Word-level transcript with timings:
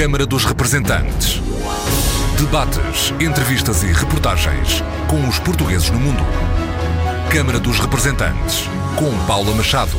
Câmara 0.00 0.24
dos 0.24 0.46
Representantes. 0.46 1.42
Debates, 2.38 3.12
entrevistas 3.20 3.82
e 3.82 3.88
reportagens 3.88 4.82
com 5.06 5.28
os 5.28 5.38
portugueses 5.38 5.90
no 5.90 6.00
mundo. 6.00 6.22
Câmara 7.30 7.60
dos 7.60 7.78
Representantes, 7.78 8.62
com 8.96 9.26
Paula 9.26 9.54
Machado. 9.54 9.98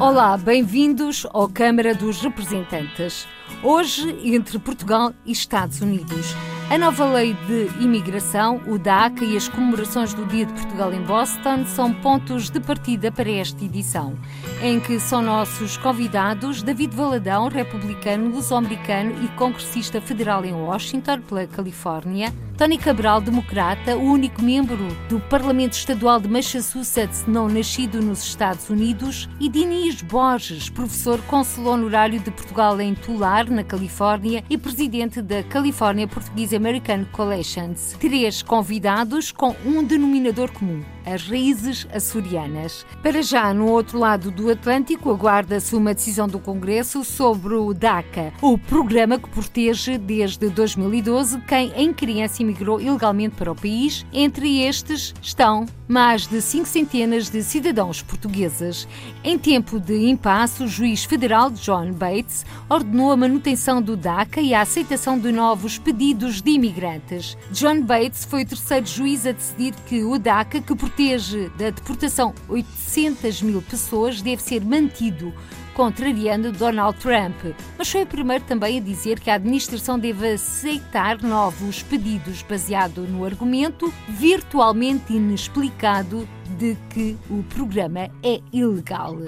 Olá, 0.00 0.36
bem-vindos 0.36 1.24
ao 1.32 1.48
Câmara 1.48 1.94
dos 1.94 2.20
Representantes. 2.20 3.24
Hoje, 3.62 4.10
entre 4.24 4.58
Portugal 4.58 5.14
e 5.24 5.30
Estados 5.30 5.80
Unidos. 5.80 6.34
A 6.70 6.78
nova 6.78 7.04
lei 7.04 7.34
de 7.46 7.70
imigração, 7.78 8.60
o 8.66 8.78
DACA 8.78 9.22
e 9.24 9.36
as 9.36 9.48
comemorações 9.48 10.14
do 10.14 10.24
Dia 10.24 10.46
de 10.46 10.54
Portugal 10.54 10.92
em 10.94 11.02
Boston 11.02 11.66
são 11.66 11.92
pontos 11.92 12.48
de 12.48 12.58
partida 12.58 13.12
para 13.12 13.30
esta 13.30 13.62
edição, 13.62 14.18
em 14.62 14.80
que 14.80 14.98
são 14.98 15.20
nossos 15.20 15.76
convidados 15.76 16.62
David 16.62 16.96
Valadão, 16.96 17.48
republicano, 17.48 18.30
luso-americano 18.30 19.22
e 19.22 19.28
congressista 19.36 20.00
federal 20.00 20.44
em 20.44 20.54
Washington, 20.54 21.20
pela 21.20 21.46
Califórnia, 21.46 22.32
Tony 22.56 22.78
Cabral, 22.78 23.20
democrata, 23.20 23.96
o 23.96 24.02
único 24.02 24.40
membro 24.40 24.86
do 25.08 25.18
Parlamento 25.18 25.72
Estadual 25.72 26.20
de 26.20 26.28
Massachusetts 26.28 27.24
não 27.26 27.48
nascido 27.48 28.00
nos 28.00 28.22
Estados 28.22 28.70
Unidos, 28.70 29.28
e 29.40 29.48
Diniz 29.48 30.00
Borges, 30.02 30.70
professor 30.70 31.20
consul 31.22 31.66
honorário 31.66 32.20
de 32.20 32.30
Portugal 32.30 32.80
em 32.80 32.94
Tular, 32.94 33.50
na 33.50 33.64
Califórnia, 33.64 34.44
e 34.48 34.56
presidente 34.56 35.20
da 35.20 35.42
California 35.42 36.06
American 36.54 37.04
Collections. 37.12 37.96
Três 37.98 38.42
convidados 38.42 39.32
com 39.32 39.54
um 39.64 39.82
denominador 39.82 40.50
comum: 40.52 40.82
as 41.04 41.28
raízes 41.28 41.86
açorianas. 41.92 42.86
Para 43.02 43.22
já, 43.22 43.52
no 43.52 43.68
outro 43.68 43.98
lado 43.98 44.30
do 44.30 44.50
Atlântico, 44.50 45.10
aguarda-se 45.10 45.74
uma 45.74 45.94
decisão 45.94 46.26
do 46.26 46.38
Congresso 46.38 47.04
sobre 47.04 47.54
o 47.54 47.72
DACA, 47.74 48.32
o 48.40 48.56
programa 48.56 49.18
que 49.18 49.28
protege 49.28 49.98
desde 49.98 50.48
2012 50.48 51.40
quem 51.42 51.72
em 51.76 51.92
criança 51.92 52.42
imigrou 52.42 52.80
ilegalmente 52.80 53.36
para 53.36 53.52
o 53.52 53.54
país. 53.54 54.04
Entre 54.12 54.62
estes 54.62 55.14
estão 55.20 55.66
mais 55.86 56.26
de 56.26 56.40
cinco 56.40 56.66
centenas 56.66 57.28
de 57.28 57.42
cidadãos 57.42 58.02
portugueses. 58.02 58.88
Em 59.22 59.38
tempo 59.38 59.78
de 59.78 60.08
impasse, 60.08 60.62
o 60.62 60.68
juiz 60.68 61.04
federal 61.04 61.50
John 61.50 61.92
Bates 61.92 62.44
ordenou 62.68 63.12
a 63.12 63.16
manutenção 63.16 63.82
do 63.82 63.96
DACA 63.96 64.40
e 64.40 64.54
a 64.54 64.62
aceitação 64.62 65.18
de 65.18 65.30
novos 65.30 65.78
pedidos 65.78 66.40
de 66.40 66.52
imigrantes. 66.52 67.36
John 67.50 67.82
Bates 67.82 68.24
foi 68.24 68.42
o 68.42 68.46
terceiro 68.46 68.86
juiz 68.86 69.26
a 69.26 69.32
decidir 69.32 69.74
que 69.86 70.02
o 70.02 70.18
DACA, 70.18 70.60
que 70.60 70.74
protege 70.74 71.50
da 71.50 71.70
deportação 71.70 72.34
800 72.48 73.42
mil 73.42 73.62
pessoas, 73.62 74.22
deve 74.22 74.42
ser 74.42 74.64
mantido 74.64 75.32
contrariando 75.74 76.52
Donald 76.52 76.98
Trump, 76.98 77.34
mas 77.76 77.90
foi 77.90 78.04
o 78.04 78.06
primeiro 78.06 78.44
também 78.44 78.78
a 78.78 78.80
dizer 78.80 79.20
que 79.20 79.28
a 79.28 79.34
administração 79.34 79.98
deve 79.98 80.32
aceitar 80.32 81.20
novos 81.20 81.82
pedidos 81.82 82.42
baseado 82.42 83.02
no 83.02 83.24
argumento 83.24 83.92
virtualmente 84.08 85.12
inexplicado 85.12 86.26
de 86.56 86.76
que 86.90 87.16
o 87.28 87.42
programa 87.42 88.08
é 88.22 88.40
ilegal. 88.52 89.18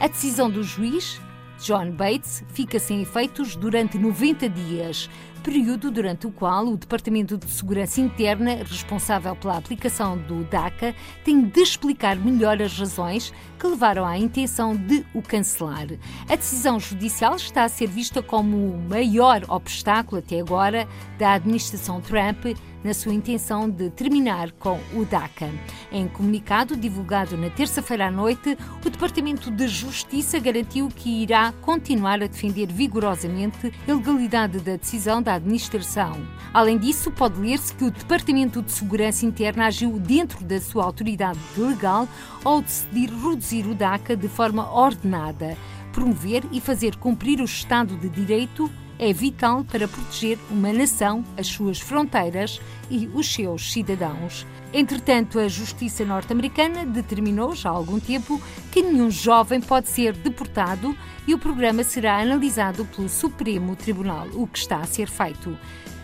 A 0.00 0.06
decisão 0.06 0.48
do 0.48 0.62
juiz 0.62 1.20
John 1.58 1.90
Bates 1.90 2.44
fica 2.52 2.78
sem 2.78 3.02
efeitos 3.02 3.56
durante 3.56 3.98
90 3.98 4.48
dias, 4.48 5.10
período 5.46 5.92
durante 5.92 6.26
o 6.26 6.32
qual 6.32 6.66
o 6.66 6.76
Departamento 6.76 7.38
de 7.38 7.48
Segurança 7.48 8.00
Interna, 8.00 8.56
responsável 8.56 9.36
pela 9.36 9.56
aplicação 9.56 10.18
do 10.18 10.42
DACA, 10.42 10.92
tem 11.24 11.40
de 11.40 11.60
explicar 11.60 12.16
melhor 12.16 12.60
as 12.60 12.76
razões 12.76 13.32
que 13.56 13.64
levaram 13.64 14.04
à 14.04 14.18
intenção 14.18 14.74
de 14.74 15.06
o 15.14 15.22
cancelar. 15.22 15.86
A 16.28 16.34
decisão 16.34 16.80
judicial 16.80 17.36
está 17.36 17.62
a 17.62 17.68
ser 17.68 17.86
vista 17.86 18.20
como 18.20 18.56
o 18.56 18.88
maior 18.88 19.44
obstáculo 19.46 20.18
até 20.18 20.40
agora 20.40 20.88
da 21.16 21.34
administração 21.34 22.00
Trump 22.00 22.44
na 22.86 22.94
sua 22.94 23.12
intenção 23.12 23.68
de 23.68 23.90
terminar 23.90 24.52
com 24.52 24.78
o 24.94 25.04
DACA. 25.04 25.50
Em 25.90 26.06
comunicado 26.06 26.76
divulgado 26.76 27.36
na 27.36 27.50
terça-feira 27.50 28.06
à 28.06 28.10
noite, 28.10 28.56
o 28.84 28.90
Departamento 28.90 29.50
de 29.50 29.66
Justiça 29.66 30.38
garantiu 30.38 30.88
que 30.88 31.22
irá 31.22 31.52
continuar 31.62 32.22
a 32.22 32.28
defender 32.28 32.66
vigorosamente 32.66 33.72
a 33.88 33.92
legalidade 33.92 34.60
da 34.60 34.76
decisão 34.76 35.20
da 35.20 35.35
administração. 35.36 36.20
Além 36.52 36.76
disso, 36.78 37.10
pode 37.10 37.40
ler-se 37.40 37.74
que 37.74 37.84
o 37.84 37.90
Departamento 37.90 38.60
de 38.62 38.72
Segurança 38.72 39.24
Interna 39.24 39.66
agiu 39.66 39.98
dentro 39.98 40.44
da 40.44 40.60
sua 40.60 40.84
autoridade 40.84 41.38
legal 41.56 42.08
ao 42.44 42.60
decidir 42.60 43.10
reduzir 43.10 43.66
o 43.66 43.74
DACA 43.74 44.16
de 44.16 44.28
forma 44.28 44.70
ordenada, 44.72 45.56
promover 45.92 46.42
e 46.52 46.60
fazer 46.60 46.96
cumprir 46.96 47.40
o 47.40 47.44
Estado 47.44 47.96
de 47.96 48.08
Direito 48.08 48.70
é 48.98 49.12
vital 49.12 49.64
para 49.64 49.86
proteger 49.86 50.38
uma 50.50 50.72
nação, 50.72 51.24
as 51.36 51.46
suas 51.46 51.78
fronteiras 51.78 52.60
e 52.90 53.08
os 53.12 53.32
seus 53.32 53.72
cidadãos. 53.72 54.46
Entretanto, 54.78 55.38
a 55.38 55.48
justiça 55.48 56.04
norte-americana 56.04 56.84
determinou 56.84 57.54
já 57.54 57.70
há 57.70 57.72
algum 57.72 57.98
tempo 57.98 58.38
que 58.70 58.82
nenhum 58.82 59.10
jovem 59.10 59.58
pode 59.58 59.88
ser 59.88 60.12
deportado 60.12 60.94
e 61.26 61.32
o 61.32 61.38
programa 61.38 61.82
será 61.82 62.20
analisado 62.20 62.84
pelo 62.84 63.08
Supremo 63.08 63.74
Tribunal, 63.74 64.28
o 64.34 64.46
que 64.46 64.58
está 64.58 64.76
a 64.76 64.84
ser 64.84 65.08
feito. 65.08 65.58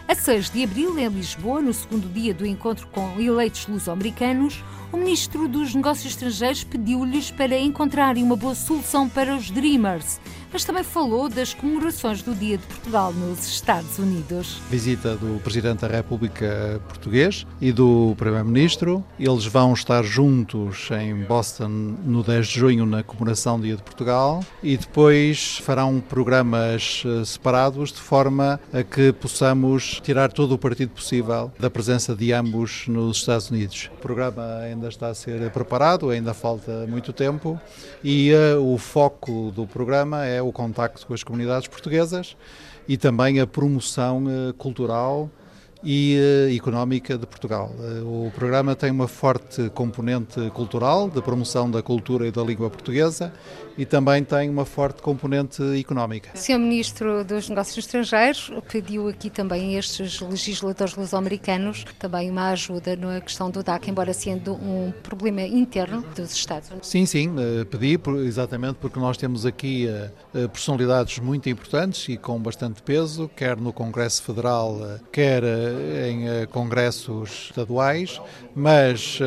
A 0.08 0.14
6 0.14 0.48
de 0.48 0.64
abril, 0.64 0.98
em 0.98 1.06
Lisboa, 1.06 1.60
no 1.60 1.74
segundo 1.74 2.10
dia 2.10 2.32
do 2.32 2.46
encontro 2.46 2.86
com 2.86 3.20
eleitos 3.20 3.66
luso-americanos, 3.66 4.64
o 4.92 4.96
ministro 4.98 5.48
dos 5.48 5.74
Negócios 5.74 6.12
Estrangeiros 6.12 6.64
pediu-lhes 6.64 7.30
para 7.30 7.58
encontrarem 7.58 8.22
uma 8.22 8.36
boa 8.36 8.54
solução 8.54 9.08
para 9.08 9.34
os 9.34 9.50
Dreamers, 9.50 10.20
mas 10.52 10.64
também 10.64 10.84
falou 10.84 11.30
das 11.30 11.54
comemorações 11.54 12.20
do 12.20 12.34
Dia 12.34 12.58
de 12.58 12.66
Portugal 12.66 13.10
nos 13.12 13.46
Estados 13.46 13.98
Unidos. 13.98 14.60
Visita 14.68 15.16
do 15.16 15.40
Presidente 15.40 15.80
da 15.80 15.88
República 15.88 16.80
português 16.88 17.46
e 17.58 17.72
do 17.72 18.14
Primeiro-Ministro. 18.18 19.02
Eles 19.18 19.46
vão 19.46 19.72
estar 19.72 20.02
juntos 20.04 20.90
em 20.90 21.14
Boston 21.24 21.68
no 22.04 22.22
10 22.22 22.46
de 22.46 22.60
junho 22.60 22.84
na 22.84 23.02
comemoração 23.02 23.58
do 23.58 23.64
Dia 23.64 23.76
de 23.76 23.82
Portugal 23.82 24.44
e 24.62 24.76
depois 24.76 25.56
farão 25.62 26.00
programas 26.06 27.02
eh, 27.06 27.24
separados 27.24 27.90
de 27.90 28.00
forma 28.00 28.60
a 28.72 28.82
que 28.82 29.10
possamos 29.12 30.00
tirar 30.02 30.30
todo 30.30 30.52
o 30.52 30.58
partido 30.58 30.90
possível 30.90 31.50
da 31.58 31.70
presença 31.70 32.14
de 32.14 32.30
ambos 32.32 32.86
nos 32.88 33.18
Estados 33.18 33.50
Unidos. 33.50 33.90
O 33.94 34.00
programa 34.02 34.42
ainda 34.82 34.88
está 34.88 35.08
a 35.08 35.14
ser 35.14 35.48
preparado, 35.50 36.10
ainda 36.10 36.34
falta 36.34 36.84
muito 36.88 37.12
tempo 37.12 37.60
e 38.02 38.32
uh, 38.32 38.60
o 38.60 38.76
foco 38.76 39.52
do 39.54 39.64
programa 39.64 40.26
é 40.26 40.42
o 40.42 40.50
contacto 40.50 41.06
com 41.06 41.14
as 41.14 41.22
comunidades 41.22 41.68
portuguesas 41.68 42.36
e 42.88 42.96
também 42.96 43.38
a 43.38 43.46
promoção 43.46 44.24
uh, 44.24 44.52
cultural 44.54 45.30
e 45.84 46.18
uh, 46.18 46.54
económica 46.54 47.16
de 47.16 47.26
Portugal. 47.26 47.70
O 48.04 48.32
programa 48.34 48.74
tem 48.74 48.90
uma 48.90 49.06
forte 49.06 49.70
componente 49.70 50.50
cultural, 50.50 51.08
de 51.08 51.22
promoção 51.22 51.70
da 51.70 51.80
cultura 51.80 52.26
e 52.26 52.32
da 52.32 52.42
língua 52.42 52.68
portuguesa, 52.68 53.32
e 53.76 53.84
também 53.84 54.22
tem 54.22 54.48
uma 54.50 54.64
forte 54.64 55.02
componente 55.02 55.62
económica. 55.78 56.30
Sr. 56.34 56.58
Ministro 56.58 57.24
dos 57.24 57.48
Negócios 57.48 57.78
Estrangeiros 57.78 58.52
pediu 58.70 59.08
aqui 59.08 59.30
também 59.30 59.76
a 59.76 59.78
estes 59.78 60.20
legisladores 60.20 60.94
luso-americanos 60.94 61.84
também 61.98 62.30
uma 62.30 62.50
ajuda 62.50 62.96
na 62.96 63.20
questão 63.20 63.50
do 63.50 63.62
DAC, 63.62 63.90
embora 63.90 64.12
sendo 64.12 64.54
um 64.54 64.92
problema 65.02 65.42
interno 65.42 66.02
dos 66.14 66.32
Estados 66.32 66.70
Unidos. 66.70 66.88
Sim, 66.88 67.06
sim, 67.06 67.34
eh, 67.38 67.64
pedi 67.64 67.98
exatamente 68.26 68.76
porque 68.80 68.98
nós 68.98 69.16
temos 69.16 69.46
aqui 69.46 69.88
personalidades 70.52 71.18
muito 71.18 71.48
importantes 71.48 72.08
e 72.08 72.16
com 72.16 72.38
bastante 72.38 72.82
peso, 72.82 73.30
quer 73.36 73.56
no 73.56 73.72
Congresso 73.72 74.22
Federal, 74.22 74.98
quer 75.10 75.42
em 75.44 76.46
congressos 76.46 77.46
estaduais, 77.50 78.20
mas 78.54 79.18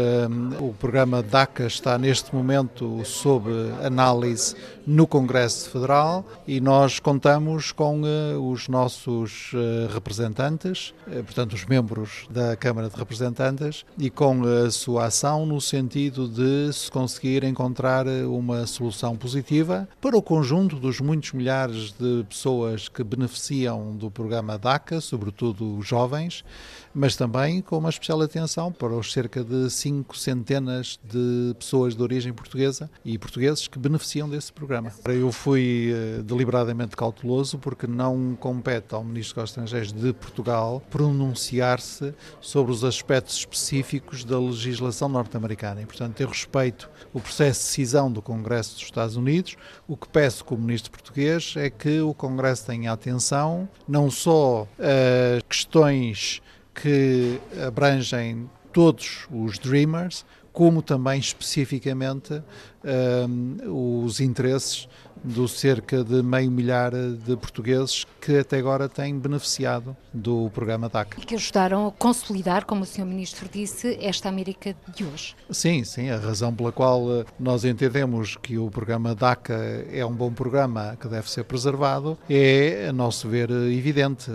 o 0.60 0.74
programa 0.74 1.22
DACA 1.22 1.66
está 1.66 1.98
neste 1.98 2.34
momento 2.34 3.04
sob 3.06 3.50
análise 3.84 4.35
days 4.36 4.56
no 4.86 5.08
Congresso 5.08 5.70
Federal 5.70 6.26
e 6.48 6.62
nós 6.62 7.00
contamos 7.00 7.72
com 7.72 8.02
uh, 8.02 8.52
os 8.52 8.68
nossos 8.68 9.52
uh, 9.54 9.92
representantes, 9.94 10.94
uh, 11.08 11.24
portanto, 11.24 11.54
os 11.54 11.66
membros 11.66 12.28
da 12.30 12.56
Câmara 12.56 12.90
de 12.90 12.96
Representantes, 12.96 13.86
e 13.98 14.10
com 14.10 14.44
a 14.44 14.70
sua 14.70 15.06
ação 15.06 15.46
no 15.46 15.60
sentido 15.60 16.28
de 16.28 16.72
se 16.72 16.92
conseguir 16.92 17.44
encontrar 17.44 18.06
uma 18.08 18.68
solução 18.68 19.16
positiva 19.16 19.88
para 20.00 20.16
o 20.16 20.22
conjunto 20.22 20.76
dos 20.76 21.00
muitos 21.00 21.32
milhares 21.34 21.92
de 21.92 22.24
pessoas 22.30 22.88
que 22.88 23.04
beneficiam 23.04 23.96
do 23.96 24.12
programa 24.12 24.58
DACA, 24.58 25.02
sobretudo 25.02 25.78
os 25.78 25.88
jovens, 25.88 26.44
mas 26.94 27.16
também 27.16 27.62
com 27.62 27.78
uma 27.78 27.90
especial 27.90 28.22
atenção 28.22 28.72
para 28.72 28.94
os 28.94 29.12
cerca 29.12 29.44
de 29.44 29.70
cinco 29.70 30.18
centenas 30.18 31.00
de 31.04 31.54
pessoas 31.58 31.96
de 31.96 32.02
origem 32.02 32.34
portuguesa 32.34 32.90
e 33.04 33.18
portugueses 33.18 33.68
que 33.68 33.80
beneficiam 33.80 34.30
desse 34.30 34.52
programa. 34.52 34.75
Programa. 34.82 34.92
Eu 35.08 35.32
fui 35.32 35.92
uh, 35.94 36.24
deliberadamente 36.24 36.96
cauteloso 36.96 37.58
porque 37.58 37.88
não 37.88 38.36
compete 38.40 38.94
ao 38.94 39.04
Ministro 39.04 39.42
dos 39.42 39.52
Estrangeiros 39.52 39.92
de 39.92 40.14
Portugal 40.14 40.82
pronunciar-se 40.90 42.14
sobre 42.42 42.72
os 42.72 42.84
aspectos 42.84 43.38
específicos 43.38 44.24
da 44.24 44.40
legislação 44.40 45.10
norte-americana 45.10 45.82
e, 45.82 45.86
portanto, 45.86 46.20
eu 46.22 46.28
respeito 46.28 46.90
o 47.14 47.20
processo 47.20 47.62
de 47.62 47.66
decisão 47.68 48.12
do 48.12 48.22
Congresso 48.22 48.74
dos 48.74 48.84
Estados 48.84 49.16
Unidos. 49.16 49.56
O 49.88 49.96
que 49.96 50.08
peço 50.08 50.44
como 50.44 50.64
Ministro 50.64 50.92
português 50.92 51.54
é 51.58 51.70
que 51.70 52.00
o 52.02 52.14
Congresso 52.14 52.66
tenha 52.66 52.92
atenção 52.92 53.68
não 53.88 54.10
só 54.10 54.68
a 54.80 55.42
questões 55.48 56.42
que 56.74 57.40
abrangem 57.66 58.50
todos 58.74 59.26
os 59.32 59.58
Dreamers, 59.58 60.26
como 60.56 60.82
também 60.82 61.20
especificamente 61.20 62.42
um, 63.28 64.06
os 64.06 64.22
interesses 64.22 64.88
do 65.26 65.48
cerca 65.48 66.04
de 66.04 66.22
meio 66.22 66.52
milhar 66.52 66.92
de 66.92 67.36
portugueses 67.36 68.06
que 68.22 68.38
até 68.38 68.58
agora 68.58 68.88
têm 68.88 69.18
beneficiado 69.18 69.96
do 70.14 70.50
programa 70.52 70.88
DAC. 70.88 71.20
E 71.20 71.26
que 71.26 71.36
ajudaram 71.36 71.88
a 71.88 71.92
consolidar, 71.92 72.66
como 72.66 72.84
o 72.84 72.86
Sr. 72.86 73.06
Ministro 73.06 73.50
disse, 73.52 73.98
esta 74.02 74.30
América 74.30 74.76
de 74.96 75.04
hoje. 75.04 75.36
Sim, 75.50 75.84
sim, 75.84 76.10
a 76.10 76.18
razão 76.18 76.54
pela 76.54 76.72
qual 76.72 77.12
eh, 77.12 77.26
nós 77.40 77.66
entendemos 77.66 78.36
que 78.36 78.58
o 78.58 78.70
programa 78.70 79.14
DACA 79.14 79.86
é 79.92 80.06
um 80.06 80.14
bom 80.14 80.32
programa 80.32 80.98
que 81.00 81.08
deve 81.08 81.30
ser 81.30 81.44
preservado 81.44 82.18
é, 82.30 82.88
a 82.90 82.94
nosso 82.94 83.28
ver, 83.28 83.50
evidente. 83.52 84.32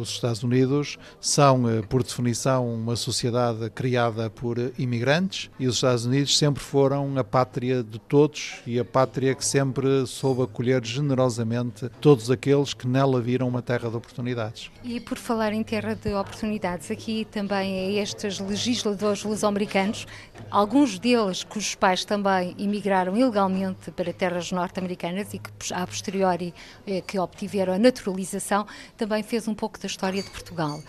Os 0.00 0.10
Estados 0.10 0.42
Unidos 0.42 0.98
são, 1.20 1.68
eh, 1.68 1.82
por 1.82 2.02
definição, 2.02 2.72
uma 2.74 2.96
sociedade 2.96 3.70
criada 3.70 4.28
por 4.30 4.56
imigrantes 4.78 5.50
e 5.58 5.66
os 5.66 5.76
Estados 5.76 6.04
Unidos 6.04 6.36
sempre 6.36 6.62
foram 6.62 7.16
a 7.18 7.24
pátria 7.24 7.82
de 7.82 7.98
todos 7.98 8.60
e 8.66 8.78
a 8.78 8.84
pátria 8.84 9.34
que 9.34 9.44
sempre 9.44 10.06
soube 10.06 10.29
acolher 10.42 10.84
generosamente 10.84 11.88
todos 12.00 12.30
aqueles 12.30 12.74
que 12.74 12.86
nela 12.86 13.20
viram 13.20 13.48
uma 13.48 13.62
terra 13.62 13.88
de 13.88 13.96
oportunidades. 13.96 14.70
E 14.84 15.00
por 15.00 15.18
falar 15.18 15.52
em 15.52 15.62
terra 15.62 15.94
de 15.94 16.12
oportunidades, 16.14 16.90
aqui 16.90 17.24
também 17.24 17.78
é 17.78 18.02
estes 18.02 18.38
legisladores 18.38 19.24
luso-americanos, 19.24 20.06
alguns 20.50 20.98
deles 20.98 21.44
cujos 21.44 21.74
pais 21.74 22.04
também 22.04 22.54
emigraram 22.58 23.16
ilegalmente 23.16 23.90
para 23.90 24.12
terras 24.12 24.52
norte-americanas 24.52 25.32
e 25.34 25.38
que 25.38 25.50
a 25.72 25.86
posteriori 25.86 26.54
eh, 26.86 27.00
que 27.00 27.18
obtiveram 27.18 27.72
a 27.72 27.78
naturalização, 27.78 28.66
também 28.96 29.22
fez 29.22 29.48
um 29.48 29.54
pouco 29.54 29.78
da 29.78 29.86
história 29.86 30.22
de 30.22 30.30
Portugal 30.30 30.80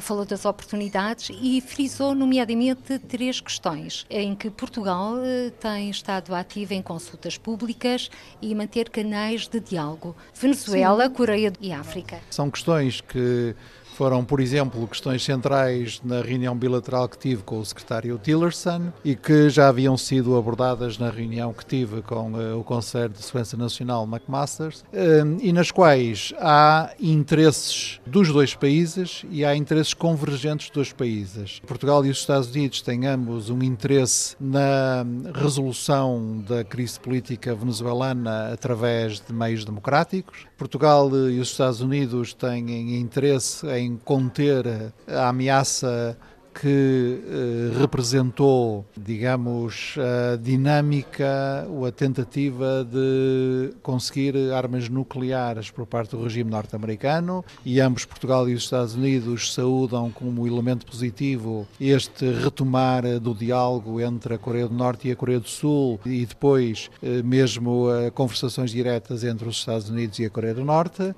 falou 0.00 0.24
das 0.24 0.44
oportunidades 0.44 1.30
e 1.42 1.60
frisou, 1.60 2.14
nomeadamente, 2.14 2.98
três 2.98 3.40
questões 3.40 4.06
em 4.10 4.34
que 4.34 4.50
Portugal 4.50 5.18
eh, 5.24 5.50
tem 5.60 5.90
estado 5.90 6.34
ativo 6.34 6.74
em 6.74 6.82
consultas 6.82 7.36
públicas 7.36 8.10
e 8.40 8.54
manter 8.54 8.90
canais 8.90 9.48
de 9.48 9.60
diálogo. 9.60 10.16
Venezuela, 10.34 11.06
Sim. 11.06 11.12
Coreia 11.12 11.52
e 11.60 11.72
África. 11.72 12.20
São 12.30 12.50
questões 12.50 13.00
que 13.00 13.54
foram, 13.98 14.24
por 14.24 14.38
exemplo, 14.38 14.86
questões 14.86 15.24
centrais 15.24 16.00
na 16.04 16.22
reunião 16.22 16.56
bilateral 16.56 17.08
que 17.08 17.18
tive 17.18 17.42
com 17.42 17.58
o 17.58 17.64
secretário 17.64 18.16
Tillerson 18.16 18.92
e 19.04 19.16
que 19.16 19.50
já 19.50 19.68
haviam 19.68 19.96
sido 19.96 20.36
abordadas 20.36 20.98
na 20.98 21.10
reunião 21.10 21.52
que 21.52 21.66
tive 21.66 22.00
com 22.02 22.30
uh, 22.34 22.60
o 22.60 22.62
Conselho 22.62 23.08
de 23.08 23.20
Segurança 23.20 23.56
Nacional 23.56 24.04
McMasters 24.04 24.82
uh, 24.82 25.36
e 25.40 25.52
nas 25.52 25.72
quais 25.72 26.32
há 26.38 26.94
interesses 27.00 27.98
dos 28.06 28.28
dois 28.32 28.54
países 28.54 29.24
e 29.32 29.44
há 29.44 29.56
interesses 29.56 29.94
convergentes 29.94 30.70
dos 30.70 30.92
países. 30.92 31.60
Portugal 31.66 32.06
e 32.06 32.10
os 32.10 32.18
Estados 32.18 32.50
Unidos 32.50 32.80
têm 32.80 33.04
ambos 33.04 33.50
um 33.50 33.60
interesse 33.64 34.36
na 34.38 35.04
resolução 35.34 36.40
da 36.48 36.62
crise 36.62 37.00
política 37.00 37.52
venezuelana 37.52 38.52
através 38.52 39.18
de 39.18 39.32
meios 39.32 39.64
democráticos. 39.64 40.46
Portugal 40.56 41.10
e 41.28 41.40
os 41.40 41.50
Estados 41.50 41.80
Unidos 41.80 42.32
têm 42.32 42.96
interesse 42.96 43.66
em 43.66 43.87
conter 43.96 44.92
a 45.06 45.28
ameaça 45.28 46.16
que 46.60 47.20
eh, 47.24 47.78
representou, 47.78 48.84
digamos, 48.96 49.94
a 49.96 50.36
dinâmica 50.36 51.66
ou 51.70 51.86
a 51.86 51.92
tentativa 51.92 52.84
de 52.84 53.74
conseguir 53.80 54.34
armas 54.52 54.88
nucleares 54.88 55.70
por 55.70 55.86
parte 55.86 56.16
do 56.16 56.22
regime 56.22 56.50
norte-americano 56.50 57.44
e 57.64 57.80
ambos, 57.80 58.04
Portugal 58.04 58.48
e 58.48 58.54
os 58.54 58.64
Estados 58.64 58.94
Unidos, 58.94 59.54
saúdam 59.54 60.10
como 60.10 60.46
elemento 60.46 60.84
positivo 60.84 61.66
este 61.80 62.28
retomar 62.32 63.20
do 63.20 63.34
diálogo 63.34 64.00
entre 64.00 64.34
a 64.34 64.38
Coreia 64.38 64.66
do 64.66 64.74
Norte 64.74 65.08
e 65.08 65.12
a 65.12 65.16
Coreia 65.16 65.38
do 65.38 65.48
Sul 65.48 66.00
e 66.04 66.26
depois 66.26 66.90
eh, 67.02 67.22
mesmo 67.22 67.86
conversações 68.14 68.72
diretas 68.72 69.22
entre 69.22 69.48
os 69.48 69.56
Estados 69.56 69.88
Unidos 69.88 70.18
e 70.18 70.24
a 70.24 70.30
Coreia 70.30 70.54
do 70.54 70.64
Norte 70.64 71.14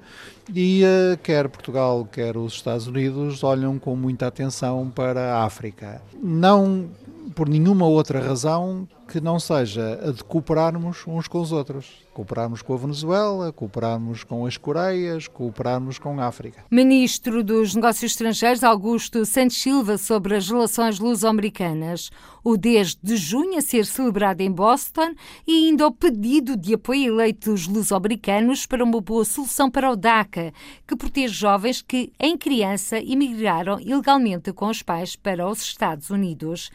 e 0.54 0.82
quer 1.22 1.48
Portugal, 1.48 2.06
quer 2.10 2.36
os 2.36 2.54
Estados 2.54 2.86
Unidos 2.86 3.44
olham 3.44 3.78
com 3.78 3.94
muita 3.94 4.26
atenção 4.26 4.90
para 4.94 5.42
África. 5.42 6.02
Não 6.20 6.88
por 7.34 7.48
nenhuma 7.48 7.86
outra 7.86 8.20
razão 8.20 8.88
que 9.10 9.20
não 9.20 9.40
seja 9.40 10.00
a 10.04 10.12
de 10.12 10.22
cooperarmos 10.22 11.04
uns 11.04 11.26
com 11.26 11.40
os 11.40 11.50
outros. 11.50 11.86
Cooperarmos 12.14 12.62
com 12.62 12.74
a 12.74 12.76
Venezuela, 12.76 13.52
cooperarmos 13.52 14.22
com 14.22 14.46
as 14.46 14.56
Coreias, 14.56 15.26
cooperarmos 15.26 15.98
com 15.98 16.20
a 16.20 16.26
África. 16.26 16.64
Ministro 16.70 17.42
dos 17.42 17.74
Negócios 17.74 18.12
Estrangeiros 18.12 18.62
Augusto 18.62 19.26
Santos 19.26 19.60
Silva 19.60 19.98
sobre 19.98 20.36
as 20.36 20.48
relações 20.48 21.00
luso-americanas. 21.00 22.10
O 22.44 22.56
10 22.56 22.98
de 23.02 23.16
junho 23.16 23.58
a 23.58 23.60
ser 23.60 23.84
celebrado 23.84 24.40
em 24.42 24.50
Boston 24.50 25.12
e 25.46 25.66
ainda 25.66 25.86
o 25.88 25.92
pedido 25.92 26.56
de 26.56 26.74
apoio 26.74 27.12
eleito 27.12 27.50
dos 27.50 27.66
luso-americanos 27.66 28.64
para 28.64 28.84
uma 28.84 29.00
boa 29.00 29.24
solução 29.24 29.70
para 29.70 29.90
o 29.90 29.96
DACA, 29.96 30.52
que 30.86 30.96
protege 30.96 31.34
jovens 31.34 31.82
que, 31.82 32.12
em 32.18 32.38
criança, 32.38 32.98
emigraram 32.98 33.80
ilegalmente 33.80 34.52
com 34.52 34.68
os 34.68 34.82
pais 34.82 35.16
para 35.16 35.48
os 35.48 35.60
Estados 35.60 36.10
Unidos. 36.10 36.70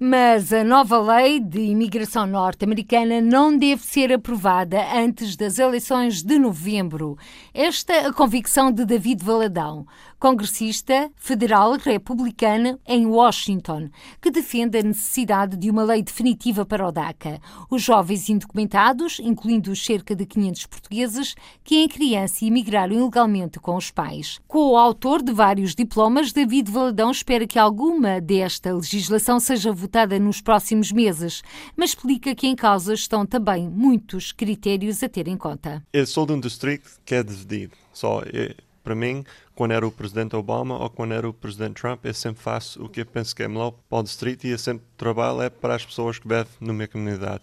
Mas 0.00 0.52
a 0.52 0.62
nova 0.62 1.00
lei 1.00 1.40
de 1.40 1.58
imigração 1.78 2.26
norte-americana 2.26 3.20
não 3.20 3.56
deve 3.56 3.84
ser 3.84 4.12
aprovada 4.12 4.84
antes 4.92 5.36
das 5.36 5.60
eleições 5.60 6.24
de 6.24 6.36
novembro. 6.36 7.16
Esta 7.54 7.92
é 7.92 8.06
a 8.06 8.12
convicção 8.12 8.72
de 8.72 8.84
David 8.84 9.24
Valadão, 9.24 9.86
congressista 10.18 11.10
federal 11.16 11.76
republicano 11.76 12.78
em 12.86 13.06
Washington, 13.06 13.88
que 14.20 14.30
defende 14.30 14.78
a 14.78 14.82
necessidade 14.82 15.56
de 15.56 15.70
uma 15.70 15.84
lei 15.84 16.02
definitiva 16.02 16.66
para 16.66 16.86
o 16.86 16.92
DACA. 16.92 17.40
Os 17.70 17.82
jovens 17.82 18.28
indocumentados, 18.28 19.20
incluindo 19.20 19.70
os 19.70 19.84
cerca 19.84 20.14
de 20.14 20.26
500 20.26 20.66
portugueses, 20.66 21.34
que 21.62 21.76
em 21.76 21.88
criança 21.88 22.44
emigraram 22.44 22.94
ilegalmente 22.94 23.60
com 23.60 23.76
os 23.76 23.90
pais. 23.90 24.40
Co-autor 24.48 25.22
de 25.22 25.32
vários 25.32 25.74
diplomas, 25.74 26.32
David 26.32 26.70
Valadão 26.70 27.10
espera 27.10 27.46
que 27.46 27.58
alguma 27.58 28.20
desta 28.20 28.72
legislação 28.72 29.38
seja 29.38 29.72
votada 29.72 30.18
nos 30.18 30.40
próximos 30.40 30.90
meses, 30.90 31.42
mas 31.76 31.90
explica 31.90 32.34
que 32.34 32.46
em 32.46 32.56
causa 32.56 32.92
estão 32.92 33.24
também 33.24 33.68
muitos 33.68 34.32
critérios 34.32 35.02
a 35.02 35.08
ter 35.08 35.28
em 35.28 35.36
conta. 35.36 35.82
Eu 35.92 36.06
sou 36.06 36.26
de 36.26 36.32
um 36.32 36.40
distrito 36.40 36.90
que 37.04 37.14
é 37.14 37.22
dividido. 37.22 37.74
Só 37.92 38.22
é, 38.32 38.54
para 38.88 38.94
mim, 38.94 39.22
quando 39.54 39.72
era 39.72 39.86
o 39.86 39.92
presidente 39.92 40.34
Obama 40.34 40.78
ou 40.78 40.88
quando 40.88 41.12
era 41.12 41.28
o 41.28 41.32
presidente 41.34 41.82
Trump, 41.82 42.06
eu 42.06 42.14
sempre 42.14 42.42
faço 42.42 42.82
o 42.82 42.88
que 42.88 43.02
eu 43.02 43.04
penso 43.04 43.36
que 43.36 43.42
é 43.42 43.48
melhor 43.48 43.72
para 43.86 43.98
o 43.98 44.02
distrito 44.02 44.46
e 44.46 44.50
eu 44.50 44.58
sempre 44.58 44.86
trabalho 44.96 45.42
é 45.42 45.50
para 45.50 45.74
as 45.74 45.84
pessoas 45.84 46.18
que 46.18 46.26
vivem 46.26 46.46
na 46.58 46.72
minha 46.72 46.88
comunidade. 46.88 47.42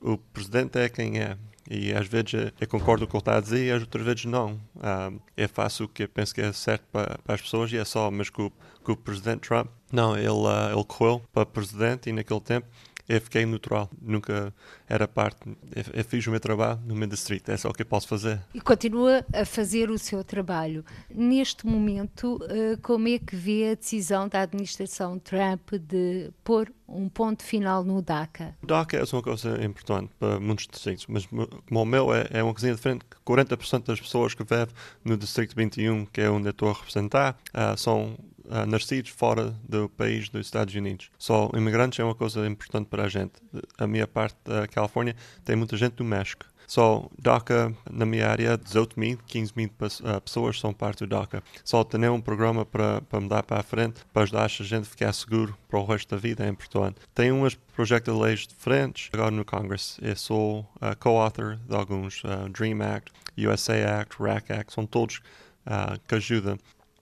O 0.00 0.18
presidente 0.18 0.80
é 0.80 0.88
quem 0.88 1.20
é. 1.20 1.36
E 1.70 1.92
às 1.92 2.08
vezes 2.08 2.52
eu 2.60 2.66
concordo 2.66 3.06
com 3.06 3.18
o 3.18 3.20
que 3.20 3.28
está 3.28 3.38
a 3.38 3.40
dizer 3.40 3.68
e 3.68 3.70
às 3.70 3.82
outras 3.82 4.04
vezes 4.04 4.24
não. 4.24 4.60
Um, 4.74 5.20
eu 5.36 5.48
faço 5.48 5.84
o 5.84 5.88
que 5.88 6.02
eu 6.02 6.08
penso 6.08 6.34
que 6.34 6.40
é 6.40 6.52
certo 6.52 6.82
para, 6.90 7.18
para 7.18 7.36
as 7.36 7.40
pessoas 7.40 7.70
e 7.70 7.76
é 7.76 7.84
só. 7.84 8.10
Mas 8.10 8.28
com, 8.28 8.50
com 8.82 8.90
o 8.90 8.96
presidente 8.96 9.46
Trump, 9.46 9.68
não, 9.92 10.18
ele, 10.18 10.28
uh, 10.28 10.72
ele 10.74 10.84
correu 10.84 11.22
para 11.32 11.46
presidente 11.46 12.10
e 12.10 12.12
naquele 12.12 12.40
tempo 12.40 12.66
eu 13.10 13.20
fiquei 13.20 13.44
neutral, 13.44 13.90
nunca 14.00 14.54
era 14.88 15.08
parte. 15.08 15.40
Eu, 15.74 15.84
eu, 15.94 16.04
fiz 16.04 16.24
o 16.28 16.30
meu 16.30 16.38
trabalho 16.38 16.80
no 16.86 16.94
meu 16.94 17.08
distrito, 17.08 17.50
é 17.50 17.56
só 17.56 17.68
o 17.68 17.72
que 17.72 17.82
eu 17.82 17.86
posso 17.86 18.06
fazer. 18.06 18.40
E 18.54 18.60
continua 18.60 19.26
a 19.34 19.44
fazer 19.44 19.90
o 19.90 19.98
seu 19.98 20.22
trabalho. 20.22 20.84
Neste 21.12 21.66
momento, 21.66 22.36
uh, 22.36 22.80
como 22.80 23.08
é 23.08 23.18
que 23.18 23.34
vê 23.34 23.70
a 23.72 23.74
decisão 23.74 24.28
da 24.28 24.42
administração 24.42 25.18
Trump 25.18 25.72
de 25.72 26.30
pôr 26.44 26.72
um 26.86 27.08
ponto 27.08 27.42
final 27.42 27.82
no 27.82 28.00
DACA? 28.00 28.54
O 28.62 28.66
DACA 28.66 28.98
é 28.98 29.02
uma 29.12 29.22
coisa 29.22 29.64
importante 29.64 30.12
para 30.16 30.38
muitos 30.38 30.68
distritos, 30.68 31.06
mas 31.08 31.26
como 31.26 31.82
o 31.82 31.84
meu 31.84 32.14
é, 32.14 32.28
é 32.30 32.42
uma 32.44 32.52
coisinha 32.52 32.76
diferente. 32.76 33.04
40% 33.26 33.86
das 33.86 34.00
pessoas 34.00 34.34
que 34.34 34.44
vivem 34.44 34.68
no 35.04 35.16
Distrito 35.16 35.56
21, 35.56 36.06
que 36.06 36.20
é 36.20 36.30
onde 36.30 36.46
eu 36.46 36.52
estou 36.52 36.70
a 36.70 36.74
representar, 36.74 37.36
uh, 37.54 37.76
são 37.76 38.16
uh, 38.50 38.66
nascidos 38.66 39.10
fora 39.10 39.54
do 39.66 39.88
país 39.88 40.28
dos 40.28 40.46
Estados 40.46 40.74
Unidos. 40.74 41.10
Só 41.18 41.50
imigrantes 41.54 41.98
é 41.98 42.04
uma 42.04 42.14
coisa 42.14 42.46
importante 42.46 42.86
para 42.86 43.04
a 43.04 43.08
gente. 43.08 43.32
A 43.78 43.86
minha 43.86 44.06
parte 44.06 44.36
da 44.44 44.66
Califórnia 44.66 45.16
tem 45.44 45.56
muita 45.56 45.76
gente 45.76 45.94
do 45.94 46.04
México. 46.04 46.44
Só 46.70 47.08
DACA, 47.18 47.74
na 47.90 48.06
minha 48.06 48.28
área, 48.28 48.56
18 48.56 49.00
mil, 49.00 49.18
15 49.26 49.52
mil 49.56 49.68
uh, 49.68 50.20
pessoas 50.20 50.60
são 50.60 50.72
parte 50.72 51.00
do 51.00 51.08
DACA. 51.08 51.42
Só 51.64 51.82
ter 51.82 52.08
um 52.08 52.20
programa 52.20 52.64
para, 52.64 53.02
mudar 53.20 53.42
para 53.42 53.58
a 53.58 53.62
frente, 53.64 54.02
para 54.12 54.22
ajudar 54.22 54.44
a 54.44 54.48
gente 54.48 54.82
a 54.82 54.84
ficar 54.84 55.12
seguro 55.12 55.58
para 55.68 55.80
o 55.80 55.84
resto 55.84 56.14
da 56.14 56.16
vida 56.16 56.46
é 56.46 56.48
importante. 56.48 57.00
Tem 57.12 57.32
uns 57.32 57.56
projetos 57.74 58.14
de 58.14 58.20
leis 58.20 58.46
diferentes 58.46 59.10
agora 59.12 59.32
no 59.32 59.44
Congress. 59.44 59.98
Eu 60.00 60.14
sou 60.14 60.60
uh, 60.60 60.96
co-author 61.00 61.56
de 61.56 61.74
alguns, 61.74 62.22
uh, 62.22 62.48
Dream 62.48 62.80
Act, 62.82 63.10
USA 63.36 64.00
Act, 64.00 64.22
RAC 64.22 64.52
Act, 64.52 64.72
são 64.72 64.86
todos 64.86 65.20
uh, 65.66 65.98
que 66.06 66.14
ajudam 66.14 66.56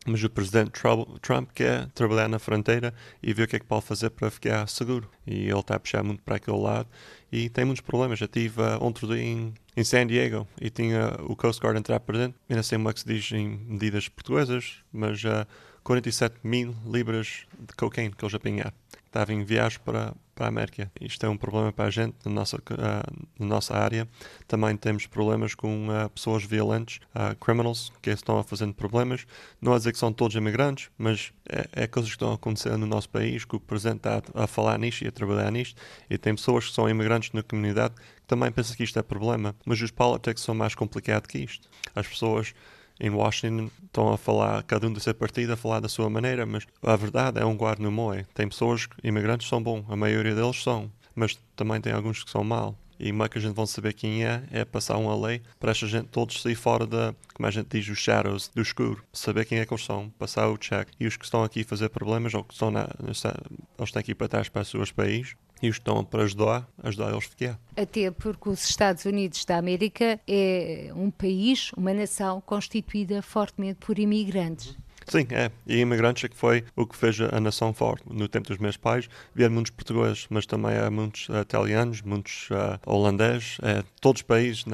mas 0.09 0.23
o 0.25 0.31
presidente 0.31 0.73
Trump 1.21 1.51
quer 1.55 1.87
trabalhar 1.89 2.29
na 2.29 2.39
fronteira 2.39 2.95
e 3.23 3.33
ver 3.33 3.45
o 3.45 3.49
que 3.49 3.57
é 3.57 3.59
que 3.59 3.67
pode 3.67 3.85
fazer 3.85 4.11
para 4.11 4.31
ficar 4.31 4.67
seguro. 4.69 5.09
E 5.27 5.49
ele 5.49 5.59
está 5.59 5.77
a 5.77 5.81
puxar 5.81 6.03
muito 6.03 6.23
para 6.23 6.37
aquele 6.37 6.59
lado 6.59 6.89
e 7.31 7.49
tem 7.49 7.65
muitos 7.65 7.83
problemas. 7.83 8.19
Já 8.19 8.27
estive 8.27 8.61
uh, 8.61 8.83
ontem 8.83 9.07
dia 9.07 9.23
em, 9.23 9.55
em 9.77 9.85
San 9.85 10.07
Diego 10.07 10.49
e 10.61 10.71
tinha 10.71 11.17
o 11.21 11.37
Coast 11.37 11.61
Guard 11.61 11.77
entrar 11.77 12.01
para 12.01 12.19
dentro. 12.19 12.41
Não 12.49 12.63
sei 12.63 12.79
como 12.79 12.91
é 12.91 12.93
que 12.93 13.01
se 13.01 13.07
diz 13.07 13.31
em 13.33 13.49
medidas 13.67 14.09
portuguesas, 14.09 14.77
mas 14.93 15.23
uh, 15.25 15.47
47 15.83 16.37
mil 16.45 16.75
libras 16.87 17.47
de 17.59 17.75
cocaína 17.77 18.15
que 18.17 18.25
eles 18.25 18.35
apanharam. 18.35 18.73
Estava 19.07 19.33
em 19.33 19.43
viagem 19.43 19.79
para, 19.85 20.15
para 20.39 20.47
a 20.47 20.49
América. 20.49 20.91
Isto 21.01 21.27
é 21.27 21.29
um 21.29 21.37
problema 21.37 21.73
para 21.73 21.87
a 21.87 21.91
gente 21.91 22.15
na 22.25 22.31
nossa, 22.31 22.57
uh, 22.57 23.27
na 23.37 23.47
nossa 23.47 23.75
área. 23.75 24.07
Também 24.47 24.77
temos 24.77 25.05
problemas 25.05 25.53
com 25.53 25.89
uh, 25.89 26.09
pessoas 26.11 26.45
violentas, 26.45 27.01
uh, 27.13 27.35
criminals, 27.45 27.93
que 28.01 28.11
estão 28.11 28.39
a 28.39 28.45
fazendo 28.45 28.73
problemas. 28.73 29.27
Não 29.61 29.75
é 29.75 29.79
dizer 29.79 29.91
que 29.91 29.99
são 29.99 30.13
todos 30.13 30.37
imigrantes, 30.37 30.91
mas 30.97 31.33
é, 31.49 31.83
é 31.85 31.87
coisas 31.89 32.09
que 32.09 32.15
estão 32.15 32.31
a 32.31 32.35
acontecer 32.37 32.77
no 32.77 32.87
nosso 32.87 33.09
país, 33.09 33.45
que 33.45 33.57
o 33.57 33.61
Presidente 33.61 33.97
está 33.97 34.23
a, 34.33 34.45
a 34.45 34.47
falar 34.47 34.79
nisto 34.79 35.03
e 35.03 35.09
a 35.09 35.13
trabalhar 35.13 35.51
nisto. 35.51 35.81
E 36.09 36.17
tem 36.17 36.37
pessoas 36.37 36.67
que 36.69 36.73
são 36.73 36.89
imigrantes 36.89 37.33
na 37.33 37.43
comunidade 37.43 37.95
que 37.97 38.27
também 38.29 38.53
pensam 38.53 38.77
que 38.77 38.85
isto 38.85 38.97
é 38.97 39.03
problema. 39.03 39.57
Mas 39.67 39.83
os 39.83 39.91
politics 39.91 40.45
são 40.45 40.55
mais 40.55 40.77
complicados 40.77 41.27
que 41.27 41.39
isto. 41.39 41.69
As 41.97 42.07
pessoas 42.07 42.55
em 43.01 43.11
Washington 43.11 43.71
estão 43.85 44.13
a 44.13 44.19
falar, 44.19 44.63
cada 44.65 44.87
um 44.87 44.93
do 44.93 45.01
seu 45.01 45.15
partido, 45.15 45.53
a 45.53 45.57
falar 45.57 45.81
da 45.81 45.89
sua 45.89 46.11
maneira, 46.11 46.45
mas 46.45 46.67
a 46.83 46.97
verdade 46.97 47.41
é 47.41 47.45
um 47.45 47.57
guarda 47.57 47.83
no 47.83 47.91
moe. 47.91 48.25
Tem 48.35 48.49
pessoas, 48.49 48.89
imigrantes 49.03 49.49
são 49.49 49.63
bons, 49.63 49.85
a 49.89 49.97
maioria 49.97 50.35
deles 50.35 50.63
são, 50.63 50.91
mas 51.15 51.39
também 51.57 51.81
tem 51.81 51.93
alguns 51.93 52.23
que 52.23 52.31
são 52.31 52.45
mal. 52.45 52.77
E 52.99 53.11
como 53.11 53.23
é 53.23 53.29
que 53.29 53.39
a 53.39 53.41
gente 53.41 53.55
vai 53.55 53.67
saber 53.67 53.93
quem 53.93 54.25
é? 54.25 54.43
É 54.51 54.65
passar 54.65 54.97
uma 54.97 55.15
lei 55.15 55.41
para 55.61 55.71
esta 55.71 55.87
gente 55.87 56.09
todos 56.09 56.43
sair 56.43 56.57
fora 56.57 56.85
da, 56.85 57.15
como 57.33 57.47
a 57.47 57.51
gente 57.51 57.69
diz, 57.71 57.89
os 57.89 57.99
shadows, 57.99 58.51
do 58.53 58.61
escuro. 58.61 59.03
Saber 59.13 59.45
quem 59.45 59.59
é 59.59 59.67
que 59.67 59.73
eles 59.73 59.85
são, 59.85 60.11
passar 60.19 60.49
o 60.49 60.59
check. 60.59 60.89
E 60.99 61.07
os 61.07 61.17
que 61.17 61.25
estão 61.25 61.45
aqui 61.45 61.61
a 61.61 61.65
fazer 61.65 61.89
problemas, 61.91 62.35
ou 62.35 62.43
que 62.43 62.55
estão 62.55 62.73
na, 62.73 62.89
eles 63.01 63.93
têm 63.93 64.03
que 64.03 64.11
ir 64.11 64.15
para 64.17 64.29
trás 64.29 64.49
para 64.49 64.63
os 64.63 64.69
seus 64.69 64.91
países, 64.91 65.37
e 65.63 65.69
estão 65.69 66.05
para 66.05 66.23
ajudar, 66.23 66.69
ajudar 66.83 67.11
eles 67.11 67.25
a 67.25 67.29
ficar. 67.29 67.61
Até 67.77 68.11
porque 68.11 68.49
os 68.49 68.69
Estados 68.69 69.05
Unidos 69.05 69.45
da 69.45 69.57
América 69.59 70.21
é 70.27 70.91
um 70.95 71.11
país, 71.11 71.73
uma 71.77 71.93
nação 71.93 72.41
constituída 72.41 73.23
fortemente 73.23 73.79
por 73.81 73.99
imigrantes. 73.99 74.77
Sim, 75.09 75.27
é. 75.31 75.51
E 75.67 75.79
imigrantes 75.79 76.25
é 76.25 76.29
que 76.29 76.37
foi 76.37 76.65
o 76.77 76.87
que 76.87 76.95
fez 76.95 77.19
a 77.21 77.41
nação 77.41 77.73
forte. 77.73 78.05
No 78.11 78.29
tempo 78.29 78.49
dos 78.49 78.59
meus 78.59 78.77
pais, 78.77 79.09
vieram 79.35 79.55
muitos 79.55 79.71
portugueses, 79.71 80.27
mas 80.29 80.45
também 80.45 80.77
há 80.77 80.91
muitos 80.91 81.29
uh, 81.31 81.41
italianos, 81.41 82.03
muitos 82.03 82.49
uh, 82.51 82.79
holandeses, 82.85 83.59
uh, 83.59 83.83
todos 84.03 84.21
os 84.21 84.27
países 84.27 84.65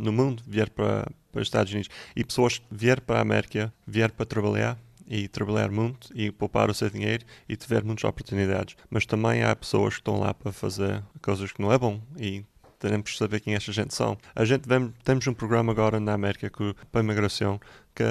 no 0.00 0.12
mundo 0.12 0.42
vieram 0.46 0.72
para, 0.74 1.08
para 1.30 1.40
os 1.40 1.46
Estados 1.46 1.72
Unidos. 1.72 1.88
E 2.16 2.24
pessoas 2.24 2.58
que 2.58 2.64
vieram 2.72 3.02
para 3.06 3.18
a 3.18 3.22
América, 3.22 3.72
vieram 3.86 4.14
para 4.14 4.26
trabalhar, 4.26 4.76
e 5.06 5.28
trabalhar 5.28 5.70
muito 5.70 6.08
e 6.14 6.30
poupar 6.30 6.70
o 6.70 6.74
seu 6.74 6.90
dinheiro 6.90 7.24
e 7.48 7.56
tiver 7.56 7.84
muitas 7.84 8.04
oportunidades. 8.04 8.76
Mas 8.90 9.06
também 9.06 9.42
há 9.42 9.54
pessoas 9.54 9.94
que 9.94 10.00
estão 10.00 10.18
lá 10.18 10.32
para 10.32 10.52
fazer 10.52 11.02
coisas 11.22 11.52
que 11.52 11.60
não 11.60 11.72
é 11.72 11.78
bom 11.78 12.00
e 12.18 12.44
temos 12.78 13.12
que 13.12 13.18
saber 13.18 13.40
quem 13.40 13.54
esta 13.54 13.72
gente 13.72 13.94
são. 13.94 14.16
A 14.34 14.44
gente 14.44 14.68
vem, 14.68 14.92
temos 15.02 15.26
um 15.26 15.34
programa 15.34 15.72
agora 15.72 15.98
na 15.98 16.12
América 16.12 16.50
que, 16.50 16.74
para 16.90 17.00
a 17.00 17.04
imigração 17.04 17.60
que 17.94 18.04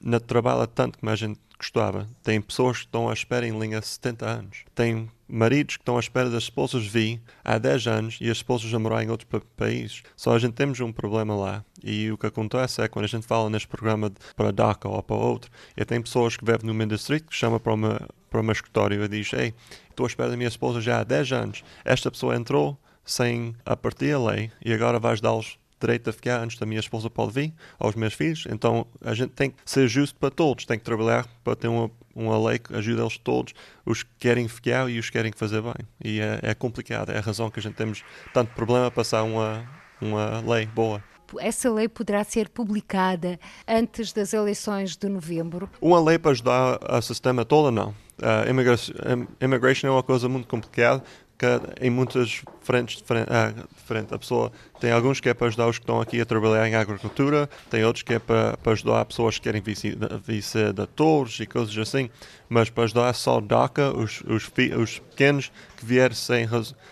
não 0.00 0.20
trabalha 0.20 0.66
tanto 0.66 0.98
como 0.98 1.10
a 1.10 1.16
gente 1.16 1.40
gostava. 1.58 2.06
Tem 2.22 2.40
pessoas 2.40 2.78
que 2.78 2.84
estão 2.84 3.08
à 3.08 3.12
espera 3.12 3.46
em 3.46 3.58
linha 3.58 3.78
há 3.78 3.82
70 3.82 4.26
anos. 4.26 4.64
Tem 4.74 5.10
maridos 5.30 5.76
que 5.76 5.82
estão 5.82 5.96
à 5.96 6.00
espera 6.00 6.28
das 6.28 6.44
esposas 6.44 6.86
vir 6.86 7.20
há 7.44 7.56
10 7.56 7.86
anos 7.86 8.18
e 8.20 8.28
as 8.30 8.38
esposas 8.38 8.72
a 8.74 8.78
morar 8.78 9.02
em 9.02 9.10
outros 9.10 9.28
países. 9.56 10.02
Só 10.16 10.34
a 10.34 10.38
gente 10.38 10.54
temos 10.54 10.80
um 10.80 10.92
problema 10.92 11.34
lá. 11.34 11.64
E 11.82 12.10
o 12.10 12.18
que 12.18 12.26
acontece 12.26 12.82
é 12.82 12.88
quando 12.88 13.04
a 13.04 13.08
gente 13.08 13.26
fala 13.26 13.48
neste 13.48 13.68
programa 13.68 14.10
de, 14.10 14.16
para 14.36 14.52
DACA 14.52 14.88
ou 14.88 15.02
para 15.02 15.16
outro, 15.16 15.50
e 15.76 15.84
tem 15.84 16.02
pessoas 16.02 16.36
que 16.36 16.44
vivem 16.44 16.66
no 16.66 16.74
meu 16.74 16.86
distrito 16.86 17.28
que 17.28 17.36
chama 17.36 17.58
para, 17.58 17.72
uma, 17.72 18.08
para 18.28 18.40
o 18.40 18.42
meu 18.42 18.52
escritório 18.52 19.02
e 19.02 19.08
diz: 19.08 19.32
Ei, 19.32 19.54
estou 19.88 20.04
à 20.04 20.08
espera 20.08 20.30
da 20.30 20.36
minha 20.36 20.48
esposa 20.48 20.80
já 20.80 21.00
há 21.00 21.04
10 21.04 21.32
anos. 21.32 21.64
Esta 21.84 22.10
pessoa 22.10 22.36
entrou 22.36 22.78
sem 23.04 23.54
a 23.64 23.76
partir 23.76 24.12
a 24.12 24.18
lei 24.18 24.50
e 24.64 24.72
agora 24.72 24.98
vais 24.98 25.20
dar-los 25.20 25.59
direito 25.80 26.10
a 26.10 26.12
ficar 26.12 26.40
antes 26.40 26.58
da 26.58 26.66
minha 26.66 26.80
esposa 26.80 27.08
pode 27.08 27.32
vir, 27.32 27.54
aos 27.78 27.94
meus 27.94 28.14
filhos. 28.14 28.46
Então 28.50 28.86
a 29.00 29.14
gente 29.14 29.30
tem 29.30 29.50
que 29.50 29.56
ser 29.64 29.88
justo 29.88 30.18
para 30.18 30.30
todos, 30.30 30.64
tem 30.64 30.78
que 30.78 30.84
trabalhar 30.84 31.26
para 31.42 31.56
ter 31.56 31.68
uma, 31.68 31.90
uma 32.14 32.48
lei 32.48 32.58
que 32.58 32.74
ajude 32.74 33.00
eles 33.00 33.18
todos, 33.18 33.54
os 33.84 34.02
que 34.02 34.10
querem 34.18 34.46
ficar 34.48 34.90
e 34.90 34.98
os 34.98 35.06
que 35.06 35.12
querem 35.12 35.32
fazer 35.34 35.62
bem. 35.62 35.74
E 36.02 36.20
é, 36.20 36.40
é 36.42 36.54
complicado, 36.54 37.10
é 37.10 37.18
a 37.18 37.20
razão 37.20 37.50
que 37.50 37.58
a 37.58 37.62
gente 37.62 37.74
temos 37.74 38.04
tanto 38.32 38.52
problema 38.54 38.86
a 38.86 38.90
passar 38.90 39.22
uma, 39.22 39.64
uma 40.00 40.40
lei 40.40 40.66
boa 40.66 41.02
essa 41.38 41.70
lei 41.70 41.88
poderá 41.88 42.24
ser 42.24 42.48
publicada 42.48 43.38
antes 43.68 44.12
das 44.12 44.32
eleições 44.32 44.96
de 44.96 45.08
novembro? 45.08 45.70
Uma 45.80 46.02
lei 46.02 46.18
para 46.18 46.32
ajudar 46.32 46.80
o 46.82 47.00
sistema 47.00 47.44
todo, 47.44 47.70
não. 47.70 47.90
Uh, 48.18 48.50
immigration, 48.50 48.92
immigration 49.40 49.86
é 49.86 49.90
uma 49.90 50.02
coisa 50.02 50.28
muito 50.28 50.48
complicada 50.48 51.04
que 51.40 51.46
em 51.86 51.88
muitas 51.88 52.42
frentes 52.60 52.98
diferentes. 52.98 53.32
Ah, 53.32 53.54
diferente. 53.74 54.12
A 54.14 54.18
pessoa 54.18 54.52
tem 54.80 54.90
alguns 54.92 55.20
que 55.20 55.28
é 55.28 55.34
para 55.34 55.48
ajudar 55.48 55.68
os 55.68 55.78
que 55.78 55.82
estão 55.82 56.00
aqui 56.00 56.20
a 56.20 56.24
trabalhar 56.24 56.66
em 56.66 56.74
agricultura, 56.74 57.48
tem 57.68 57.84
outros 57.84 58.02
que 58.02 58.14
é 58.14 58.18
para, 58.18 58.56
para 58.56 58.72
ajudar 58.72 59.04
pessoas 59.04 59.36
que 59.36 59.42
querem 59.42 59.62
vir 59.62 60.42
ser 60.42 60.80
atores 60.80 61.38
e 61.38 61.46
coisas 61.46 61.76
assim, 61.76 62.08
mas 62.48 62.70
para 62.70 62.84
ajudar 62.84 63.12
só 63.12 63.40
DACA, 63.40 63.96
os, 63.96 64.22
os, 64.22 64.50
os 64.76 64.98
pequenos 64.98 65.52
que 65.76 65.84
vieram 65.84 66.14
sem, 66.14 66.48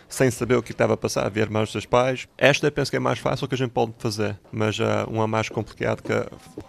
sem 0.09 0.31
saber 0.31 0.55
o 0.57 0.63
que 0.63 0.73
estava 0.73 0.95
a 0.95 0.97
passar, 0.97 1.29
vieram 1.31 1.53
mais 1.53 1.73
dos 1.73 1.87
pais. 1.87 2.29
Esta 2.37 2.67
eu 2.69 2.73
penso 2.73 2.91
que 2.91 2.97
é 2.97 3.01
mais 3.01 3.19
fácil 3.19 3.49
que 3.49 3.55
a 3.55 3.59
gente 3.59 3.71
pode 3.71 3.93
fazer, 3.99 4.39
mas 4.53 4.79
uh, 4.79 5.09
uma 5.09 5.27
mais 5.27 5.49
complicada 5.49 6.01
que, 6.01 6.13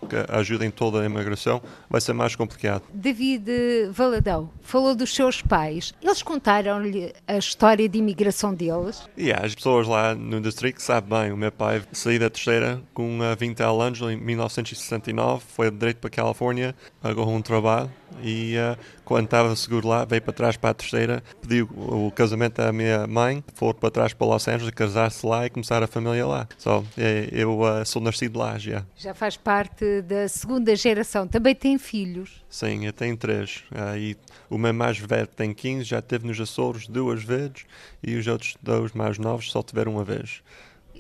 que 0.08 0.32
ajuda 0.34 0.66
em 0.66 0.72
toda 0.72 1.02
a 1.02 1.06
imigração 1.06 1.62
vai 1.90 2.02
ser 2.02 2.14
mais 2.14 2.36
complicado. 2.36 2.84
David 2.94 3.46
Valadão 3.92 4.50
falou 4.62 4.96
dos 4.96 5.14
seus 5.14 5.42
pais. 5.42 5.94
Eles 6.02 6.24
contaram-lhe 6.24 7.14
a 7.28 7.38
história 7.38 7.88
de 7.88 8.00
imigração 8.00 8.54
deles? 8.54 9.08
E 9.18 9.26
yeah, 9.26 9.46
as 9.46 9.54
pessoas 9.54 9.88
lá 9.88 10.16
no 10.16 10.42
distrito 10.42 10.82
sabem 10.82 11.09
bem. 11.10 11.32
O 11.32 11.38
meu 11.38 11.52
pai 11.52 11.82
saiu 11.92 12.20
da 12.20 12.30
terceira 12.30 12.80
com 12.94 13.20
20 13.38 13.62
anos 13.62 14.00
em 14.02 14.16
1969, 14.16 15.44
foi 15.48 15.72
direito 15.72 15.98
para 15.98 16.08
a 16.08 16.12
Califórnia, 16.12 16.76
agarrou 17.04 17.34
um 17.34 17.42
trabalho 17.42 17.92
e 18.22 18.56
uh, 18.58 18.78
quando 19.04 19.26
estava 19.26 19.56
seguro 19.56 19.88
lá, 19.88 20.06
veio 20.06 20.22
para 20.22 20.34
trás 20.34 20.58
para 20.58 20.70
a 20.70 20.74
terceira, 20.74 21.24
pediu 21.42 21.68
o 21.76 22.12
casamento 22.12 22.60
à 22.60 22.72
minha 22.72 23.08
mãe, 23.08 23.44
foi 23.56 23.74
para 23.74 23.90
trás 23.90 24.14
para 24.14 24.28
Los 24.28 24.48
Angeles, 24.48 24.72
casar-se 24.72 25.26
lá 25.26 25.46
e 25.46 25.50
começar 25.50 25.82
a 25.82 25.88
família 25.88 26.26
lá. 26.26 26.48
Só, 26.58 26.82
so, 26.82 26.88
eu 27.32 27.62
uh, 27.62 27.86
sou 27.86 28.02
nascido 28.02 28.38
lá 28.38 28.58
já. 28.58 28.86
Já 28.96 29.14
faz 29.14 29.36
parte 29.38 30.02
da 30.04 30.28
segunda 30.28 30.76
geração. 30.76 31.28
Também 31.28 31.56
tem 31.56 31.78
filhos? 31.78 32.44
Sim, 32.50 32.86
eu 32.86 32.94
tenho 32.94 33.18
três. 33.18 33.64
Uh, 33.72 33.98
e 33.98 34.18
o 34.50 34.58
meu 34.58 34.74
mais 34.74 34.98
velho 35.00 35.28
tem 35.28 35.54
15, 35.54 35.84
já 35.84 36.02
teve 36.02 36.28
nos 36.28 36.40
Açores 36.40 36.88
duas 36.88 37.24
vezes 37.24 37.66
e 38.04 38.16
os 38.16 38.28
outros 38.28 38.56
dois 38.62 38.92
mais 38.94 39.18
novos 39.18 39.52
só 39.52 39.64
tiveram 39.64 39.94
uma 39.94 40.04
vez. 40.04 40.42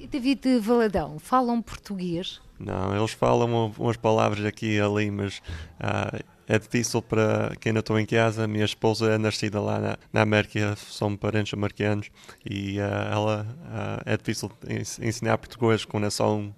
David 0.07 0.59
Valadão, 0.59 1.19
falam 1.19 1.61
português? 1.61 2.41
Não, 2.59 2.95
eles 2.95 3.11
falam 3.11 3.73
umas 3.77 3.97
palavras 3.97 4.45
aqui 4.45 4.75
e 4.75 4.81
ali, 4.81 5.09
mas 5.09 5.37
uh, 5.79 6.23
é 6.47 6.59
difícil 6.59 7.01
para 7.01 7.55
quem 7.59 7.71
não 7.71 7.79
estou 7.79 7.97
em 7.99 8.05
casa. 8.05 8.47
Minha 8.47 8.65
esposa 8.65 9.11
é 9.11 9.17
nascida 9.17 9.61
lá 9.61 9.79
na, 9.79 9.97
na 10.11 10.21
América, 10.21 10.75
são 10.75 11.15
parentes 11.15 11.53
americanos 11.53 12.09
e 12.43 12.79
uh, 12.79 12.83
ela 13.11 13.47
uh, 13.65 14.01
é 14.05 14.17
difícil 14.17 14.51
ensinar 15.01 15.37
português 15.37 15.85
quando 15.85 16.07
é 16.07 16.09
só 16.09 16.35
um 16.35 16.51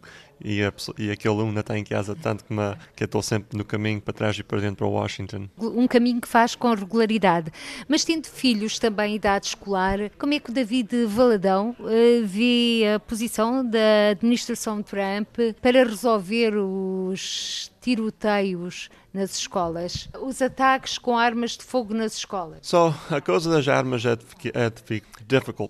e, 0.44 0.64
a, 0.64 0.74
e 0.98 1.12
aquele 1.12 1.34
aluno 1.34 1.60
está 1.60 1.78
em 1.78 1.84
casa 1.84 2.16
tanto 2.16 2.44
que, 2.44 2.54
me, 2.54 2.76
que 2.96 3.04
eu 3.04 3.06
estou 3.06 3.22
sempre 3.22 3.58
no 3.58 3.66
caminho 3.66 4.02
para 4.02 4.14
trás 4.14 4.38
e 4.38 4.44
para 4.44 4.60
dentro 4.60 4.78
para 4.78 4.88
Washington. 4.88 5.48
Um 5.58 5.88
caminho 5.88 6.22
que 6.22 6.28
faz 6.28 6.56
com 6.56 6.74
regularidade. 6.74 7.52
Mas 7.88 8.04
tendo 8.04 8.28
filhos 8.28 8.80
também 8.80 9.14
em 9.14 9.16
idade 9.16 9.48
escolar, 9.48 10.12
como 10.18 10.34
é 10.34 10.40
que 10.40 10.50
o 10.50 10.54
David 10.54 11.06
Valadão 11.06 11.76
uh, 11.80 12.26
vê 12.26 12.84
a 12.96 13.00
posição 13.00 13.66
da 13.66 14.10
administração 14.12 14.82
Trump 14.82 15.38
para 15.62 15.84
resolver 15.84 16.56
os 16.56 17.71
tiroteios 17.82 18.90
nas 19.14 19.36
escolas, 19.36 20.08
os 20.22 20.42
ataques 20.42 20.98
com 20.98 21.18
armas 21.18 21.58
de 21.58 21.64
fogo 21.64 21.94
nas 21.94 22.16
escolas? 22.16 22.60
Só 22.62 22.92
so, 22.92 23.16
a 23.16 23.20
coisa 23.20 23.50
das 23.50 23.68
armas 23.68 24.06
é, 24.06 24.14
é 24.54 24.70
difícil 24.70 25.08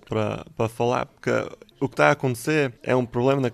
para, 0.08 0.46
para 0.56 0.70
falar, 0.70 1.06
porque 1.06 1.32
o 1.80 1.88
que 1.88 1.94
está 1.94 2.10
a 2.10 2.12
acontecer 2.12 2.74
é 2.84 2.96
um 2.96 3.06
problema 3.06 3.42
na, 3.42 3.50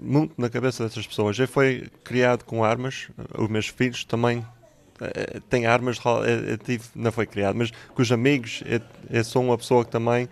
muito 0.00 0.34
na 0.38 0.48
cabeça 0.48 0.84
dessas 0.84 1.06
pessoas. 1.06 1.34
Já 1.34 1.46
foi 1.46 1.88
criado 2.04 2.44
com 2.44 2.62
armas, 2.62 3.08
os 3.36 3.48
meus 3.48 3.66
filhos 3.68 4.04
também 4.04 4.46
eh, 5.00 5.40
têm 5.48 5.66
armas, 5.66 5.98
eu 6.48 6.58
tive, 6.58 6.84
não 6.94 7.10
foi 7.10 7.26
criado, 7.26 7.56
mas 7.56 7.72
com 7.94 8.00
os 8.00 8.12
amigos, 8.12 8.62
eu, 8.66 8.80
eu 9.10 9.24
sou 9.24 9.42
uma 9.42 9.58
pessoa 9.58 9.84
que 9.84 9.90
também 9.90 10.28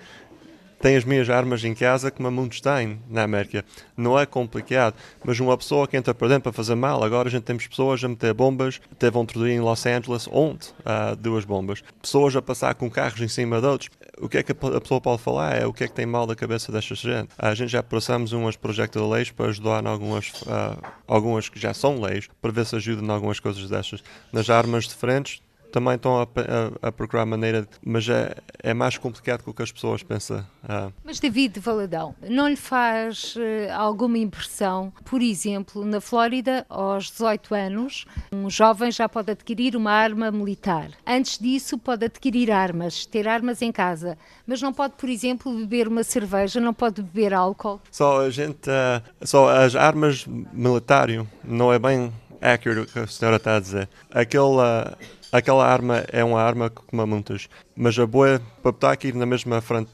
tenho 0.83 0.99
as 0.99 1.05
minhas 1.05 1.31
armas 1.31 1.65
em 1.65 1.75
casa 1.75 2.11
como 2.11 2.29
muitos 2.29 2.61
têm 2.61 3.01
na 3.09 3.23
América. 3.23 3.65
Não 3.97 4.19
é 4.19 4.27
complicado, 4.27 4.97
mas 5.25 5.39
uma 5.39 5.57
pessoa 5.57 5.87
que 5.87 5.97
entra 5.97 6.13
para 6.13 6.27
dentro 6.27 6.43
para 6.43 6.53
fazer 6.53 6.75
mal, 6.75 7.05
agora 7.05 7.29
a 7.29 7.31
gente 7.31 7.45
temos 7.45 7.65
pessoas 7.69 8.03
a 8.03 8.09
meter 8.09 8.35
bombas, 8.35 8.81
teve 8.99 9.17
dia 9.27 9.55
em 9.55 9.61
Los 9.61 9.87
Angeles, 9.87 10.29
ontem, 10.31 10.71
uh, 10.81 11.15
duas 11.15 11.45
bombas. 11.45 11.85
Pessoas 12.03 12.35
a 12.35 12.43
passar 12.43 12.75
com 12.75 12.91
carros 12.91 13.21
em 13.21 13.29
cima 13.29 13.61
de 13.61 13.67
outros. 13.67 13.91
O 14.19 14.29
que 14.29 14.39
é 14.39 14.43
que 14.43 14.51
a 14.51 14.81
pessoa 14.81 15.01
pode 15.01 15.23
falar 15.23 15.55
é 15.55 15.65
o 15.65 15.73
que 15.73 15.85
é 15.85 15.89
que 15.89 15.95
tem 15.95 16.05
mal 16.05 16.27
da 16.27 16.35
cabeça 16.35 16.73
desta 16.73 16.97
gente. 16.97 17.29
A 17.39 17.55
gente 17.55 17.71
já 17.71 17.83
passamos 17.83 18.33
uns 18.33 18.57
projetos 18.57 19.01
de 19.01 19.09
leis 19.09 19.31
para 19.31 19.47
ajudar 19.47 19.85
em 19.85 19.87
algumas, 19.87 20.31
uh, 20.43 20.83
algumas 21.07 21.49
que 21.49 21.61
já 21.61 21.73
são 21.73 22.01
leis, 22.01 22.29
para 22.41 22.51
ver 22.51 22.67
se 22.67 22.75
ajuda 22.75 23.01
em 23.01 23.11
algumas 23.11 23.39
coisas 23.39 23.69
destas. 23.69 24.03
Nas 24.33 24.51
armas 24.51 24.89
diferentes, 24.89 25.41
também 25.73 25.95
estão 25.95 26.21
a, 26.21 26.23
a, 26.23 26.89
a 26.89 26.93
procurar 26.93 27.25
maneira, 27.25 27.67
mas 27.85 28.09
é, 28.09 28.35
é 28.63 28.75
mais 28.75 28.99
complicado 28.99 29.45
do 29.45 29.55
que 29.55 29.63
as 29.63 29.73
pessoas 29.73 30.03
pensam. 30.03 30.45
Ah. 30.69 30.91
Mas 31.03 31.19
David 31.19 31.59
Valadão, 31.59 32.15
não 32.29 32.49
lhe 32.49 32.57
faz 32.57 33.35
uh, 33.37 33.73
alguma 33.75 34.19
impressão, 34.19 34.93
por 35.05 35.23
exemplo, 35.23 35.85
na 35.85 36.01
Flórida, 36.01 36.67
aos 36.69 37.11
18 37.11 37.55
anos, 37.55 38.05
um 38.31 38.49
jovem 38.51 38.91
já 38.91 39.09
pode 39.09 39.33
adquirir 39.33 39.75
uma 39.75 39.91
arma 39.91 40.31
militar. 40.31 40.91
Antes 41.07 41.39
disso, 41.39 41.79
pode 41.79 42.05
adquirir 42.05 42.51
armas, 42.51 43.07
ter 43.07 43.27
armas 43.27 43.63
em 43.63 43.73
casa, 43.73 44.19
mas 44.47 44.61
não 44.61 44.73
pode, 44.73 44.95
por 44.97 45.09
exemplo, 45.09 45.53
beber 45.57 45.89
uma 45.89 46.05
cerveja, 46.05 46.61
não 46.61 46.75
pode 46.75 47.03
beber 47.03 47.33
álcool. 47.33 47.81
Só 47.91 48.21
a 48.21 48.31
gente, 48.31 48.69
uh, 48.69 49.03
só 49.27 49.49
as 49.49 49.75
armas 49.75 50.27
militares 50.27 51.25
não 51.43 51.73
é 51.73 51.79
bem 51.79 52.13
accurate 52.43 52.81
o 52.81 52.87
que 52.87 52.99
a 52.99 53.07
senhora 53.07 53.37
está 53.37 53.57
a 53.57 53.61
dizer. 53.61 53.89
Aquela 54.11 54.99
aquela 55.33 55.67
arma 55.67 56.05
é 56.13 56.23
uma 56.23 56.41
arma 56.41 56.71
como 56.71 57.07
muitas, 57.07 57.49
mas 57.75 57.99
a 57.99 58.07
boa 58.07 58.41
para 58.63 58.71
estar 58.71 58.93
aqui 58.93 59.13
na 59.13 59.27
mesma 59.27 59.61
frente 59.61 59.91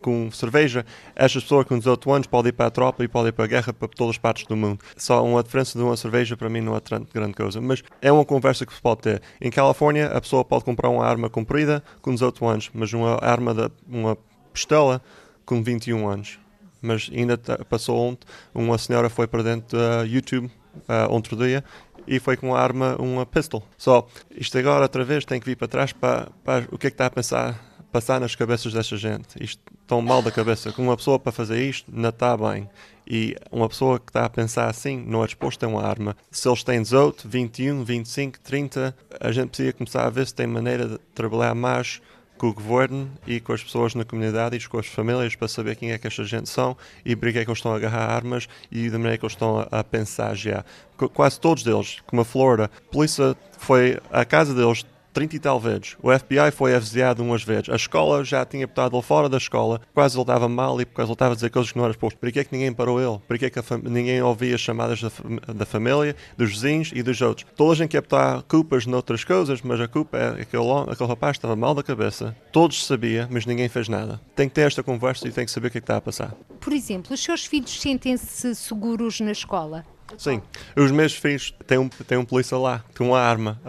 com 0.00 0.30
cerveja, 0.30 0.84
estas 1.14 1.42
pessoas 1.42 1.66
com 1.66 1.78
18 1.78 2.10
anos 2.10 2.26
podem 2.26 2.48
ir 2.48 2.52
para 2.52 2.66
a 2.66 2.70
tropa 2.70 3.04
e 3.04 3.08
podem 3.08 3.28
ir 3.28 3.32
para 3.32 3.44
a 3.44 3.48
guerra 3.48 3.72
para 3.72 3.88
todas 3.88 4.14
as 4.14 4.18
partes 4.18 4.46
do 4.46 4.56
mundo. 4.56 4.80
Só 4.96 5.24
uma 5.24 5.42
diferença 5.42 5.78
de 5.78 5.84
uma 5.84 5.96
cerveja 5.96 6.36
para 6.36 6.48
mim 6.48 6.60
não 6.60 6.74
é 6.74 6.80
grande 7.12 7.34
coisa, 7.34 7.60
mas 7.60 7.82
é 8.00 8.10
uma 8.10 8.24
conversa 8.24 8.64
que 8.64 8.72
se 8.72 8.80
pode 8.80 9.02
ter. 9.02 9.22
Em 9.40 9.50
Califórnia, 9.50 10.06
a 10.06 10.20
pessoa 10.20 10.44
pode 10.44 10.64
comprar 10.64 10.88
uma 10.88 11.04
arma 11.04 11.28
comprida 11.28 11.82
com 12.00 12.12
18 12.12 12.46
anos, 12.46 12.70
mas 12.72 12.92
uma 12.92 13.22
arma, 13.22 13.54
de, 13.54 13.70
uma 13.86 14.16
pistola 14.52 15.02
com 15.44 15.62
21 15.62 16.08
anos. 16.08 16.38
Mas 16.82 17.10
ainda 17.14 17.36
passou 17.68 17.98
ontem, 17.98 18.26
uma 18.54 18.78
senhora 18.78 19.10
foi 19.10 19.26
para 19.26 19.42
dentro 19.42 19.76
do 19.76 20.06
YouTube 20.06 20.50
uh, 20.88 21.10
outro 21.12 21.36
dia 21.36 21.62
e 22.10 22.18
foi 22.18 22.36
com 22.36 22.48
uma 22.48 22.58
arma, 22.58 22.96
uma 22.98 23.24
pistol. 23.24 23.62
Só, 23.78 24.04
isto 24.32 24.58
agora 24.58 24.82
outra 24.82 25.04
vez 25.04 25.24
tem 25.24 25.38
que 25.38 25.46
vir 25.46 25.54
para 25.54 25.68
trás 25.68 25.92
para, 25.92 26.28
para 26.44 26.66
o 26.72 26.76
que 26.76 26.88
é 26.88 26.90
que 26.90 26.94
está 26.94 27.06
a 27.06 27.10
pensar, 27.10 27.64
passar 27.92 28.20
nas 28.20 28.34
cabeças 28.34 28.72
desta 28.72 28.96
gente. 28.96 29.40
Isto 29.40 29.62
tão 29.86 30.02
mal 30.02 30.20
da 30.20 30.32
cabeça. 30.32 30.72
Com 30.72 30.82
uma 30.82 30.96
pessoa 30.96 31.20
para 31.20 31.30
fazer 31.30 31.62
isto 31.62 31.88
não 31.88 32.08
está 32.08 32.36
bem. 32.36 32.68
E 33.06 33.36
uma 33.52 33.68
pessoa 33.68 34.00
que 34.00 34.10
está 34.10 34.24
a 34.24 34.28
pensar 34.28 34.68
assim 34.68 35.04
não 35.06 35.22
é 35.22 35.26
disposto 35.26 35.62
a 35.62 35.68
uma 35.68 35.84
arma. 35.84 36.16
Se 36.32 36.48
eles 36.48 36.64
têm 36.64 36.82
18, 36.82 37.28
21, 37.28 37.84
25, 37.84 38.40
30, 38.40 38.96
a 39.20 39.30
gente 39.30 39.50
precisa 39.50 39.72
começar 39.72 40.04
a 40.04 40.10
ver 40.10 40.26
se 40.26 40.34
tem 40.34 40.48
maneira 40.48 40.88
de 40.88 40.98
trabalhar 41.14 41.54
mais 41.54 42.02
com 42.40 42.48
o 42.48 42.54
governo 42.54 43.10
e 43.26 43.38
com 43.38 43.52
as 43.52 43.62
pessoas 43.62 43.94
na 43.94 44.02
comunidade 44.02 44.56
e 44.56 44.66
com 44.66 44.78
as 44.78 44.86
famílias 44.86 45.36
para 45.36 45.46
saber 45.46 45.76
quem 45.76 45.92
é 45.92 45.98
que 45.98 46.06
esta 46.06 46.24
gente 46.24 46.48
são 46.48 46.74
e 47.04 47.14
por 47.14 47.30
que 47.30 47.38
é 47.38 47.44
que 47.44 47.50
eles 47.50 47.58
estão 47.58 47.74
a 47.74 47.76
agarrar 47.76 48.10
armas 48.10 48.48
e 48.72 48.88
da 48.88 48.96
maneira 48.96 49.18
que 49.18 49.26
eles 49.26 49.34
estão 49.34 49.58
a, 49.58 49.64
a 49.70 49.84
pensar 49.84 50.34
já. 50.34 50.64
Quase 51.12 51.38
todos 51.38 51.62
deles, 51.62 51.98
como 52.06 52.22
a 52.22 52.24
Florida, 52.24 52.64
a 52.64 52.90
polícia 52.90 53.36
foi 53.58 54.00
à 54.10 54.24
casa 54.24 54.54
deles 54.54 54.86
30 55.12 55.36
e 55.36 55.38
tal 55.38 55.60
vezes. 55.60 55.96
O 56.02 56.10
FBI 56.16 56.50
foi 56.52 56.74
avisado 56.74 57.22
umas 57.22 57.42
vezes. 57.42 57.68
A 57.68 57.76
escola 57.76 58.24
já 58.24 58.44
tinha 58.44 58.66
botado 58.66 58.96
ele 58.96 59.02
fora 59.02 59.28
da 59.28 59.36
escola. 59.36 59.80
Quase 59.94 60.16
ele 60.16 60.22
estava 60.22 60.48
mal 60.48 60.80
e 60.80 60.84
porque 60.84 61.00
ele 61.00 61.12
estava 61.12 61.32
a 61.32 61.34
dizer 61.34 61.50
coisas 61.50 61.72
que 61.72 61.78
não 61.78 61.84
eram 61.84 61.92
expostas. 61.92 62.20
Por 62.20 62.32
que 62.32 62.40
é 62.40 62.44
que 62.44 62.52
ninguém 62.52 62.72
parou 62.72 63.00
ele? 63.00 63.18
Por 63.26 63.38
que 63.38 63.46
é 63.46 63.50
que 63.50 63.60
ninguém 63.84 64.22
ouvia 64.22 64.54
as 64.54 64.60
chamadas 64.60 65.00
da, 65.00 65.10
da, 65.52 65.66
família, 65.66 66.14
dos 66.36 66.50
vizinhos 66.50 66.90
e 66.94 67.02
dos 67.02 67.20
outros? 67.20 67.46
Toda 67.56 67.72
a 67.72 67.76
gente 67.76 67.90
quer 67.90 68.02
botar 68.02 68.42
culpas 68.42 68.86
noutras 68.86 69.24
coisas, 69.24 69.62
mas 69.62 69.80
a 69.80 69.88
culpa 69.88 70.16
é 70.16 70.34
que 70.44 70.56
aquele, 70.56 70.90
aquele 70.90 71.08
rapaz 71.08 71.36
estava 71.36 71.56
mal 71.56 71.74
da 71.74 71.82
cabeça. 71.82 72.36
Todos 72.52 72.86
sabiam, 72.86 73.28
mas 73.30 73.46
ninguém 73.46 73.68
fez 73.68 73.88
nada. 73.88 74.20
Tem 74.34 74.48
que 74.48 74.54
ter 74.54 74.62
esta 74.62 74.82
conversa 74.82 75.26
e 75.26 75.32
tem 75.32 75.44
que 75.44 75.50
saber 75.50 75.68
o 75.68 75.70
que, 75.70 75.78
é 75.78 75.80
que 75.80 75.84
está 75.84 75.96
a 75.96 76.00
passar. 76.00 76.34
Por 76.60 76.72
exemplo, 76.72 77.14
os 77.14 77.22
seus 77.22 77.44
filhos 77.44 77.80
sentem-se 77.80 78.54
seguros 78.54 79.20
na 79.20 79.32
escola? 79.32 79.84
Sim. 80.18 80.42
Os 80.76 80.90
meus 80.90 81.14
filhos 81.14 81.54
têm 81.66 81.78
um, 81.78 81.88
têm 81.88 82.18
um 82.18 82.24
polícia 82.24 82.56
lá, 82.56 82.84
com 82.96 83.08
uma 83.08 83.20
arma. 83.20 83.60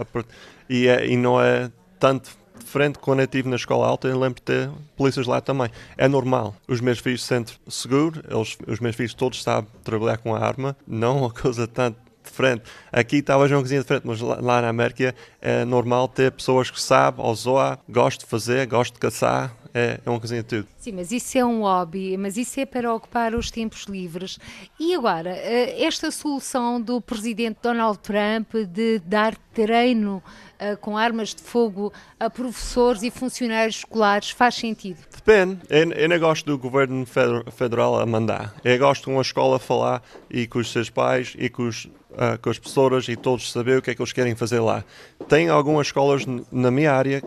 E, 0.71 0.87
é, 0.87 1.05
e 1.05 1.17
não 1.17 1.41
é 1.41 1.69
tanto 1.99 2.31
diferente 2.57 2.97
quando 2.97 3.19
eu 3.19 3.25
estive 3.25 3.49
na 3.49 3.57
escola 3.57 3.85
alta, 3.85 4.07
eu 4.07 4.17
lembro 4.17 4.35
de 4.35 4.43
ter 4.43 4.71
polícias 4.95 5.27
lá 5.27 5.41
também. 5.41 5.69
É 5.97 6.07
normal. 6.07 6.55
Os 6.65 6.79
meus 6.79 6.99
filhos 6.99 7.23
se 7.23 7.27
sentem 7.27 7.55
eles, 7.67 8.57
os 8.65 8.79
meus 8.79 8.95
filhos 8.95 9.13
todos 9.13 9.43
sabem 9.43 9.69
trabalhar 9.83 10.17
com 10.19 10.33
a 10.33 10.39
arma, 10.39 10.77
não 10.87 11.17
uma 11.17 11.29
coisa 11.35 11.67
tanto 11.67 11.97
diferente. 12.23 12.63
Aqui 12.89 13.21
talvez 13.21 13.51
uma 13.51 13.59
coisinha 13.59 13.81
diferente, 13.81 14.07
mas 14.07 14.21
lá, 14.21 14.37
lá 14.39 14.61
na 14.61 14.69
América 14.69 15.13
é 15.41 15.65
normal 15.65 16.07
ter 16.07 16.31
pessoas 16.31 16.71
que 16.71 16.81
sabem, 16.81 17.25
ou 17.25 17.35
zoa, 17.35 17.77
gostam 17.89 18.23
de 18.23 18.29
fazer, 18.29 18.65
gostam 18.65 18.93
de 18.93 18.99
caçar, 19.01 19.53
é, 19.73 19.99
é 20.05 20.09
uma 20.09 20.19
coisinha 20.19 20.41
de 20.41 20.47
tudo. 20.47 20.67
Sim, 20.77 20.93
mas 20.93 21.11
isso 21.11 21.37
é 21.37 21.45
um 21.45 21.61
hobby, 21.61 22.17
mas 22.17 22.37
isso 22.37 22.59
é 22.59 22.65
para 22.65 22.93
ocupar 22.93 23.33
os 23.35 23.49
tempos 23.49 23.85
livres. 23.85 24.37
E 24.79 24.93
agora, 24.95 25.31
eh, 25.31 25.83
esta 25.83 26.11
solução 26.11 26.81
do 26.81 26.99
presidente 26.99 27.59
Donald 27.61 27.99
Trump 27.99 28.53
de 28.67 28.99
dar 28.99 29.35
treino 29.53 30.23
uh, 30.61 30.77
com 30.77 30.97
armas 30.97 31.35
de 31.35 31.41
fogo 31.41 31.91
a 32.19 32.29
professores 32.29 33.03
e 33.03 33.11
funcionários 33.11 33.77
escolares 33.77 34.29
faz 34.29 34.55
sentido? 34.55 34.99
Depende. 35.13 35.59
Eu, 35.69 35.91
eu 35.91 36.09
não 36.09 36.19
gosto 36.19 36.45
do 36.45 36.57
governo 36.57 37.05
federal 37.51 37.99
a 37.99 38.05
mandar. 38.05 38.53
Eu 38.63 38.77
gosto 38.79 39.05
de 39.05 39.09
uma 39.09 39.21
escola 39.21 39.59
falar 39.59 40.01
e 40.29 40.47
com 40.47 40.59
os 40.59 40.71
seus 40.71 40.89
pais 40.89 41.35
e 41.37 41.49
com, 41.49 41.67
os, 41.67 41.85
uh, 41.85 42.39
com 42.41 42.49
as 42.49 42.59
pessoas 42.59 43.07
e 43.07 43.15
todos 43.15 43.51
saber 43.51 43.77
o 43.77 43.81
que 43.81 43.91
é 43.91 43.95
que 43.95 44.01
eles 44.01 44.13
querem 44.13 44.35
fazer 44.35 44.59
lá. 44.59 44.83
Tem 45.27 45.49
algumas 45.49 45.87
escolas 45.87 46.23
na 46.51 46.71
minha 46.71 46.93
área 46.93 47.21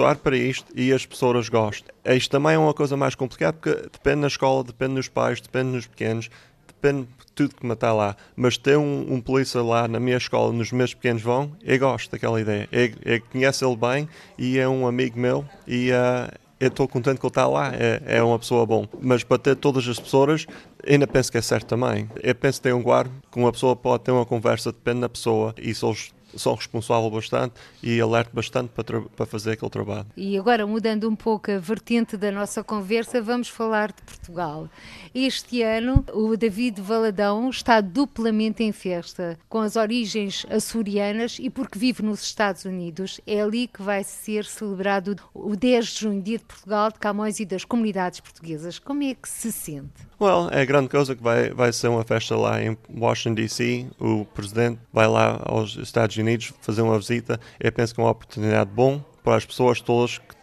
votar 0.00 0.16
para 0.16 0.36
isto 0.36 0.66
e 0.74 0.92
as 0.92 1.04
pessoas 1.04 1.48
gostam. 1.48 1.94
Isto 2.04 2.30
também 2.30 2.54
é 2.54 2.58
uma 2.58 2.72
coisa 2.72 2.96
mais 2.96 3.14
complicada 3.14 3.56
porque 3.60 3.88
depende 3.92 4.22
da 4.22 4.26
escola, 4.26 4.64
depende 4.64 4.94
dos 4.94 5.08
pais, 5.08 5.40
depende 5.40 5.72
dos 5.72 5.86
pequenos, 5.86 6.30
depende 6.66 7.02
de 7.02 7.32
tudo 7.34 7.54
que 7.54 7.66
está 7.66 7.92
lá. 7.92 8.16
Mas 8.34 8.56
ter 8.56 8.78
um, 8.78 9.06
um 9.12 9.20
polícia 9.20 9.62
lá 9.62 9.86
na 9.86 10.00
minha 10.00 10.16
escola, 10.16 10.52
nos 10.52 10.72
meus 10.72 10.94
pequenos 10.94 11.22
vão, 11.22 11.52
eu 11.62 11.78
gosto 11.78 12.10
daquela 12.10 12.40
ideia. 12.40 12.68
Eu, 12.72 12.90
eu 13.04 13.20
conheço 13.30 13.64
ele 13.64 13.76
bem 13.76 14.08
e 14.38 14.58
é 14.58 14.66
um 14.66 14.86
amigo 14.86 15.18
meu 15.18 15.44
e 15.66 15.90
uh, 15.90 16.32
eu 16.58 16.68
estou 16.68 16.88
contente 16.88 17.18
que 17.18 17.26
ele 17.26 17.30
está 17.30 17.46
lá, 17.46 17.72
é, 17.74 18.02
é 18.18 18.22
uma 18.22 18.38
pessoa 18.38 18.64
bom. 18.64 18.86
Mas 19.00 19.22
para 19.22 19.38
ter 19.38 19.56
todas 19.56 19.86
as 19.86 19.98
pessoas, 19.98 20.46
ainda 20.86 21.06
penso 21.06 21.30
que 21.30 21.38
é 21.38 21.42
certo 21.42 21.66
também. 21.66 22.08
Eu 22.22 22.34
penso 22.34 22.58
que 22.58 22.64
tem 22.64 22.72
um 22.72 22.82
guarda, 22.82 23.10
que 23.30 23.38
uma 23.38 23.52
pessoa 23.52 23.76
pode 23.76 24.04
ter 24.04 24.12
uma 24.12 24.26
conversa, 24.26 24.72
depende 24.72 25.00
da 25.00 25.08
pessoa, 25.08 25.54
e 25.58 25.74
se 25.74 25.84
eles 25.84 26.12
são 26.36 26.54
responsável 26.54 27.10
bastante 27.10 27.54
e 27.82 28.00
alerto 28.00 28.30
bastante 28.34 28.68
para, 28.68 29.00
para 29.02 29.26
fazer 29.26 29.52
aquele 29.52 29.70
trabalho. 29.70 30.06
E 30.16 30.36
agora, 30.38 30.66
mudando 30.66 31.08
um 31.08 31.16
pouco 31.16 31.50
a 31.50 31.58
vertente 31.58 32.16
da 32.16 32.30
nossa 32.30 32.62
conversa, 32.62 33.20
vamos 33.20 33.48
falar 33.48 33.92
de 33.92 34.02
Portugal. 34.02 34.68
Este 35.14 35.62
ano, 35.62 36.04
o 36.12 36.36
David 36.36 36.80
Valadão 36.80 37.50
está 37.50 37.80
duplamente 37.80 38.62
em 38.62 38.72
festa, 38.72 39.38
com 39.48 39.58
as 39.58 39.76
origens 39.76 40.46
açorianas 40.48 41.38
e 41.40 41.50
porque 41.50 41.78
vive 41.78 42.02
nos 42.02 42.22
Estados 42.22 42.64
Unidos. 42.64 43.20
É 43.26 43.40
ali 43.40 43.66
que 43.66 43.82
vai 43.82 44.04
ser 44.04 44.44
celebrado 44.44 45.16
o 45.34 45.56
10 45.56 45.86
de 45.86 46.00
junho, 46.00 46.22
Dia 46.22 46.38
de 46.38 46.44
Portugal, 46.44 46.90
de 46.90 46.98
Camões 46.98 47.40
e 47.40 47.44
das 47.44 47.64
comunidades 47.64 48.20
portuguesas. 48.20 48.78
Como 48.78 49.02
é 49.02 49.14
que 49.14 49.28
se 49.28 49.50
sente? 49.50 50.09
Well, 50.20 50.50
é 50.52 50.66
grande 50.66 50.90
coisa 50.90 51.16
que 51.16 51.22
vai, 51.22 51.48
vai 51.48 51.72
ser 51.72 51.88
uma 51.88 52.04
festa 52.04 52.36
lá 52.36 52.62
em 52.62 52.76
Washington, 52.94 53.34
D.C. 53.36 53.86
O 53.98 54.26
presidente 54.26 54.78
vai 54.92 55.08
lá 55.08 55.40
aos 55.46 55.76
Estados 55.76 56.14
Unidos 56.18 56.52
fazer 56.60 56.82
uma 56.82 56.98
visita. 56.98 57.40
Eu 57.58 57.72
penso 57.72 57.94
que 57.94 58.02
é 58.02 58.04
uma 58.04 58.10
oportunidade 58.10 58.70
bom 58.70 59.02
para 59.24 59.36
as 59.36 59.46
pessoas 59.46 59.80
todas 59.80 60.18
que 60.18 60.36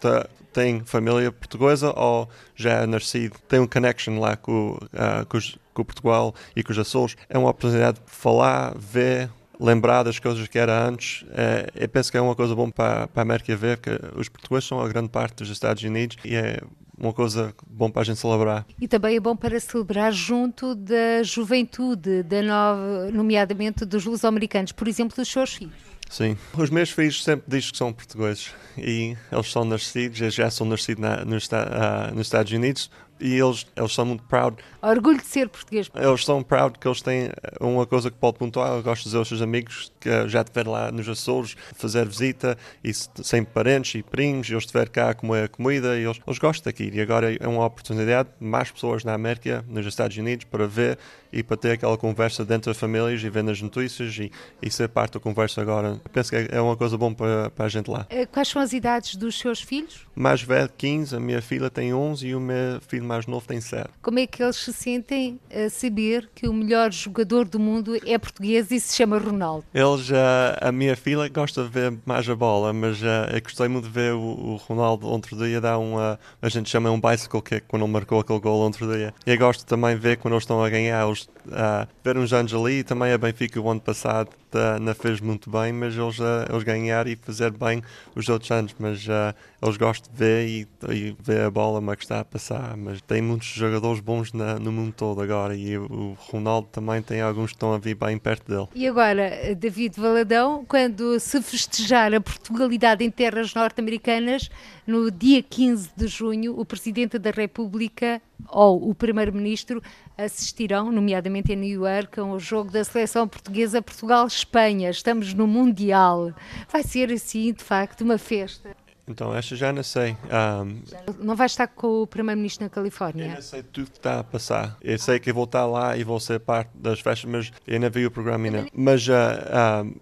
têm 0.52 0.80
família 0.84 1.30
portuguesa 1.30 1.92
ou 1.96 2.28
já 2.56 2.82
é 2.82 2.86
nascido, 2.86 3.38
tem 3.46 3.60
um 3.60 3.68
connection 3.68 4.18
lá 4.18 4.36
com, 4.36 4.70
uh, 4.72 5.24
com, 5.28 5.36
os, 5.36 5.56
com 5.72 5.84
Portugal 5.84 6.34
e 6.56 6.64
com 6.64 6.72
os 6.72 6.78
Açores. 6.80 7.16
É 7.28 7.38
uma 7.38 7.50
oportunidade 7.50 8.00
de 8.04 8.10
falar, 8.10 8.74
ver, 8.76 9.30
lembrar 9.60 10.02
das 10.02 10.18
coisas 10.18 10.48
que 10.48 10.58
era 10.58 10.88
antes. 10.88 11.24
É, 11.30 11.68
eu 11.76 11.88
penso 11.88 12.10
que 12.10 12.18
é 12.18 12.20
uma 12.20 12.34
coisa 12.34 12.52
boa 12.52 12.68
para, 12.72 13.06
para 13.06 13.20
a 13.20 13.22
América 13.22 13.54
ver, 13.54 13.78
que 13.78 13.90
os 14.16 14.28
portugueses 14.28 14.66
são 14.66 14.80
a 14.80 14.88
grande 14.88 15.08
parte 15.08 15.36
dos 15.36 15.50
Estados 15.50 15.84
Unidos 15.84 16.16
e 16.24 16.34
é 16.34 16.58
uma 16.98 17.12
coisa 17.12 17.54
bom 17.66 17.90
para 17.90 18.02
a 18.02 18.04
gente 18.04 18.18
celebrar. 18.18 18.66
E 18.80 18.88
também 18.88 19.16
é 19.16 19.20
bom 19.20 19.36
para 19.36 19.58
celebrar 19.60 20.12
junto 20.12 20.74
da 20.74 21.22
juventude, 21.22 22.22
da 22.22 22.42
nova, 22.42 23.10
nomeadamente 23.12 23.84
dos 23.84 24.04
luso-americanos, 24.04 24.72
por 24.72 24.88
exemplo, 24.88 25.16
dos 25.16 25.28
seus 25.28 25.54
filhos. 25.54 25.88
Sim, 26.10 26.38
os 26.56 26.70
meus 26.70 26.90
filhos 26.90 27.22
sempre 27.22 27.44
dizem 27.46 27.70
que 27.70 27.76
são 27.76 27.92
portugueses 27.92 28.50
e 28.78 29.14
eles 29.30 29.52
são 29.52 29.64
nascidos, 29.64 30.18
já 30.34 30.50
são 30.50 30.66
nascidos 30.66 31.02
na, 31.02 31.24
nos, 31.24 31.46
uh, 31.46 32.14
nos 32.14 32.26
Estados 32.26 32.50
Unidos, 32.50 32.90
e 33.20 33.34
eles, 33.34 33.66
eles 33.76 33.92
são 33.92 34.04
muito 34.04 34.22
proud. 34.24 34.56
Orgulho 34.80 35.18
de 35.18 35.26
ser 35.26 35.48
português. 35.48 35.90
Eles 35.94 36.24
são 36.24 36.42
proud 36.42 36.78
que 36.78 36.86
eles 36.86 37.02
têm 37.02 37.30
uma 37.60 37.86
coisa 37.86 38.10
que 38.10 38.16
pode 38.16 38.38
pontuar. 38.38 38.72
Eu 38.72 38.82
gosto 38.82 39.02
de 39.02 39.04
dizer 39.04 39.18
aos 39.18 39.28
seus 39.28 39.42
amigos 39.42 39.92
que 39.98 40.28
já 40.28 40.40
estiveram 40.40 40.72
lá 40.72 40.92
nos 40.92 41.08
Açores 41.08 41.56
fazer 41.74 42.06
visita 42.06 42.56
e 42.82 42.92
sem 42.94 43.44
parentes 43.44 43.94
e 43.96 44.02
primos, 44.02 44.48
e 44.48 44.52
eles 44.52 44.64
estiveram 44.64 44.90
cá 44.90 45.10
a 45.10 45.14
comer 45.14 45.48
comida 45.48 45.98
e 45.98 46.04
eles, 46.04 46.20
eles 46.26 46.38
gostam 46.38 46.70
daqui. 46.70 46.90
E 46.92 47.00
agora 47.00 47.34
é 47.34 47.48
uma 47.48 47.64
oportunidade, 47.64 48.28
mais 48.40 48.70
pessoas 48.70 49.04
na 49.04 49.14
América, 49.14 49.64
nos 49.68 49.86
Estados 49.86 50.16
Unidos, 50.16 50.44
para 50.44 50.66
ver 50.66 50.98
e 51.32 51.42
para 51.42 51.56
ter 51.56 51.72
aquela 51.72 51.96
conversa 51.96 52.44
dentro 52.44 52.70
das 52.70 52.78
famílias 52.78 53.22
e 53.22 53.28
ver 53.28 53.42
nas 53.42 53.60
notícias 53.60 54.16
e, 54.18 54.30
e 54.62 54.70
ser 54.70 54.88
parte 54.88 55.14
da 55.14 55.20
conversa 55.20 55.60
agora. 55.60 56.00
Eu 56.04 56.10
penso 56.12 56.30
que 56.30 56.48
é 56.50 56.60
uma 56.60 56.76
coisa 56.76 56.96
boa 56.96 57.14
para, 57.14 57.50
para 57.50 57.66
a 57.66 57.68
gente 57.68 57.90
lá. 57.90 58.06
Eh, 58.08 58.26
quais 58.26 58.48
são 58.48 58.60
as 58.62 58.72
idades 58.72 59.16
dos 59.16 59.38
seus 59.38 59.60
filhos? 59.60 60.06
Mais 60.14 60.42
velho, 60.42 60.70
15, 60.76 61.16
a 61.16 61.20
minha 61.20 61.42
filha 61.42 61.70
tem 61.70 61.92
11 61.92 62.26
e 62.26 62.34
o 62.34 62.40
meu 62.40 62.80
filho 62.80 63.04
mais 63.08 63.26
novo 63.26 63.46
tem 63.46 63.60
7. 63.60 63.88
Como 64.02 64.18
é 64.18 64.26
que 64.26 64.42
eles 64.42 64.56
se 64.56 64.72
sentem 64.72 65.40
a 65.50 65.70
saber 65.70 66.28
que 66.34 66.46
o 66.46 66.52
melhor 66.52 66.92
jogador 66.92 67.48
do 67.48 67.58
mundo 67.58 67.96
é 68.06 68.18
português 68.18 68.70
e 68.70 68.78
se 68.78 68.94
chama 68.94 69.18
Ronaldo? 69.18 69.64
Eles, 69.72 70.10
uh, 70.10 70.14
a 70.60 70.70
minha 70.70 70.94
filha 70.94 71.26
gosta 71.28 71.64
de 71.64 71.70
ver 71.70 71.98
mais 72.04 72.28
a 72.28 72.36
bola, 72.36 72.72
mas 72.72 73.00
uh, 73.00 73.32
eu 73.32 73.42
gostei 73.42 73.66
muito 73.68 73.84
de 73.86 73.90
ver 73.90 74.12
o, 74.12 74.20
o 74.20 74.56
Ronaldo 74.56 75.06
outro 75.08 75.36
dia 75.36 75.60
dar 75.60 75.78
um, 75.78 75.98
a 75.98 76.48
gente 76.48 76.68
chama 76.68 76.90
um 76.90 77.00
bicycle 77.00 77.40
kick 77.40 77.62
quando 77.66 77.84
ele 77.84 77.92
marcou 77.92 78.20
aquele 78.20 78.40
gol 78.40 78.60
outro 78.60 78.86
dia. 78.92 79.14
E 79.26 79.30
eu 79.30 79.38
gosto 79.38 79.64
também 79.64 79.94
de 79.94 80.00
ver 80.00 80.18
quando 80.18 80.34
eles 80.34 80.42
estão 80.42 80.62
a 80.62 80.68
ganhar, 80.68 81.06
eles 81.06 81.22
uh, 81.46 81.88
ver 82.04 82.18
uns 82.18 82.32
anos 82.32 82.52
ali, 82.52 82.84
também 82.84 83.12
a 83.12 83.18
Benfica 83.18 83.60
o 83.60 83.70
ano 83.70 83.80
passado 83.80 84.30
uh, 84.56 84.80
não 84.80 84.94
fez 84.94 85.20
muito 85.20 85.50
bem, 85.50 85.72
mas 85.72 85.96
eles, 85.96 86.18
uh, 86.18 86.46
eles 86.48 86.62
ganharam 86.62 87.10
e 87.10 87.16
fazer 87.16 87.50
bem 87.50 87.82
os 88.14 88.28
outros 88.28 88.50
anos, 88.50 88.74
mas 88.78 89.06
uh, 89.06 89.34
eles 89.60 89.76
gostam 89.76 90.12
de 90.12 90.18
ver 90.18 90.46
e, 90.48 90.68
e 90.90 91.16
ver 91.20 91.42
a 91.42 91.50
bola, 91.50 91.80
mas 91.80 91.96
que 91.96 92.04
está 92.04 92.20
a 92.20 92.24
passar, 92.24 92.76
mas 92.76 93.00
tem 93.02 93.20
muitos 93.20 93.48
jogadores 93.48 94.00
bons 94.00 94.32
na, 94.32 94.58
no 94.58 94.70
mundo 94.70 94.92
todo 94.92 95.20
agora. 95.20 95.56
E 95.56 95.76
o 95.76 96.16
Ronaldo 96.18 96.68
também 96.70 97.02
tem 97.02 97.20
alguns 97.20 97.50
que 97.50 97.56
estão 97.56 97.72
a 97.72 97.78
vir 97.78 97.94
bem 97.94 98.16
perto 98.18 98.48
dele. 98.48 98.68
E 98.74 98.86
agora, 98.86 99.54
David 99.56 100.00
Valadão, 100.00 100.64
quando 100.66 101.18
se 101.18 101.40
festejar 101.42 102.14
a 102.14 102.20
Portugalidade 102.20 103.04
em 103.04 103.10
terras 103.10 103.54
norte-americanas, 103.54 104.50
no 104.86 105.10
dia 105.10 105.42
15 105.42 105.90
de 105.96 106.06
junho, 106.06 106.58
o 106.58 106.64
Presidente 106.64 107.18
da 107.18 107.30
República 107.30 108.22
ou 108.48 108.88
o 108.88 108.94
Primeiro-Ministro 108.94 109.82
assistirão, 110.18 110.90
nomeadamente 110.90 111.52
em 111.52 111.56
New 111.56 111.84
York, 111.86 112.18
ao 112.18 112.38
jogo 112.38 112.72
da 112.72 112.82
seleção 112.82 113.28
portuguesa 113.28 113.80
Portugal-Espanha. 113.80 114.90
Estamos 114.90 115.32
no 115.32 115.46
Mundial. 115.46 116.32
Vai 116.70 116.82
ser 116.82 117.12
assim, 117.12 117.52
de 117.52 117.62
facto, 117.62 118.02
uma 118.02 118.18
festa. 118.18 118.76
Então, 119.08 119.34
esta 119.34 119.56
já 119.56 119.72
não 119.72 119.82
sei. 119.82 120.16
Um, 120.30 120.82
não 121.24 121.34
vai 121.34 121.46
estar 121.46 121.66
com 121.66 122.02
o 122.02 122.06
Primeiro-Ministro 122.06 122.64
na 122.64 122.68
Califórnia? 122.68 123.24
Eu 123.24 123.34
não 123.36 123.42
sei 123.42 123.62
tudo 123.62 123.90
que 123.90 123.96
está 123.96 124.20
a 124.20 124.24
passar. 124.24 124.76
Eu 124.82 124.98
sei 124.98 125.18
que 125.18 125.32
vou 125.32 125.44
estar 125.44 125.64
lá 125.64 125.96
e 125.96 126.04
vou 126.04 126.20
ser 126.20 126.38
parte 126.40 126.70
das 126.74 127.00
festas, 127.00 127.30
mas 127.30 127.50
eu 127.66 127.80
não 127.80 127.90
vi 127.90 128.04
o 128.04 128.10
programa 128.10 128.44
ainda. 128.44 128.66
Mas 128.72 129.08
uh, 129.08 129.12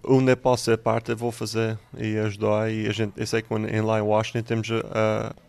um, 0.05 0.17
onde 0.17 0.33
eu 0.33 0.37
posso 0.37 0.65
ser 0.65 0.79
parte, 0.79 1.13
eu 1.13 1.17
vou 1.17 1.31
fazer 1.31 1.79
e 1.97 2.19
ajudar. 2.19 2.71
E 2.73 2.89
a 2.89 2.93
gente, 2.93 3.13
eu 3.17 3.27
sei 3.27 3.43
que 3.43 3.55
em, 3.55 3.81
lá 3.81 4.01
em 4.01 4.03
Washington 4.03 4.43
temos 4.43 4.71
uh, 4.71 4.83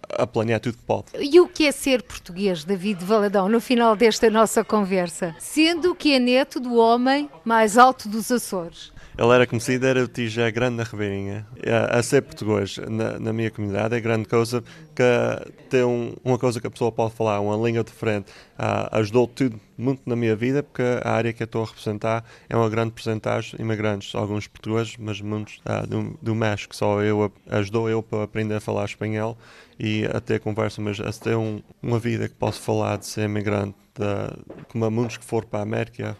a 0.09 0.25
planear 0.25 0.59
tudo 0.59 0.77
que 0.77 0.83
pode. 0.83 1.05
E 1.19 1.39
o 1.39 1.47
que 1.47 1.65
é 1.65 1.71
ser 1.71 2.01
português, 2.03 2.63
David 2.63 3.03
Valadão, 3.03 3.49
no 3.49 3.59
final 3.59 3.95
desta 3.95 4.29
nossa 4.29 4.63
conversa? 4.63 5.35
Sendo 5.39 5.95
que 5.95 6.13
é 6.13 6.19
neto 6.19 6.59
do 6.59 6.75
homem 6.75 7.29
mais 7.43 7.77
alto 7.77 8.07
dos 8.07 8.31
Açores. 8.31 8.91
Ele 9.17 9.33
era 9.33 9.47
conhecido, 9.47 9.87
era 9.87 10.03
o 10.03 10.07
Tijé 10.07 10.51
Grande 10.51 10.75
na 10.75 10.83
Ribeirinha. 10.83 11.47
A, 11.65 11.97
a 11.97 12.03
ser 12.03 12.21
português 12.21 12.77
na, 12.77 13.17
na, 13.17 13.33
minha 13.33 13.49
comunidade 13.49 13.95
é 13.95 13.99
grande 13.99 14.27
coisa 14.27 14.63
que 14.95 15.03
ter 15.71 15.83
um, 15.83 16.13
uma 16.23 16.37
coisa 16.37 16.61
que 16.61 16.67
a 16.67 16.69
pessoa 16.69 16.91
pode 16.91 17.15
falar, 17.15 17.39
uma 17.39 17.55
língua 17.55 17.83
diferente, 17.83 18.29
uh, 18.59 18.95
ajudou 18.95 19.27
tudo 19.27 19.59
muito 19.75 20.03
na 20.05 20.15
minha 20.15 20.35
vida, 20.35 20.61
porque 20.61 20.83
a 21.03 21.11
área 21.11 21.33
que 21.33 21.41
eu 21.41 21.45
estou 21.45 21.63
a 21.63 21.65
representar 21.65 22.23
é 22.47 22.55
uma 22.55 22.69
grande 22.69 22.91
porcentagem 22.91 23.57
de 23.57 23.61
imigrantes, 23.63 24.13
alguns 24.13 24.45
portugueses, 24.45 24.95
mas 24.99 25.19
muitos 25.19 25.61
uh, 25.65 25.87
do, 25.87 26.15
do 26.21 26.35
México. 26.35 26.75
Só 26.75 27.01
eu 27.01 27.31
ajudou 27.49 27.89
eu 27.89 28.03
para 28.03 28.21
aprender 28.21 28.57
a 28.57 28.61
falar 28.61 28.85
espanhol 28.85 29.35
e 29.79 30.05
a 30.05 30.21
ter 30.21 30.39
conversa, 30.39 30.79
mas 30.79 30.99
a 30.99 31.11
ter 31.11 31.35
um, 31.35 31.59
uma 31.81 31.97
vida 31.97 32.29
que 32.29 32.35
posso 32.35 32.61
falar 32.61 32.97
de 32.97 33.07
ser 33.07 33.23
imigrante, 33.23 33.75
de, 33.95 34.63
como 34.69 34.85
há 34.85 34.91
muitos 34.91 35.17
que 35.17 35.25
foram 35.25 35.47
para 35.47 35.59
a 35.59 35.63
América, 35.63 36.15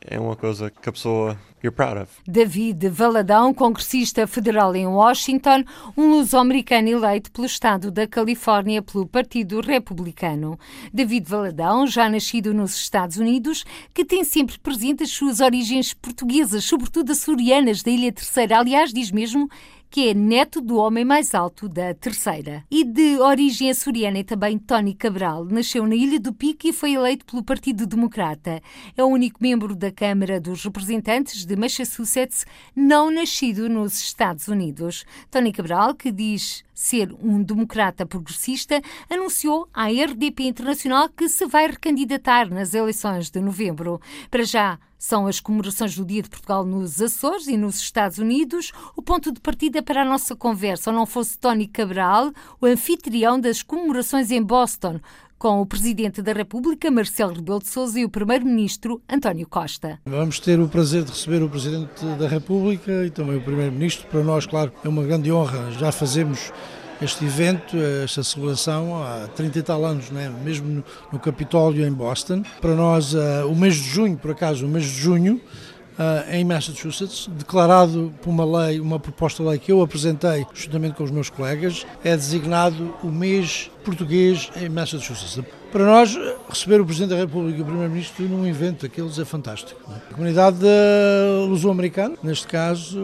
é 0.00 0.18
uma 0.18 0.36
coisa 0.36 0.70
que 0.70 0.88
a 0.88 0.92
pessoa 0.92 1.38
you're 1.62 1.74
proud 1.74 1.98
of. 1.98 2.10
David 2.26 2.88
Valadão, 2.88 3.54
congressista 3.54 4.26
federal 4.26 4.74
em 4.74 4.86
Washington, 4.86 5.64
um 5.96 6.10
luso-americano 6.10 6.88
eleito 6.88 7.30
pelo 7.30 7.46
estado 7.46 7.90
da 7.90 8.06
Califórnia 8.06 8.82
pelo 8.82 9.06
Partido 9.06 9.60
Republicano. 9.60 10.58
David 10.92 11.28
Valadão, 11.28 11.86
já 11.86 12.08
nascido 12.08 12.52
nos 12.52 12.76
Estados 12.76 13.16
Unidos, 13.16 13.64
que 13.94 14.04
tem 14.04 14.24
sempre 14.24 14.58
presente 14.58 15.02
as 15.02 15.10
suas 15.10 15.40
origens 15.40 15.94
portuguesas, 15.94 16.64
sobretudo 16.64 17.12
açorianas 17.12 17.82
da 17.82 17.90
Ilha 17.90 18.12
Terceira. 18.12 18.58
Aliás, 18.58 18.92
diz 18.92 19.10
mesmo 19.10 19.48
que 19.92 20.08
é 20.08 20.14
neto 20.14 20.62
do 20.62 20.78
homem 20.78 21.04
mais 21.04 21.34
alto 21.34 21.68
da 21.68 21.92
terceira. 21.92 22.64
E 22.70 22.82
de 22.82 23.18
origem 23.18 23.68
açoriana 23.68 24.20
e 24.20 24.24
também 24.24 24.56
Tony 24.56 24.94
Cabral, 24.94 25.44
nasceu 25.44 25.86
na 25.86 25.94
Ilha 25.94 26.18
do 26.18 26.32
Pico 26.32 26.66
e 26.66 26.72
foi 26.72 26.94
eleito 26.94 27.26
pelo 27.26 27.44
Partido 27.44 27.86
Democrata. 27.86 28.62
É 28.96 29.04
o 29.04 29.08
único 29.08 29.38
membro 29.42 29.76
da 29.76 29.92
Câmara 29.92 30.40
dos 30.40 30.64
Representantes 30.64 31.44
de 31.44 31.54
Massachusetts 31.56 32.46
não 32.74 33.10
nascido 33.10 33.68
nos 33.68 34.00
Estados 34.00 34.48
Unidos. 34.48 35.04
Tony 35.30 35.52
Cabral, 35.52 35.94
que 35.94 36.10
diz 36.10 36.64
ser 36.82 37.14
um 37.22 37.40
democrata 37.40 38.04
progressista, 38.04 38.82
anunciou 39.08 39.68
à 39.72 39.86
RDP 39.86 40.48
Internacional 40.48 41.08
que 41.08 41.28
se 41.28 41.46
vai 41.46 41.68
recandidatar 41.68 42.50
nas 42.50 42.74
eleições 42.74 43.30
de 43.30 43.40
novembro. 43.40 44.00
Para 44.28 44.42
já, 44.42 44.80
são 44.98 45.28
as 45.28 45.38
comemorações 45.38 45.94
do 45.94 46.04
Dia 46.04 46.22
de 46.22 46.28
Portugal 46.28 46.64
nos 46.64 47.00
Açores 47.00 47.46
e 47.46 47.56
nos 47.56 47.76
Estados 47.76 48.18
Unidos 48.18 48.72
o 48.96 49.02
ponto 49.02 49.30
de 49.30 49.40
partida 49.40 49.80
para 49.80 50.02
a 50.02 50.04
nossa 50.04 50.34
conversa. 50.34 50.90
Ou 50.90 50.96
não 50.96 51.06
fosse 51.06 51.38
Tony 51.38 51.68
Cabral, 51.68 52.32
o 52.60 52.66
anfitrião 52.66 53.38
das 53.38 53.62
comemorações 53.62 54.32
em 54.32 54.42
Boston, 54.42 55.00
com 55.42 55.60
o 55.60 55.66
Presidente 55.66 56.22
da 56.22 56.32
República, 56.32 56.88
Marcelo 56.88 57.34
Rebelo 57.34 57.58
de 57.58 57.66
Sousa, 57.66 57.98
e 57.98 58.04
o 58.04 58.08
Primeiro-Ministro, 58.08 59.02
António 59.10 59.44
Costa. 59.48 59.98
Vamos 60.06 60.38
ter 60.38 60.60
o 60.60 60.68
prazer 60.68 61.02
de 61.02 61.10
receber 61.10 61.42
o 61.42 61.48
Presidente 61.48 62.04
da 62.16 62.28
República 62.28 63.04
e 63.04 63.10
também 63.10 63.38
o 63.38 63.40
Primeiro-Ministro. 63.40 64.06
Para 64.06 64.22
nós, 64.22 64.46
claro, 64.46 64.72
é 64.84 64.88
uma 64.88 65.02
grande 65.02 65.32
honra. 65.32 65.72
Já 65.72 65.90
fazemos 65.90 66.52
este 67.00 67.24
evento, 67.24 67.76
esta 68.04 68.22
celebração, 68.22 69.02
há 69.02 69.26
30 69.34 69.58
e 69.58 69.62
tal 69.64 69.84
anos, 69.84 70.10
né? 70.10 70.32
mesmo 70.44 70.84
no, 71.12 71.18
Capitólio 71.18 71.84
em 71.84 71.92
Boston. 71.92 72.44
Para 72.60 72.76
nós, 72.76 73.12
uh, 73.12 73.44
o 73.50 73.56
mês 73.56 73.74
de 73.74 73.82
junho, 73.82 74.16
por 74.16 74.30
acaso, 74.30 74.64
o 74.64 74.68
mês 74.68 74.84
de 74.84 74.92
junho, 74.92 75.40
Uh, 76.02 76.34
em 76.34 76.44
Massachusetts, 76.44 77.28
declarado 77.38 78.12
por 78.20 78.30
uma 78.30 78.44
lei, 78.44 78.80
uma 78.80 78.98
proposta 78.98 79.42
de 79.42 79.48
lei 79.48 79.58
que 79.58 79.70
eu 79.70 79.80
apresentei 79.82 80.44
juntamente 80.52 80.96
com 80.96 81.04
os 81.04 81.10
meus 81.10 81.30
colegas, 81.30 81.86
é 82.02 82.16
designado 82.16 82.94
o 83.04 83.06
mês 83.06 83.70
português 83.84 84.50
em 84.56 84.68
Massachusetts. 84.68 85.38
Para 85.70 85.84
nós, 85.84 86.18
receber 86.48 86.80
o 86.80 86.84
Presidente 86.84 87.10
da 87.10 87.16
República 87.16 87.58
e 87.58 87.62
o 87.62 87.64
Primeiro-Ministro 87.64 88.28
num 88.28 88.46
evento 88.46 88.82
daqueles 88.82 89.18
é 89.18 89.24
fantástico. 89.24 89.80
A 89.88 90.14
comunidade 90.14 90.58
luso-americana, 91.48 92.16
neste 92.22 92.46
caso, 92.46 93.00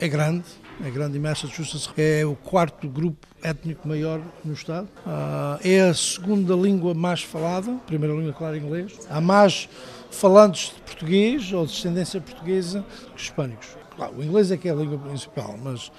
é 0.00 0.06
grande, 0.06 0.44
é 0.84 0.90
grande 0.90 1.18
em 1.18 1.20
Massachusetts, 1.20 1.90
é 1.96 2.24
o 2.24 2.36
quarto 2.36 2.88
grupo 2.88 3.26
étnico 3.42 3.86
maior 3.86 4.20
no 4.44 4.52
Estado. 4.52 4.88
Uh, 5.04 5.58
é 5.62 5.80
a 5.80 5.94
segunda 5.94 6.54
língua 6.54 6.94
mais 6.94 7.22
falada, 7.22 7.72
primeira 7.86 8.14
língua, 8.14 8.32
claro, 8.32 8.56
inglês. 8.56 8.92
Há 9.10 9.20
mais 9.20 9.68
falantes 10.10 10.74
de 10.74 10.80
português 10.82 11.52
ou 11.52 11.66
de 11.66 11.72
descendência 11.72 12.20
portuguesa 12.20 12.84
que 13.14 13.22
hispânicos. 13.22 13.76
Claro, 13.96 14.14
o 14.16 14.22
inglês 14.22 14.50
é 14.50 14.56
que 14.56 14.68
é 14.68 14.72
a 14.72 14.74
língua 14.74 14.98
principal, 14.98 15.56
mas, 15.62 15.90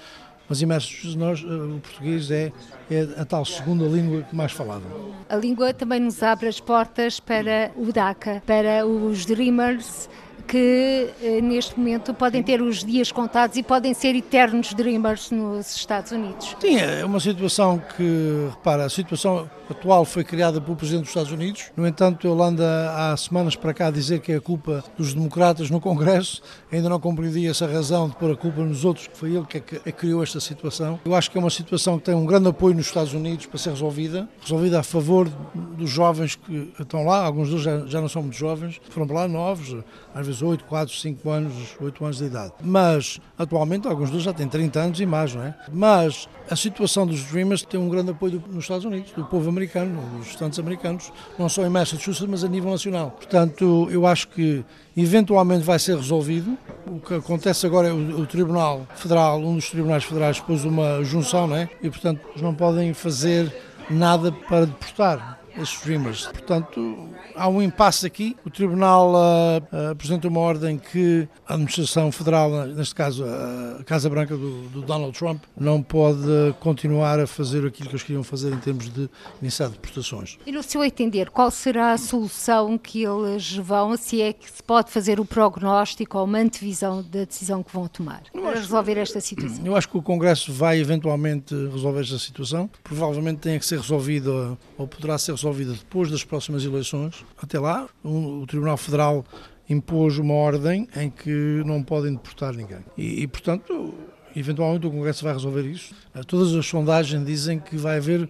mas 0.48 0.62
Massachusetts 0.66 1.14
nós, 1.14 1.42
uh, 1.42 1.76
o 1.76 1.80
português 1.80 2.30
é, 2.30 2.52
é 2.90 3.08
a 3.18 3.24
tal 3.24 3.44
segunda 3.44 3.84
língua 3.84 4.26
mais 4.32 4.52
falada. 4.52 4.84
A 5.28 5.36
língua 5.36 5.74
também 5.74 6.00
nos 6.00 6.22
abre 6.22 6.48
as 6.48 6.58
portas 6.60 7.20
para 7.20 7.70
o 7.76 7.92
DACA, 7.92 8.42
para 8.46 8.86
os 8.86 9.26
Dreamers, 9.26 10.08
que 10.50 11.10
eh, 11.22 11.40
neste 11.40 11.78
momento 11.78 12.12
podem 12.12 12.42
ter 12.42 12.60
os 12.60 12.84
dias 12.84 13.12
contados 13.12 13.56
e 13.56 13.62
podem 13.62 13.94
ser 13.94 14.16
eternos 14.16 14.74
dreamers 14.74 15.30
nos 15.30 15.76
Estados 15.76 16.10
Unidos. 16.10 16.56
Sim, 16.60 16.76
é 16.76 17.04
uma 17.04 17.20
situação 17.20 17.80
que, 17.96 18.48
repara, 18.50 18.84
a 18.84 18.90
situação 18.90 19.48
atual 19.70 20.04
foi 20.04 20.24
criada 20.24 20.60
pelo 20.60 20.76
Presidente 20.76 21.02
dos 21.02 21.10
Estados 21.10 21.30
Unidos. 21.30 21.70
No 21.76 21.86
entanto, 21.86 22.26
ele 22.26 22.42
anda 22.42 22.92
há 22.96 23.16
semanas 23.16 23.54
para 23.54 23.72
cá 23.72 23.86
a 23.86 23.90
dizer 23.92 24.18
que 24.18 24.32
é 24.32 24.36
a 24.36 24.40
culpa 24.40 24.82
dos 24.98 25.14
democratas 25.14 25.70
no 25.70 25.80
Congresso. 25.80 26.42
Ainda 26.72 26.88
não 26.88 26.98
compreendi 26.98 27.46
essa 27.46 27.68
razão 27.68 28.08
de 28.08 28.16
pôr 28.16 28.32
a 28.32 28.36
culpa 28.36 28.60
nos 28.62 28.84
outros, 28.84 29.06
que 29.06 29.16
foi 29.16 29.30
ele 29.36 29.46
que, 29.46 29.58
é 29.58 29.60
que 29.60 29.80
é 29.86 29.92
criou 29.92 30.20
esta 30.20 30.40
situação. 30.40 30.98
Eu 31.04 31.14
acho 31.14 31.30
que 31.30 31.38
é 31.38 31.40
uma 31.40 31.50
situação 31.50 31.96
que 31.96 32.06
tem 32.06 32.14
um 32.14 32.26
grande 32.26 32.48
apoio 32.48 32.74
nos 32.74 32.86
Estados 32.86 33.14
Unidos 33.14 33.46
para 33.46 33.58
ser 33.58 33.70
resolvida, 33.70 34.28
resolvida 34.42 34.80
a 34.80 34.82
favor 34.82 35.28
dos 35.54 35.88
jovens 35.88 36.34
que 36.34 36.72
estão 36.80 37.04
lá, 37.04 37.24
alguns 37.24 37.48
deles 37.48 37.62
já, 37.62 37.86
já 37.86 38.00
não 38.00 38.08
são 38.08 38.22
muito 38.22 38.36
jovens, 38.36 38.80
foram 38.90 39.06
para 39.06 39.16
lá 39.16 39.28
novos, 39.28 39.76
às 40.12 40.26
vezes 40.26 40.39
crianças, 40.40 40.42
8, 40.42 40.64
4, 40.64 40.94
5 40.94 41.30
anos, 41.30 41.52
8 41.80 42.04
anos 42.04 42.18
de 42.18 42.24
idade. 42.24 42.52
Mas, 42.62 43.20
atualmente, 43.38 43.86
alguns 43.86 44.10
deles 44.10 44.24
já 44.24 44.32
têm 44.32 44.48
30 44.48 44.80
anos 44.80 45.00
e 45.00 45.06
mais, 45.06 45.34
não 45.34 45.42
é? 45.42 45.54
Mas 45.72 46.28
a 46.50 46.56
situação 46.56 47.06
dos 47.06 47.22
Dreamers 47.24 47.62
tem 47.62 47.78
um 47.78 47.88
grande 47.88 48.10
apoio 48.10 48.42
nos 48.48 48.64
Estados 48.64 48.84
Unidos, 48.84 49.12
do 49.12 49.24
povo 49.24 49.48
americano, 49.48 50.00
dos 50.18 50.28
estudantes 50.28 50.58
americanos, 50.58 51.12
não 51.38 51.48
só 51.48 51.64
em 51.64 51.68
Massachusetts, 51.68 52.28
mas 52.28 52.42
a 52.42 52.48
nível 52.48 52.70
nacional. 52.70 53.12
Portanto, 53.12 53.88
eu 53.90 54.06
acho 54.06 54.28
que 54.28 54.64
eventualmente 54.96 55.64
vai 55.64 55.78
ser 55.78 55.96
resolvido. 55.96 56.56
O 56.86 56.98
que 56.98 57.14
acontece 57.14 57.66
agora 57.66 57.88
é 57.88 57.92
o, 57.92 58.20
o 58.20 58.26
Tribunal 58.26 58.86
Federal, 58.96 59.40
um 59.40 59.54
dos 59.54 59.70
tribunais 59.70 60.04
federais, 60.04 60.40
pôs 60.40 60.64
uma 60.64 61.02
junção, 61.04 61.46
não 61.46 61.56
é? 61.56 61.68
E, 61.82 61.90
portanto, 61.90 62.20
não 62.40 62.54
podem 62.54 62.92
fazer 62.94 63.54
nada 63.88 64.32
para 64.32 64.66
deportar 64.66 65.39
esses 65.62 65.74
streamers. 65.74 66.26
Portanto, 66.26 67.08
há 67.34 67.48
um 67.48 67.62
impasse 67.62 68.06
aqui. 68.06 68.36
O 68.44 68.50
Tribunal 68.50 69.12
uh, 69.12 69.90
apresenta 69.90 70.28
uma 70.28 70.40
ordem 70.40 70.78
que 70.78 71.28
a 71.46 71.54
Administração 71.54 72.10
Federal, 72.10 72.66
neste 72.66 72.94
caso 72.94 73.24
a 73.24 73.82
Casa 73.84 74.08
Branca 74.08 74.36
do, 74.36 74.68
do, 74.68 74.82
Donald 74.82 75.16
Trump, 75.16 75.42
não 75.56 75.82
pode 75.82 76.20
continuar 76.60 77.20
a 77.20 77.26
fazer 77.26 77.66
aquilo 77.66 77.88
que 77.88 77.94
eles 77.94 78.02
queriam 78.02 78.24
fazer 78.24 78.52
em 78.52 78.58
termos 78.58 78.90
de 78.90 79.08
iniciar 79.40 79.68
deportações. 79.68 80.38
E 80.46 80.52
no 80.52 80.62
seu 80.62 80.84
entender, 80.84 81.30
qual 81.30 81.50
será 81.50 81.92
a 81.92 81.98
solução 81.98 82.78
que 82.78 83.04
eles 83.04 83.56
vão, 83.56 83.96
se 83.96 84.22
é 84.22 84.32
que 84.32 84.50
se 84.50 84.62
pode 84.62 84.90
fazer 84.90 85.20
o 85.20 85.24
prognóstico 85.24 86.18
ou 86.18 86.24
uma 86.24 86.38
antevisão 86.38 87.02
da 87.02 87.24
decisão 87.24 87.62
que 87.62 87.72
vão 87.72 87.86
tomar 87.88 88.22
para 88.32 88.58
resolver 88.58 88.96
esta 88.96 89.20
situação? 89.20 89.64
Eu 89.64 89.76
acho 89.76 89.88
que 89.88 89.96
o 89.96 90.02
Congresso 90.02 90.52
vai 90.52 90.78
eventualmente 90.78 91.54
resolver 91.54 92.00
esta 92.00 92.18
situação. 92.18 92.70
Provavelmente 92.82 93.38
tem 93.38 93.58
que 93.58 93.66
ser 93.66 93.78
resolvido 93.78 94.58
ou 94.76 94.86
poderá 94.86 95.18
ser 95.18 95.32
resolvida 95.32 95.49
depois 95.52 96.10
das 96.10 96.24
próximas 96.24 96.64
eleições. 96.64 97.24
Até 97.40 97.58
lá, 97.58 97.88
o 98.04 98.44
Tribunal 98.46 98.76
Federal 98.76 99.24
impôs 99.68 100.18
uma 100.18 100.34
ordem 100.34 100.88
em 100.96 101.08
que 101.10 101.62
não 101.64 101.82
podem 101.82 102.12
deportar 102.12 102.54
ninguém. 102.54 102.84
E, 102.96 103.22
e 103.22 103.26
portanto, 103.26 103.94
eventualmente 104.34 104.86
o 104.86 104.90
Congresso 104.90 105.24
vai 105.24 105.32
resolver 105.32 105.62
isso. 105.62 105.94
Todas 106.26 106.54
as 106.54 106.66
sondagens 106.66 107.24
dizem 107.24 107.58
que 107.58 107.76
vai 107.76 107.98
haver 107.98 108.28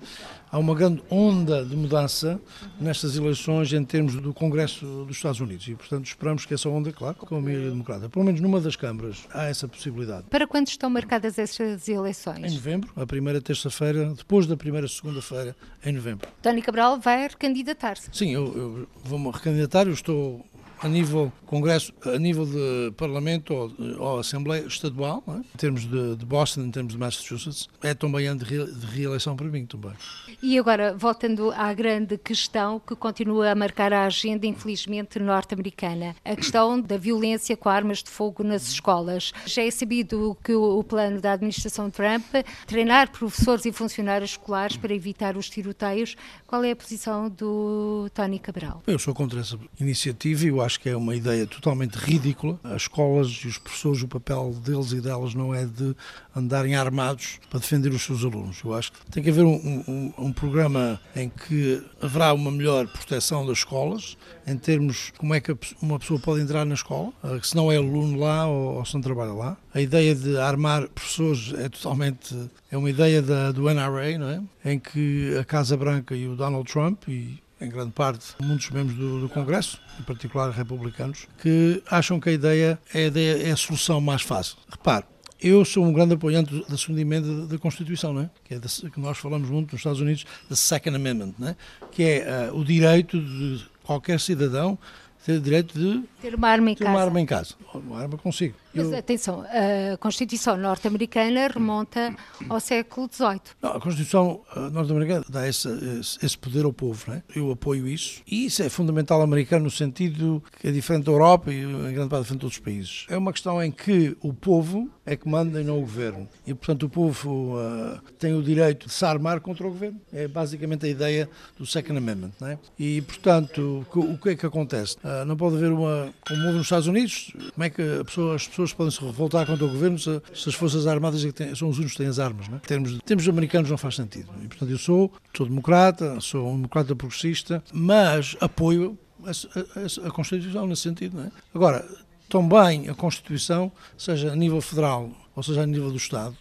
há 0.50 0.58
uma 0.58 0.74
grande 0.74 1.02
onda 1.10 1.64
de 1.64 1.76
mudança 1.76 2.40
nestas 2.80 3.16
eleições 3.16 3.72
em 3.72 3.84
termos 3.84 4.16
do 4.16 4.34
Congresso 4.34 5.04
dos 5.06 5.16
Estados 5.16 5.40
Unidos 5.40 5.66
e, 5.68 5.74
portanto, 5.74 6.06
esperamos 6.06 6.44
que 6.44 6.54
essa 6.54 6.68
onda, 6.68 6.92
claro, 6.92 7.14
com 7.16 7.36
a 7.36 7.40
maioria 7.40 7.70
democrata, 7.70 8.08
pelo 8.08 8.24
menos 8.24 8.40
numa 8.40 8.60
das 8.60 8.76
câmaras, 8.76 9.26
há 9.32 9.44
essa 9.44 9.68
possibilidade. 9.68 10.24
Para 10.28 10.46
quando 10.46 10.66
estão 10.66 10.90
marcadas 10.90 11.38
essas 11.38 11.88
eleições? 11.88 12.52
Em 12.52 12.54
novembro, 12.54 12.90
a 12.96 13.06
primeira 13.06 13.40
terça-feira, 13.40 14.12
depois 14.16 14.46
da 14.46 14.56
primeira 14.56 14.88
segunda-feira, 14.88 15.54
em 15.84 15.92
novembro. 15.92 16.28
Tony 16.42 16.62
Cabral 16.62 16.98
vai 16.98 17.28
recandidatar-se? 17.28 18.10
Sim, 18.12 18.32
eu, 18.32 18.46
eu 18.56 18.88
vou-me 19.04 19.30
recandidatar, 19.30 19.86
eu 19.86 19.94
estou 19.94 20.44
a 20.82 20.88
nível 20.88 21.32
Congresso, 21.46 21.92
a 22.04 22.16
nível 22.18 22.46
de 22.46 22.92
Parlamento 22.96 23.52
ou, 23.52 23.72
ou 23.98 24.18
Assembleia 24.20 24.64
Estadual, 24.66 25.22
é? 25.28 25.32
em 25.32 25.58
termos 25.58 25.82
de, 25.82 26.16
de, 26.16 26.24
Boston, 26.24 26.62
em 26.62 26.70
termos 26.70 26.92
de 26.92 26.98
Massachusetts, 26.98 27.68
é 27.82 27.92
também 27.92 28.28
ano 28.28 28.38
de, 28.38 28.44
re, 28.44 28.72
de 28.72 28.86
reeleição 28.86 29.34
para 29.34 29.46
mim 29.48 29.66
também. 29.66 29.92
E 30.40 30.56
agora, 30.56 30.94
voltando 30.96 31.50
à 31.50 31.72
grande 31.74 32.16
questão 32.16 32.78
que 32.78 32.94
continua 32.94 33.50
a 33.50 33.54
marcar 33.54 33.92
a 33.92 34.06
agenda, 34.06 34.46
infelizmente, 34.46 35.18
norte-americana, 35.18 36.14
a 36.24 36.36
questão 36.36 36.80
da 36.80 36.96
violência 36.96 37.56
com 37.56 37.68
armas 37.68 38.00
de 38.00 38.10
fogo 38.10 38.44
nas 38.44 38.68
escolas. 38.68 39.32
Já 39.44 39.64
é 39.64 39.70
sabido 39.72 40.36
que 40.44 40.54
o, 40.54 40.78
o 40.78 40.84
plano 40.84 41.20
da 41.20 41.32
administração 41.32 41.90
Trump 41.90 42.24
treinar 42.66 43.10
professores 43.10 43.66
e 43.66 43.72
funcionários 43.72 44.30
escolares 44.30 44.76
para 44.76 44.94
evitar 44.94 45.36
os 45.36 45.50
tiroteios. 45.50 46.16
Qual 46.46 46.62
é 46.62 46.70
a 46.70 46.76
posição 46.76 47.28
do 47.28 48.08
Tony 48.14 48.38
Cabral? 48.38 48.82
Eu 48.86 49.00
sou 49.00 49.12
contra 49.12 49.40
essa 49.40 49.58
iniciativa 49.80 50.44
e 50.44 50.48
eu 50.48 50.60
acho 50.60 50.69
que 50.76 50.88
é 50.88 50.96
uma 50.96 51.14
ideia 51.14 51.46
totalmente 51.46 51.94
ridícula. 51.94 52.58
As 52.64 52.82
escolas 52.82 53.28
e 53.44 53.48
os 53.48 53.58
professores, 53.58 54.02
o 54.02 54.08
papel 54.08 54.54
deles 54.64 54.92
e 54.92 55.00
delas 55.00 55.34
não 55.34 55.54
é 55.54 55.64
de 55.64 55.94
andarem 56.34 56.74
armados 56.74 57.38
para 57.48 57.60
defender 57.60 57.90
os 57.90 58.02
seus 58.02 58.24
alunos. 58.24 58.60
Eu 58.64 58.74
acho 58.74 58.92
que 58.92 59.10
tem 59.10 59.22
que 59.22 59.30
haver 59.30 59.44
um, 59.44 59.84
um, 59.86 60.12
um 60.26 60.32
programa 60.32 61.00
em 61.14 61.28
que 61.28 61.82
haverá 62.00 62.32
uma 62.32 62.50
melhor 62.50 62.86
proteção 62.86 63.46
das 63.46 63.58
escolas, 63.58 64.16
em 64.46 64.56
termos 64.56 65.12
como 65.18 65.34
é 65.34 65.40
que 65.40 65.56
uma 65.80 65.98
pessoa 65.98 66.20
pode 66.20 66.42
entrar 66.42 66.64
na 66.64 66.74
escola, 66.74 67.12
eh, 67.24 67.40
se 67.42 67.54
não 67.56 67.70
é 67.70 67.76
aluno 67.76 68.18
lá 68.18 68.46
ou, 68.46 68.76
ou 68.78 68.84
se 68.84 68.94
não 68.94 69.00
trabalha 69.00 69.32
lá. 69.32 69.56
A 69.74 69.80
ideia 69.80 70.14
de 70.14 70.36
armar 70.36 70.88
professores 70.88 71.52
é 71.58 71.68
totalmente 71.68 72.34
é 72.70 72.76
uma 72.76 72.88
ideia 72.88 73.20
da, 73.20 73.50
do 73.52 73.62
NRA, 73.62 74.18
não 74.18 74.28
é? 74.28 74.72
Em 74.72 74.78
que 74.78 75.36
a 75.38 75.44
Casa 75.44 75.76
Branca 75.76 76.14
e 76.14 76.28
o 76.28 76.36
Donald 76.36 76.70
Trump 76.70 77.08
e 77.08 77.38
em 77.60 77.68
grande 77.68 77.92
parte, 77.92 78.34
muitos 78.40 78.70
membros 78.70 78.96
do, 78.96 79.20
do, 79.20 79.28
Congresso, 79.28 79.80
em 79.98 80.02
particular 80.02 80.50
republicanos, 80.50 81.26
que 81.42 81.82
acham 81.90 82.18
que 82.18 82.30
a 82.30 82.32
ideia 82.32 82.78
é 82.94 83.04
a, 83.04 83.06
ideia, 83.06 83.48
é 83.48 83.50
a 83.50 83.56
solução 83.56 84.00
mais 84.00 84.22
fácil. 84.22 84.56
Repare, 84.70 85.04
eu 85.40 85.64
sou 85.64 85.84
um 85.84 85.92
grande 85.92 86.14
apoiante 86.14 86.64
da 86.68 86.76
segunda 86.76 87.00
emenda 87.00 87.46
da 87.46 87.58
Constituição, 87.58 88.12
não 88.12 88.22
é? 88.22 88.30
que, 88.44 88.54
é 88.54 88.58
da, 88.58 88.68
que 88.68 88.98
nós 88.98 89.18
falamos 89.18 89.48
muito 89.48 89.72
nos 89.72 89.80
Estados 89.80 90.00
Unidos, 90.00 90.24
da 90.48 90.56
Second 90.56 90.96
Amendment, 90.96 91.34
não 91.38 91.48
é? 91.48 91.56
que 91.90 92.02
é 92.02 92.50
uh, 92.50 92.56
o 92.58 92.64
direito 92.64 93.20
de 93.20 93.64
qualquer 93.82 94.18
cidadão 94.20 94.78
ter 95.24 95.32
o 95.32 95.40
direito 95.40 95.78
de 95.78 96.02
ter 96.20 96.34
uma 96.34 96.48
arma 96.48 96.70
em 96.70 96.74
ter 96.74 96.84
casa. 96.84 96.96
Uma 96.96 97.04
arma 97.04 97.20
em 97.20 97.26
casa. 97.26 97.54
Uma 97.74 98.00
arma 98.00 98.18
consigo. 98.18 98.54
Mas 98.74 98.92
atenção, 98.92 99.44
a 99.92 99.96
Constituição 99.96 100.56
norte-americana 100.56 101.48
remonta 101.48 102.14
ao 102.48 102.60
século 102.60 103.08
XVIII. 103.12 103.40
Não, 103.62 103.70
a 103.72 103.80
Constituição 103.80 104.40
norte-americana 104.72 105.24
dá 105.28 105.48
esse, 105.48 105.68
esse, 105.98 106.24
esse, 106.24 106.38
poder 106.38 106.64
ao 106.64 106.72
povo, 106.72 107.10
né? 107.10 107.22
eu 107.34 107.50
apoio 107.50 107.86
isso. 107.86 108.22
E 108.26 108.46
isso 108.46 108.62
é 108.62 108.68
fundamental 108.68 109.20
americano 109.22 109.64
no 109.64 109.70
sentido 109.70 110.42
que 110.60 110.68
é 110.68 110.70
diferente 110.70 111.04
da 111.04 111.12
Europa 111.12 111.52
e 111.52 111.62
em 111.62 111.92
grande 111.92 112.08
parte 112.08 112.22
diferente 112.22 112.40
de 112.40 112.46
outros 112.46 112.60
países. 112.60 113.06
É 113.08 113.16
uma 113.16 113.32
questão 113.32 113.62
em 113.62 113.70
que 113.70 114.16
o 114.20 114.32
povo 114.32 114.90
é 115.04 115.16
que 115.16 115.28
manda 115.28 115.60
e 115.60 115.64
não 115.64 115.78
o 115.78 115.80
governo. 115.80 116.28
E, 116.46 116.54
portanto, 116.54 116.84
o 116.84 116.88
povo 116.88 117.56
uh, 117.56 118.00
tem 118.18 118.32
o 118.34 118.42
direito 118.42 118.86
de 118.86 118.92
se 118.92 119.04
armar 119.04 119.40
contra 119.40 119.66
o 119.66 119.70
governo. 119.70 120.00
É 120.12 120.28
basicamente 120.28 120.86
a 120.86 120.88
ideia 120.88 121.28
do 121.58 121.66
Second 121.66 121.98
Amendment. 121.98 122.32
Né? 122.40 122.58
E, 122.78 123.00
portanto, 123.02 123.84
o 123.92 124.18
que 124.18 124.30
é 124.30 124.36
que 124.36 124.46
acontece? 124.46 124.96
Uh, 124.98 125.24
não 125.24 125.36
pode 125.36 125.56
haver 125.56 125.72
uma. 125.72 126.12
Como 126.26 126.40
houve 126.42 126.58
nos 126.58 126.66
Estados 126.66 126.86
Unidos, 126.86 127.32
como 127.52 127.64
é 127.64 127.70
que 127.70 127.82
pessoa, 128.04 128.36
as 128.36 128.46
pessoas 128.46 128.59
podem 128.72 128.90
se 128.90 129.00
revoltar 129.00 129.46
contra 129.46 129.64
o 129.64 129.68
governo 129.68 129.98
se, 129.98 130.20
se 130.34 130.48
as 130.48 130.54
Forças 130.54 130.86
Armadas 130.86 131.24
é 131.24 131.32
têm, 131.32 131.54
são 131.54 131.68
os 131.68 131.76
únicos 131.76 131.92
que 131.92 131.98
têm 131.98 132.06
as 132.06 132.18
armas? 132.18 132.48
Né? 132.48 132.60
Em 132.62 132.66
termos, 132.66 132.98
termos 133.04 133.28
americanos, 133.28 133.70
não 133.70 133.78
faz 133.78 133.96
sentido. 133.96 134.28
E, 134.42 134.48
portanto, 134.48 134.70
eu 134.70 134.78
sou, 134.78 135.12
sou 135.36 135.46
democrata, 135.46 136.20
sou 136.20 136.48
um 136.50 136.56
democrata 136.56 136.94
progressista, 136.94 137.62
mas 137.72 138.36
apoio 138.40 138.98
a, 139.24 139.30
a, 139.30 140.08
a 140.08 140.10
Constituição 140.10 140.66
nesse 140.66 140.82
sentido. 140.82 141.16
Não 141.16 141.24
é? 141.24 141.30
Agora, 141.54 141.84
também 142.28 142.88
a 142.88 142.94
Constituição, 142.94 143.72
seja 143.96 144.32
a 144.32 144.36
nível 144.36 144.60
federal 144.60 145.10
ou 145.34 145.42
seja, 145.42 145.62
a 145.62 145.66
nível 145.66 145.90
do 145.90 145.96
Estado, 145.96 146.36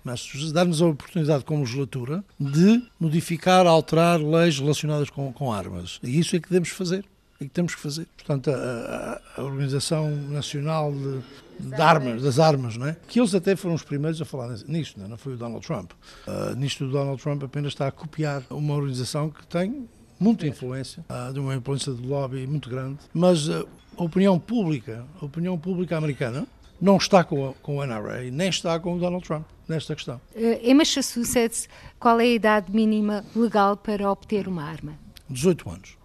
dar-nos 0.53 0.81
a 0.81 0.87
oportunidade 0.87 1.45
como 1.45 1.61
legislatura 1.61 2.23
de 2.37 2.83
modificar, 2.99 3.65
alterar 3.65 4.19
leis 4.19 4.59
relacionadas 4.59 5.09
com, 5.09 5.31
com 5.31 5.53
armas. 5.53 5.99
E 6.03 6.19
isso 6.19 6.35
é 6.35 6.39
que 6.39 6.49
devemos 6.49 6.69
fazer. 6.69 7.05
É 7.39 7.45
que 7.45 7.51
temos 7.51 7.73
que 7.73 7.81
fazer. 7.81 8.05
Portanto, 8.17 8.51
a, 8.51 9.21
a, 9.37 9.43
Organização 9.43 10.09
Nacional 10.09 10.91
de, 10.91 11.69
de, 11.69 11.81
Armas, 11.81 12.21
das 12.21 12.37
Armas, 12.37 12.75
não 12.75 12.87
é? 12.87 12.97
que 13.07 13.19
eles 13.19 13.33
até 13.33 13.55
foram 13.55 13.75
os 13.75 13.83
primeiros 13.83 14.21
a 14.21 14.25
falar 14.25 14.49
nisto, 14.67 14.99
não, 14.99 15.05
é? 15.05 15.09
não 15.09 15.17
foi 15.17 15.33
o 15.33 15.37
Donald 15.37 15.65
Trump. 15.65 15.91
Uh, 16.27 16.55
nisto, 16.55 16.85
o 16.85 16.91
Donald 16.91 17.21
Trump 17.21 17.43
apenas 17.43 17.71
está 17.71 17.87
a 17.87 17.91
copiar 17.91 18.43
uma 18.49 18.75
organização 18.75 19.29
que 19.29 19.47
tem 19.47 19.87
muita 20.19 20.45
influência, 20.45 21.05
uh, 21.09 21.31
de 21.31 21.39
uma 21.39 21.55
influência 21.55 21.93
de 21.93 22.05
lobby 22.05 22.45
muito 22.45 22.69
grande, 22.69 22.99
mas 23.13 23.47
uh, 23.47 23.67
a 23.97 24.03
opinião 24.03 24.37
pública, 24.37 25.05
a 25.21 25.25
opinião 25.25 25.57
pública 25.57 25.97
americana, 25.97 26.45
não 26.81 26.97
está 26.97 27.23
com, 27.23 27.49
a, 27.49 27.53
com 27.55 27.77
o 27.77 27.85
NRA, 27.85 28.23
nem 28.31 28.49
está 28.49 28.79
com 28.79 28.95
o 28.95 28.99
Donald 28.99 29.25
Trump 29.25 29.45
nesta 29.67 29.95
questão. 29.95 30.19
Uh, 30.35 30.59
em 30.61 30.73
Massachusetts, 30.73 31.69
qual 31.99 32.19
é 32.19 32.23
a 32.23 32.27
idade 32.27 32.71
mínima 32.73 33.23
legal 33.35 33.77
para 33.77 34.11
obter 34.11 34.47
uma 34.47 34.63
arma? 34.63 34.93
18 35.29 35.69
anos. 35.69 35.98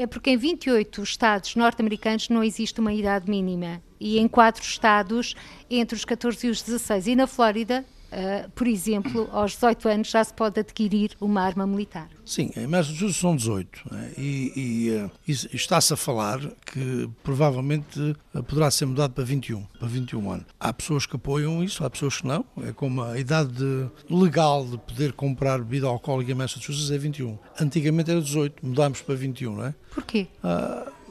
É 0.00 0.06
porque 0.06 0.30
em 0.30 0.36
28 0.38 1.02
estados 1.02 1.54
norte-americanos 1.54 2.30
não 2.30 2.42
existe 2.42 2.80
uma 2.80 2.90
idade 2.90 3.28
mínima. 3.28 3.82
E 4.00 4.18
em 4.18 4.26
quatro 4.26 4.62
estados, 4.62 5.34
entre 5.68 5.94
os 5.94 6.06
14 6.06 6.46
e 6.46 6.48
os 6.48 6.62
16. 6.62 7.08
E 7.08 7.14
na 7.14 7.26
Flórida, 7.26 7.84
Uh, 8.10 8.50
por 8.50 8.66
exemplo, 8.66 9.28
aos 9.30 9.52
18 9.52 9.88
anos 9.88 10.10
já 10.10 10.24
se 10.24 10.34
pode 10.34 10.58
adquirir 10.58 11.12
uma 11.20 11.42
arma 11.42 11.64
militar. 11.64 12.08
Sim, 12.24 12.50
em 12.56 12.66
Massachusetts 12.66 13.16
são 13.16 13.36
18 13.36 13.82
né? 13.90 14.12
e, 14.18 14.52
e, 14.56 14.90
uh, 14.90 15.10
e 15.28 15.56
está-se 15.56 15.92
a 15.92 15.96
falar 15.96 16.40
que 16.66 17.08
provavelmente 17.22 18.00
uh, 18.34 18.42
poderá 18.42 18.68
ser 18.70 18.86
mudado 18.86 19.12
para 19.12 19.22
21, 19.22 19.62
para 19.78 19.86
21 19.86 20.32
anos. 20.32 20.46
Há 20.58 20.72
pessoas 20.72 21.06
que 21.06 21.14
apoiam 21.14 21.62
isso, 21.62 21.84
há 21.84 21.90
pessoas 21.90 22.20
que 22.20 22.26
não. 22.26 22.44
É 22.64 22.72
como 22.72 23.00
a 23.00 23.16
idade 23.16 23.52
de, 23.52 23.88
legal 24.12 24.66
de 24.66 24.76
poder 24.78 25.12
comprar 25.12 25.58
bebida 25.58 25.86
alcoólica 25.86 26.32
em 26.32 26.34
Massachusetts 26.34 26.90
é 26.90 26.98
21. 26.98 27.38
Antigamente 27.60 28.10
era 28.10 28.20
18, 28.20 28.66
mudámos 28.66 29.02
para 29.02 29.14
21, 29.14 29.54
não 29.54 29.66
é? 29.66 29.74
Porquê? 29.94 30.26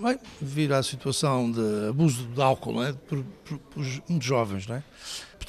Bem, 0.02 0.18
devido 0.40 0.72
à 0.74 0.84
situação 0.84 1.52
de 1.52 1.90
abuso 1.90 2.26
de 2.28 2.42
álcool 2.42 2.74
não 2.76 2.84
é? 2.84 2.94
por, 2.94 3.22
por, 3.44 3.58
por 3.58 3.86
muitos 4.08 4.26
jovens, 4.26 4.66
não 4.66 4.78
é? 4.78 4.84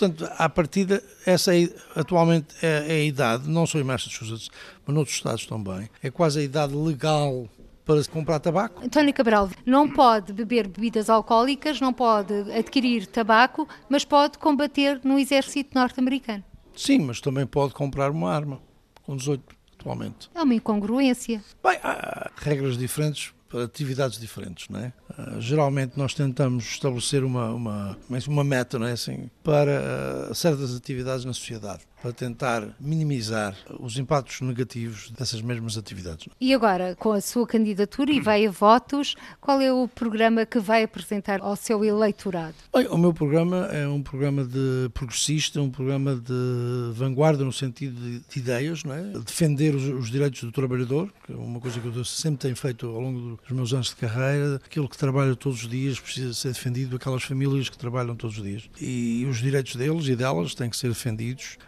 Portanto, 0.01 0.33
à 0.39 0.49
partida, 0.49 1.03
essa 1.27 1.55
é, 1.55 1.69
atualmente 1.95 2.55
é, 2.63 2.87
é, 2.89 2.93
a 2.93 3.05
idade, 3.05 3.47
não 3.51 3.67
só 3.67 3.79
em 3.79 3.85
Massachusetts, 3.85 4.49
mas 4.87 4.95
noutros 4.95 5.15
estados 5.15 5.45
também, 5.45 5.91
é 6.03 6.11
quase 6.11 6.41
a 6.41 6.43
idade 6.43 6.75
legal 6.75 7.47
para 7.85 8.03
comprar 8.05 8.41
tabaco. 8.41 8.83
António 8.83 9.13
Cabral 9.13 9.51
não 9.67 9.91
pode 9.91 10.33
beber 10.33 10.69
bebidas 10.69 11.11
alcoólicas, 11.11 11.83
não 11.83 11.93
pode 11.93 12.33
adquirir 12.51 13.07
tabaco, 13.09 13.69
mas 13.91 14.03
pode 14.03 14.39
combater 14.39 15.03
no 15.05 15.19
exército 15.19 15.75
norte-americano. 15.75 16.43
Sim, 16.75 17.01
mas 17.01 17.21
também 17.21 17.47
pode 17.47 17.75
comprar 17.75 18.11
uma 18.11 18.33
arma 18.33 18.59
com 19.03 19.15
18 19.15 19.45
atualmente. 19.79 20.31
É 20.35 20.43
uma 20.43 20.55
incongruência. 20.55 21.45
Bem, 21.63 21.79
há 21.83 22.31
regras 22.37 22.79
diferentes 22.79 23.35
atividades 23.59 24.19
diferentes, 24.19 24.69
não 24.69 24.81
é? 24.81 24.93
Uh, 25.19 25.41
geralmente 25.41 25.93
nós 25.97 26.15
tentamos 26.15 26.65
estabelecer 26.65 27.25
uma, 27.25 27.51
uma, 27.51 27.99
uma 28.29 28.45
meta, 28.45 28.79
não 28.79 28.87
é 28.87 28.93
assim, 28.93 29.31
para 29.43 30.29
uh, 30.31 30.35
certas 30.35 30.75
atividades 30.75 31.25
na 31.25 31.33
sociedade 31.33 31.83
para 32.01 32.13
tentar 32.13 32.69
minimizar 32.81 33.55
os 33.79 33.99
impactos 33.99 34.41
negativos 34.41 35.11
dessas 35.11 35.41
mesmas 35.43 35.77
atividades. 35.77 36.29
E 36.41 36.55
agora, 36.55 36.97
com 36.97 37.13
a 37.13 37.21
sua 37.21 37.47
candidatura 37.47 38.11
e 38.13 38.21
vai 38.21 38.47
a 38.47 38.51
votos, 38.51 39.15
qual 39.41 39.61
é 39.61 39.73
o 39.73 39.87
programa 39.87 40.47
que 40.47 40.59
vai 40.59 40.83
apresentar 40.83 41.41
ao 41.41 41.57
seu 41.57 41.85
eleitorado? 41.85 42.55
Bem, 42.75 42.87
o 42.89 42.97
meu 42.97 43.13
programa 43.13 43.67
é 43.67 43.87
um 43.87 44.03
programa 44.03 44.45
de 44.45 44.89
progressista, 44.95 45.61
um 45.61 45.71
programa 45.71 46.17
de 46.17 46.93
vanguarda 46.93 47.45
no 47.45 47.53
sentido 47.53 48.01
de, 48.01 48.21
de 48.21 48.39
ideias, 48.39 48.85
não 48.85 48.95
é? 48.95 49.03
defender 49.25 49.75
os, 49.75 49.85
os, 49.85 50.11
direitos 50.11 50.43
do 50.43 50.53
trabalhador, 50.53 51.13
que 51.25 51.33
é 51.33 51.37
uma 51.37 51.61
coisa 51.61 51.79
que 51.81 51.87
eu 51.87 52.05
sempre 52.05 52.39
tenho 52.39 52.57
feito 52.57 52.87
ao 52.87 53.01
longo 53.01 53.37
dos 53.37 53.51
meus 53.51 53.73
anos 53.73 53.89
de 53.89 53.97
carreira, 53.97 54.57
aquilo 54.57 54.89
que 54.89 54.97
trabalha 54.97 55.37
todos 55.37 55.63
os 55.63 55.69
dias 55.69 56.01
precisa 56.01 56.33
ser 56.35 56.53
defendido, 56.53 56.97
aquelas 56.97 57.23
famílias 57.23 57.69
que 57.69 57.77
trabalham 57.77 58.17
todos 58.17 58.39
os 58.39 58.43
dias. 58.43 58.69
E 58.81 59.27
os 59.29 59.39
direitos 59.39 59.77
deles 59.77 60.07
e 60.07 60.17
delas 60.17 60.55
têm 60.55 60.71
que 60.71 60.77
ser 60.77 60.89
defendidos 60.89 61.59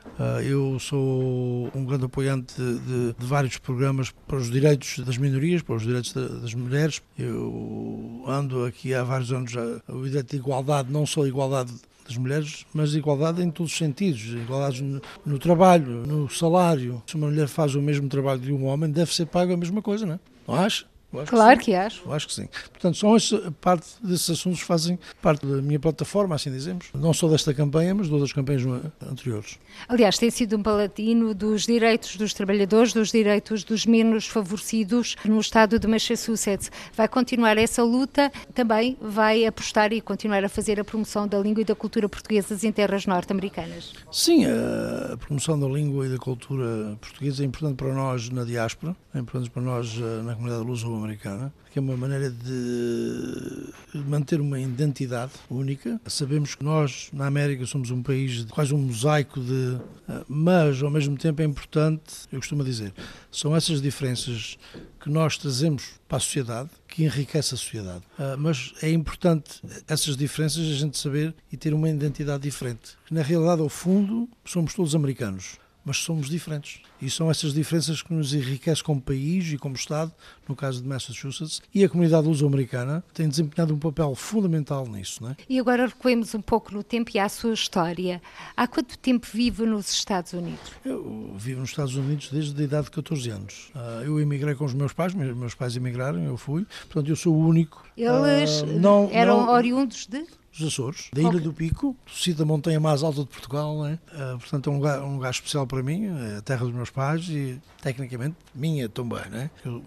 eu 0.45 0.79
sou 0.79 1.71
um 1.75 1.85
grande 1.85 2.05
apoiante 2.05 2.55
de, 2.55 3.13
de, 3.13 3.27
vários 3.27 3.59
programas 3.59 4.13
para 4.27 4.37
os 4.37 4.51
direitos 4.51 4.99
das 5.01 5.19
minorias, 5.19 5.63
para 5.63 5.77
os 5.77 5.83
direitos 5.83 6.13
das 6.13 6.55
mulheres. 6.55 7.03
Eu 7.19 8.25
ando 8.27 8.65
aqui 8.65 8.95
há 8.95 9.03
vários 9.03 9.33
anos 9.33 9.55
a, 9.57 9.93
o 9.93 10.05
direito 10.05 10.31
de 10.31 10.37
igualdade, 10.37 10.93
não 10.93 11.07
só 11.07 11.27
igualdade 11.27 11.73
das 12.07 12.17
mulheres, 12.17 12.67
mas 12.75 12.95
igualdade 12.95 13.43
em 13.43 13.51
todos 13.51 13.73
os 13.73 13.79
sentidos, 13.79 14.23
igualdade 14.35 14.83
no, 14.83 15.01
no, 15.25 15.39
trabalho, 15.39 16.07
no 16.07 16.29
salário. 16.29 17.03
Se 17.07 17.15
uma 17.15 17.29
mulher 17.29 17.49
faz 17.49 17.75
o 17.75 17.83
mesmo 17.83 18.09
trabalho 18.09 18.41
de 18.41 18.53
um 18.53 18.65
homem, 18.67 18.91
deve 18.91 19.15
ser 19.15 19.27
pago 19.27 19.53
a 19.53 19.57
mesma 19.57 19.81
coisa, 19.81 20.05
não 20.05 20.15
é? 20.15 20.21
Não 20.47 20.55
acha? 20.55 20.85
Claro 21.27 21.59
que, 21.59 21.67
que, 21.67 21.75
acho. 21.75 22.03
Eu 22.05 22.13
acho 22.13 22.27
que 22.27 22.35
sim. 22.35 22.49
Portanto, 22.71 22.97
são 22.97 23.17
esse, 23.17 23.39
parte 23.61 23.87
desses 24.03 24.31
assuntos 24.31 24.61
fazem 24.61 24.99
parte 25.21 25.45
da 25.45 25.61
minha 25.61 25.79
plataforma, 25.79 26.35
assim 26.35 26.51
dizemos. 26.51 26.87
Não 26.95 27.13
só 27.13 27.29
desta 27.29 27.53
campanha, 27.53 27.95
mas 27.95 28.07
de 28.07 28.13
outras 28.13 28.33
campanhas 28.33 28.63
anteriores. 29.11 29.59
Aliás, 29.89 30.19
tem 30.19 30.31
sido 30.31 30.57
um 30.57 30.63
palatino 30.63 31.35
dos 31.35 31.67
direitos 31.67 32.17
dos 32.17 32.33
trabalhadores, 32.33 32.93
dos 32.93 33.11
direitos 33.11 33.65
dos 33.65 33.85
menos 33.85 34.27
favorecidos 34.27 35.17
no 35.25 35.39
estado 35.41 35.79
de 35.79 35.87
Massachusetts. 35.87 36.71
Vai 36.95 37.09
continuar 37.09 37.59
essa 37.59 37.83
luta, 37.83 38.33
também 38.55 38.97
vai 39.01 39.45
apostar 39.45 39.93
e 39.93 40.01
continuar 40.01 40.45
a 40.45 40.49
fazer 40.49 40.81
a 40.81 40.85
promoção 40.85 41.29
da 41.29 41.39
língua 41.39 41.63
e 41.63 41.65
da 41.65 41.75
cultura 41.75 42.09
portuguesas 42.09 42.65
em 42.65 42.73
terras 42.73 43.07
norte-americanas. 43.07 43.93
Sim, 44.11 44.47
a 44.47 45.17
promoção 45.17 45.59
da 45.59 45.67
língua 45.67 46.07
e 46.07 46.11
da 46.11 46.19
cultura 46.19 46.97
portuguesa 47.01 47.43
é 47.43 47.47
importante 47.47 47.77
para 47.77 47.93
nós 47.93 48.31
na 48.31 48.45
diáspora, 48.45 48.97
é 49.15 49.19
importante 49.19 49.51
para 49.51 49.63
nós 49.63 49.99
eh, 49.99 50.23
na 50.23 50.35
comunidade 50.35 50.65
luso 50.65 51.02
americana, 51.03 51.53
que 51.71 51.79
é 51.79 51.83
uma 51.83 51.97
maneira 51.97 52.31
de 52.31 53.99
manter 54.07 54.41
uma 54.41 54.61
identidade 54.61 55.33
única. 55.51 56.01
Sabemos 56.07 56.55
que 56.55 56.63
nós, 56.63 57.09
na 57.13 57.27
América, 57.27 57.65
somos 57.67 57.91
um 57.91 58.03
país 58.03 58.45
de 58.45 58.53
quase 58.53 58.75
um 58.75 58.79
mosaico 58.79 59.41
de. 59.41 59.79
Eh, 60.09 60.25
mas, 60.29 60.83
ao 60.83 60.91
mesmo 60.91 61.17
tempo, 61.17 61.41
é 61.41 61.45
importante, 61.45 62.03
eu 62.31 62.39
costumo 62.39 62.63
dizer, 62.63 62.93
são 63.31 63.57
essas 63.57 63.81
diferenças 63.81 64.59
que 65.01 65.09
nós 65.09 65.39
trazemos 65.39 65.95
para 66.07 66.19
a 66.19 66.21
sociedade 66.21 66.71
que 66.87 67.05
enriquece 67.05 67.55
a 67.55 67.57
sociedade. 67.57 68.03
Eh, 68.19 68.37
mas 68.37 68.75
é 68.83 68.91
importante 68.91 69.63
essas 69.89 70.17
diferenças 70.17 70.61
a 70.61 70.75
gente 70.75 70.99
saber 70.99 71.35
e 71.51 71.57
ter 71.57 71.73
uma 71.73 71.89
identidade 71.89 72.43
diferente. 72.43 72.97
Na 73.11 73.23
realidade, 73.23 73.63
ao 73.63 73.69
fundo, 73.69 74.29
somos 74.45 74.75
todos 74.75 74.95
americanos 74.95 75.62
mas 75.85 75.99
somos 75.99 76.29
diferentes. 76.29 76.81
E 77.01 77.11
são 77.11 77.31
essas 77.31 77.53
diferenças 77.53 78.03
que 78.03 78.13
nos 78.13 78.33
enriquecem 78.33 78.85
como 78.85 79.01
país 79.01 79.53
e 79.53 79.59
como 79.59 79.75
Estado, 79.75 80.13
no 80.49 80.55
caso 80.55 80.81
de 80.81 80.89
Massachusetts, 80.89 81.61
e 81.75 81.85
a 81.85 81.89
comunidade 81.89 82.27
luso-americana 82.27 83.03
tem 83.13 83.29
desempenhado 83.29 83.75
um 83.75 83.79
papel 83.79 84.15
fundamental 84.15 84.87
nisso. 84.87 85.23
Não 85.23 85.31
é? 85.31 85.37
E 85.49 85.59
agora 85.59 85.87
recuemos 85.87 86.35
um 86.35 86.41
pouco 86.41 86.73
no 86.73 86.83
tempo 86.83 87.11
e 87.15 87.19
à 87.19 87.29
sua 87.29 87.53
história. 87.53 88.23
Há 88.57 88.67
quanto 88.67 88.97
tempo 88.99 89.27
vive 89.33 89.65
nos 89.67 89.91
Estados 89.91 90.33
Unidos? 90.33 90.71
Eu 90.85 91.35
vivo 91.37 91.61
nos 91.61 91.71
Estados 91.71 91.97
Unidos 91.97 92.29
desde 92.31 92.61
a 92.61 92.65
idade 92.65 92.85
de 92.85 92.93
14 92.93 93.31
anos. 93.31 93.71
Ah, 93.75 94.03
eu 94.05 94.21
emigrei 94.21 94.55
com 94.55 94.65
os 94.65 94.75
meus 94.75 94.93
pais, 94.93 95.15
meus 95.15 95.55
pais 95.55 95.77
emigraram, 95.77 96.23
eu 96.25 96.37
fui, 96.37 96.65
portanto 96.87 97.09
eu 97.09 97.17
sou 97.17 97.35
o 97.35 97.47
único. 97.47 97.85
Eles 97.97 98.63
uh, 98.63 98.67
não, 98.67 99.09
eram 99.13 99.47
não, 99.47 99.53
oriundos 99.53 100.07
de? 100.07 100.25
Dos 100.53 100.69
Açores, 100.69 101.09
da 101.13 101.21
Ilha 101.21 101.31
okay. 101.31 101.41
do 101.41 101.53
Pico, 101.53 101.97
do 102.07 102.13
sítio 102.13 102.37
da 102.37 102.45
montanha 102.45 102.79
mais 102.79 103.03
alta 103.03 103.21
de 103.21 103.27
Portugal. 103.27 103.83
Né? 103.83 103.99
Uh, 104.13 104.39
portanto, 104.39 104.69
é 104.69 104.73
um 104.73 104.77
lugar, 104.77 105.03
um 105.03 105.15
lugar 105.15 105.31
especial 105.31 105.67
para 105.67 105.83
mim, 105.83 106.07
é 106.07 106.37
a 106.39 106.43
terra 106.43 106.65
dos 106.65 106.75
meus 106.75 106.91
pais 106.91 107.29
e, 107.29 107.61
tecnicamente, 107.81 108.37
minha 108.55 108.89
também. 108.89 109.29
Né? 109.31 109.51
Eu, 109.65 109.83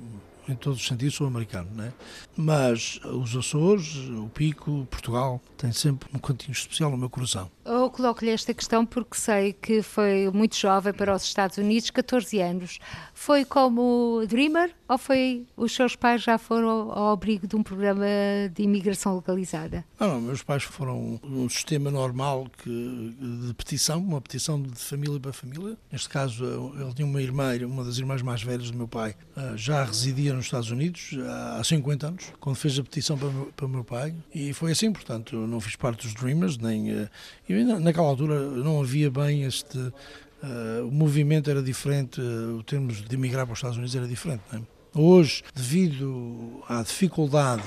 em 0.48 0.56
todos 0.56 0.80
os 0.80 0.88
sentidos, 0.88 1.16
sou 1.16 1.28
americano, 1.28 1.70
né? 1.74 1.92
Mas 2.38 3.00
os 3.04 3.36
Açores, 3.36 3.96
o 4.10 4.30
Pico, 4.30 4.88
Portugal, 4.92 5.42
tem 5.56 5.72
sempre 5.72 6.10
um 6.14 6.20
cantinho 6.20 6.52
especial 6.52 6.92
no 6.92 6.98
meu 6.98 7.10
coração. 7.10 7.50
Eu 7.64 7.90
coloco-lhe 7.90 8.32
esta 8.32 8.54
questão 8.54 8.86
porque 8.86 9.18
sei 9.18 9.54
que 9.54 9.82
foi 9.82 10.30
muito 10.32 10.56
jovem 10.56 10.94
para 10.94 11.16
os 11.16 11.24
Estados 11.24 11.58
Unidos, 11.58 11.90
14 11.90 12.40
anos. 12.40 12.80
Foi 13.14 13.44
como 13.44 14.24
Dreamer 14.28 14.74
ou 14.88 14.98
foi 14.98 15.46
os 15.58 15.74
seus 15.74 15.96
pais 15.96 16.22
já 16.22 16.38
foram 16.38 16.92
ao 16.92 17.12
abrigo 17.12 17.48
de 17.48 17.56
um 17.56 17.64
programa 17.64 18.06
de 18.54 18.64
imigração 18.64 19.16
legalizada? 19.16 19.84
Não, 20.00 20.08
não, 20.08 20.22
meus 20.22 20.44
pais 20.44 20.64
foram 20.64 21.20
um 21.24 21.50
sistema 21.50 21.90
normal 21.90 22.48
que, 22.62 23.16
de 23.48 23.54
petição, 23.54 24.00
uma 24.00 24.22
petição 24.22 24.62
de 24.62 24.76
família 24.76 25.20
para 25.20 25.34
família. 25.34 25.78
Neste 25.92 26.10
caso, 26.10 26.46
ele 26.80 26.94
tinha 26.94 27.08
uma 27.08 27.22
irmã, 27.22 27.58
uma 27.66 27.84
das 27.84 27.98
irmãs 27.98 28.22
mais 28.22 28.44
velhas 28.44 28.70
do 28.70 28.78
meu 28.78 28.88
pai, 28.88 29.16
eh, 29.36 29.54
já 29.56 29.84
residia 29.84 30.34
nos 30.34 30.46
Estados 30.46 30.70
Unidos 30.70 31.12
há 31.58 31.64
50 31.64 32.08
anos, 32.08 32.34
quando 32.40 32.56
fez 32.56 32.78
a 32.78 32.84
petição 32.84 33.18
para, 33.18 33.30
para 33.56 33.66
o 33.66 33.70
meu 33.70 33.84
pai. 33.84 34.14
E 34.34 34.54
foi 34.54 34.72
assim, 34.72 34.92
portanto, 34.92 35.36
não 35.56 35.62
fiz 35.62 35.76
parte 35.76 36.06
dos 36.06 36.14
Dreamers, 36.14 36.58
nem. 36.58 36.92
Eh, 36.92 37.10
e 37.50 37.64
naquela 37.64 38.08
altura 38.08 38.40
não 38.40 38.82
havia 38.82 39.10
bem 39.10 39.44
este. 39.44 39.78
Uh, 39.78 40.88
o 40.88 40.92
movimento 40.92 41.50
era 41.50 41.64
diferente, 41.64 42.22
uh, 42.22 42.58
o 42.58 42.62
termos 42.62 43.02
de 43.02 43.16
emigrar 43.16 43.48
para 43.48 43.54
os 43.54 43.58
Estados 43.58 43.78
Unidos 43.78 43.96
era 43.96 44.08
diferente. 44.08 44.44
Não 44.52 44.60
é? 44.60 44.76
Hoje, 44.98 45.44
devido 45.54 46.64
à 46.70 46.82
dificuldade 46.82 47.64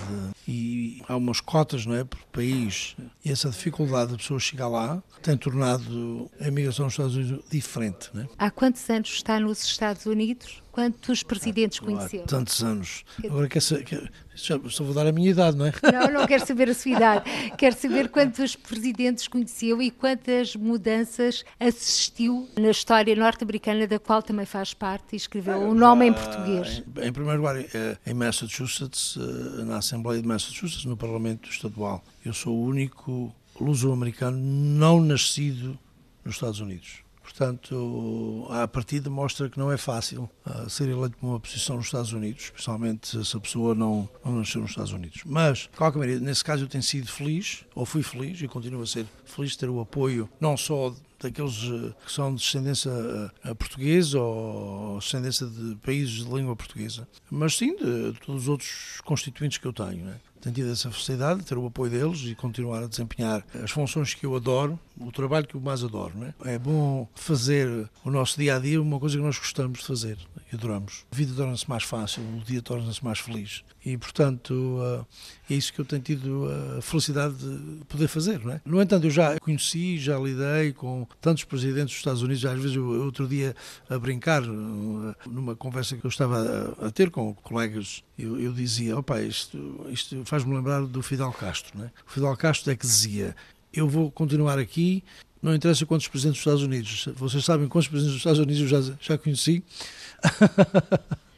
e 0.47 1.03
há 1.07 1.15
umas 1.15 1.43
cotas 1.43 1.85
não 1.85 1.95
é, 1.95 2.03
por 2.03 2.19
país, 2.33 2.97
e 3.23 3.31
essa 3.31 3.51
dificuldade 3.51 4.13
de 4.13 4.17
pessoas 4.17 4.43
chegar 4.43 4.69
lá 4.69 5.03
tem 5.23 5.37
tornado 5.37 6.31
a 6.41 6.49
imigração 6.49 6.87
nos 6.87 6.95
Estados 6.95 7.17
Unidos 7.17 7.45
diferente. 7.51 8.11
É? 8.17 8.27
Há 8.39 8.51
quantos 8.51 8.89
anos 8.89 9.11
está 9.11 9.39
nos 9.39 9.63
Estados 9.63 10.07
Unidos? 10.07 10.63
Quantos 10.79 11.25
presidentes 11.25 11.81
conheceu? 11.81 12.23
Há 12.23 12.27
tantos 12.27 12.63
anos. 12.63 13.05
Agora 13.25 13.49
quer 13.49 13.61
saber, 13.61 14.13
só 14.37 14.85
vou 14.85 14.95
dar 14.95 15.09
a 15.09 15.11
minha 15.11 15.29
idade, 15.29 15.57
não 15.57 15.67
é? 15.67 15.73
Não, 15.93 16.21
não 16.21 16.25
quero 16.25 16.47
saber 16.47 16.71
a 16.71 16.75
sua 16.75 16.93
idade. 16.93 17.25
Quero 17.59 17.75
saber 17.75 18.09
quantos 18.09 18.55
presidentes 18.55 19.27
conheceu 19.27 19.83
e 19.83 19.91
quantas 19.91 20.55
mudanças 20.55 21.45
assistiu 21.59 22.49
na 22.57 22.71
história 22.71 23.17
norte-americana, 23.17 23.89
da 23.89 23.99
qual 23.99 24.23
também 24.23 24.47
faz 24.47 24.73
parte 24.73 25.15
e 25.15 25.17
escreveu 25.17 25.59
o 25.59 25.71
um 25.71 25.75
nome 25.75 26.07
em 26.07 26.13
português. 26.13 26.81
Em, 27.03 27.13
primeiro 27.13 27.39
lugar, 27.39 27.57
eh, 27.57 27.99
em 28.07 28.15
Massachusetts, 28.15 29.19
eh, 29.19 29.65
na 29.65 29.79
Assembleia 29.79 30.23
de 30.23 30.29
Massachusetts, 30.29 30.85
no 30.85 30.97
Parlamento 30.97 31.51
Estadual, 31.51 32.05
eu 32.25 32.33
sou 32.33 32.57
o 32.57 32.65
único 32.65 33.35
luso-americano 33.61 34.39
não 34.39 35.01
nascido 35.01 35.77
nos 36.25 36.37
Estados 36.37 36.61
Unidos. 36.61 37.08
Portanto, 37.29 38.47
a 38.49 38.67
partida 38.67 39.11
mostra 39.11 39.51
que 39.51 39.59
não 39.59 39.71
é 39.71 39.77
fácil 39.77 40.31
uh, 40.47 40.69
ser 40.69 40.89
eleito 40.89 41.15
para 41.19 41.29
uma 41.29 41.39
posição 41.39 41.77
nos 41.77 41.85
Estados 41.85 42.11
Unidos, 42.11 42.45
especialmente 42.45 43.23
se 43.23 43.37
a 43.37 43.41
pessoa 43.41 43.75
não, 43.75 44.09
não 44.25 44.37
nasceu 44.37 44.63
nos 44.63 44.71
Estados 44.71 44.93
Unidos. 44.93 45.21
Mas, 45.27 45.59
de 45.59 45.77
qualquer 45.77 45.99
maneira, 45.99 46.21
nesse 46.21 46.43
caso 46.43 46.65
eu 46.65 46.69
tenho 46.69 46.83
sido 46.83 47.07
feliz, 47.07 47.67
ou 47.75 47.85
fui 47.85 48.03
feliz 48.03 48.41
e 48.41 48.49
continuo 48.49 48.83
a 48.83 48.87
ser 48.87 49.07
feliz 49.27 49.53
de 49.53 49.59
ter 49.59 49.69
o 49.69 49.79
apoio 49.79 50.27
não 50.41 50.57
só 50.57 50.95
daqueles 51.21 51.65
uh, 51.65 51.95
que 52.05 52.11
são 52.11 52.35
de 52.35 52.41
descendência 52.41 52.91
uh, 52.91 53.55
portuguesa 53.55 54.19
ou 54.19 54.99
descendência 54.99 55.47
de 55.47 55.77
países 55.77 56.25
de 56.25 56.33
língua 56.33 56.57
portuguesa, 56.57 57.07
mas 57.31 57.57
sim 57.57 57.77
de 57.77 58.15
todos 58.25 58.45
os 58.45 58.49
outros 58.49 59.03
constituintes 59.05 59.59
que 59.59 59.67
eu 59.67 59.73
tenho. 59.73 60.03
Né? 60.03 60.19
tenho 60.41 60.55
tido 60.55 60.71
essa 60.71 60.91
felicidade 60.91 61.41
de 61.41 61.47
ter 61.47 61.59
o 61.59 61.67
apoio 61.67 61.91
deles 61.91 62.21
e 62.25 62.35
continuar 62.35 62.83
a 62.83 62.87
desempenhar 62.87 63.45
as 63.63 63.71
funções 63.71 64.15
que 64.15 64.25
eu 64.25 64.35
adoro, 64.35 64.79
o 65.01 65.13
trabalho 65.13 65.47
que 65.47 65.55
eu 65.55 65.61
mais 65.61 65.83
adoro. 65.83 66.13
É? 66.45 66.55
é 66.55 66.59
bom 66.59 67.09
fazer 67.15 67.89
o 68.05 68.11
nosso 68.11 68.39
dia 68.39 68.57
a 68.57 68.59
dia 68.59 68.81
uma 68.81 68.99
coisa 68.99 69.17
que 69.17 69.23
nós 69.23 69.39
gostamos 69.39 69.81
de 69.81 69.87
fazer. 69.87 70.19
e 70.53 70.57
adoramos. 70.57 71.05
A 71.11 71.17
vida 71.17 71.33
torna-se 71.35 71.69
mais 71.69 71.85
fácil, 71.85 72.23
o 72.23 72.45
dia 72.45 72.63
torna-se 72.63 73.05
mais 73.05 73.19
feliz. 73.19 73.63
E, 73.85 73.97
portanto, 73.97 75.07
é 75.49 75.55
isso 75.55 75.73
que 75.73 75.81
eu 75.81 75.85
tenho 75.85 76.03
tido 76.03 76.47
a 76.79 76.83
felicidade 76.83 77.35
de 77.37 77.85
poder 77.87 78.09
fazer. 78.09 78.45
Não 78.45 78.53
é? 78.53 78.61
No 78.65 78.83
entanto, 78.83 79.05
eu 79.07 79.11
já 79.11 79.39
conheci, 79.39 79.99
já 79.99 80.19
lidei 80.19 80.73
com 80.73 81.07
tantos 81.21 81.45
presidentes 81.45 81.91
dos 81.91 81.97
Estados 81.97 82.23
Unidos, 82.23 82.45
às 82.45 82.59
vezes, 82.61 82.77
eu, 82.77 82.85
outro 83.05 83.27
dia, 83.27 83.55
a 83.89 83.99
brincar, 83.99 84.43
numa 84.43 85.57
conversa 85.57 85.97
que 85.97 86.05
eu 86.05 86.09
estava 86.09 86.77
a, 86.81 86.91
ter 86.91 87.11
com 87.11 87.35
colegas, 87.35 88.03
eu, 88.19 88.39
eu 88.39 88.53
dizia: 88.53 88.99
opa, 88.99 89.21
isto, 89.23 89.87
isto 89.89 90.23
faz-me 90.25 90.55
lembrar 90.55 90.83
do 90.83 91.03
Fidel 91.03 91.33
Castro. 91.33 91.79
Não 91.79 91.87
é? 91.87 91.91
O 92.07 92.11
Fidel 92.11 92.37
Castro 92.37 92.73
é 92.73 92.77
que 92.77 92.87
dizia: 92.87 93.35
eu 93.79 93.89
vou 93.89 94.11
continuar 94.11 94.59
aqui 94.59 95.03
não 95.41 95.55
interessa 95.55 95.87
quantos 95.87 96.09
presidentes 96.09 96.43
dos 96.43 96.53
Estados 96.53 96.63
Unidos. 96.63 97.09
Vocês 97.15 97.45
sabem 97.45 97.69
quantos 97.69 97.89
presidentes 97.89 98.15
dos 98.15 98.21
Estados 98.21 98.41
Unidos 98.41 98.61
eu 98.61 98.69
já, 98.69 98.95
já 99.01 99.19
conheci. 99.19 99.63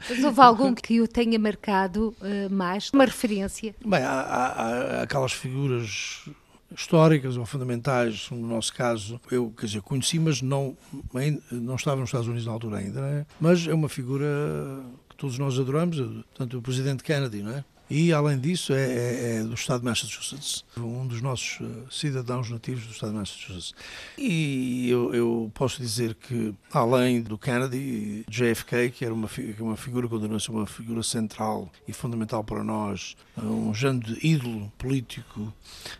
Mas 0.08 0.24
houve 0.24 0.40
algum 0.40 0.74
que 0.74 1.00
o 1.00 1.06
tenha 1.06 1.38
marcado 1.38 2.14
uh, 2.20 2.52
mais? 2.52 2.90
Uma 2.90 3.04
referência? 3.04 3.74
Bem, 3.84 4.02
há, 4.02 4.20
há, 4.20 4.46
há, 4.46 5.02
aquelas 5.02 5.32
figuras 5.32 6.24
históricas 6.74 7.36
ou 7.36 7.44
fundamentais, 7.44 8.28
no 8.30 8.46
nosso 8.46 8.72
caso, 8.72 9.20
eu, 9.30 9.52
quer 9.56 9.66
dizer, 9.66 9.82
conheci, 9.82 10.18
mas 10.18 10.40
não, 10.40 10.76
não 11.50 11.74
estava 11.74 12.00
nos 12.00 12.08
Estados 12.08 12.28
Unidos 12.28 12.46
na 12.46 12.52
altura 12.52 12.78
ainda, 12.78 13.00
é? 13.00 13.26
mas 13.40 13.66
é 13.66 13.74
uma 13.74 13.88
figura 13.88 14.26
que 15.08 15.16
todos 15.16 15.36
nós 15.36 15.58
adoramos, 15.58 15.96
tanto 16.32 16.58
o 16.58 16.62
presidente 16.62 17.02
Kennedy, 17.02 17.42
não 17.42 17.52
é? 17.52 17.64
E, 17.90 18.12
além 18.12 18.38
disso, 18.38 18.72
é, 18.72 18.80
é, 18.80 19.36
é, 19.38 19.42
do 19.42 19.54
estado 19.54 19.80
de 19.80 19.86
Massachusetts, 19.86 20.64
um 20.78 21.08
dos 21.08 21.20
nossos 21.20 21.58
eh, 21.60 21.66
cidadãos 21.90 22.48
nativos 22.48 22.86
do 22.86 22.92
estado 22.92 23.10
de 23.10 23.18
Massachusetts. 23.18 23.74
E 24.16 24.88
eu, 24.88 25.12
eu 25.12 25.50
posso 25.52 25.82
dizer 25.82 26.14
que, 26.14 26.54
além 26.72 27.20
do 27.20 27.36
Kennedy, 27.36 28.24
JFK, 28.28 28.90
que 28.90 29.04
era 29.04 29.12
uma, 29.12 29.28
é 29.28 29.60
uma 29.62 29.76
figura, 29.76 30.06
continua 30.08 30.36
a 30.36 30.40
ser 30.40 30.52
uma 30.52 30.66
figura 30.66 31.02
central 31.02 31.68
e 31.88 31.92
fundamental 31.92 32.44
para 32.44 32.62
nós, 32.62 33.16
um 33.36 33.72
grande 33.72 34.18
ídolo 34.24 34.72
político 34.78 35.52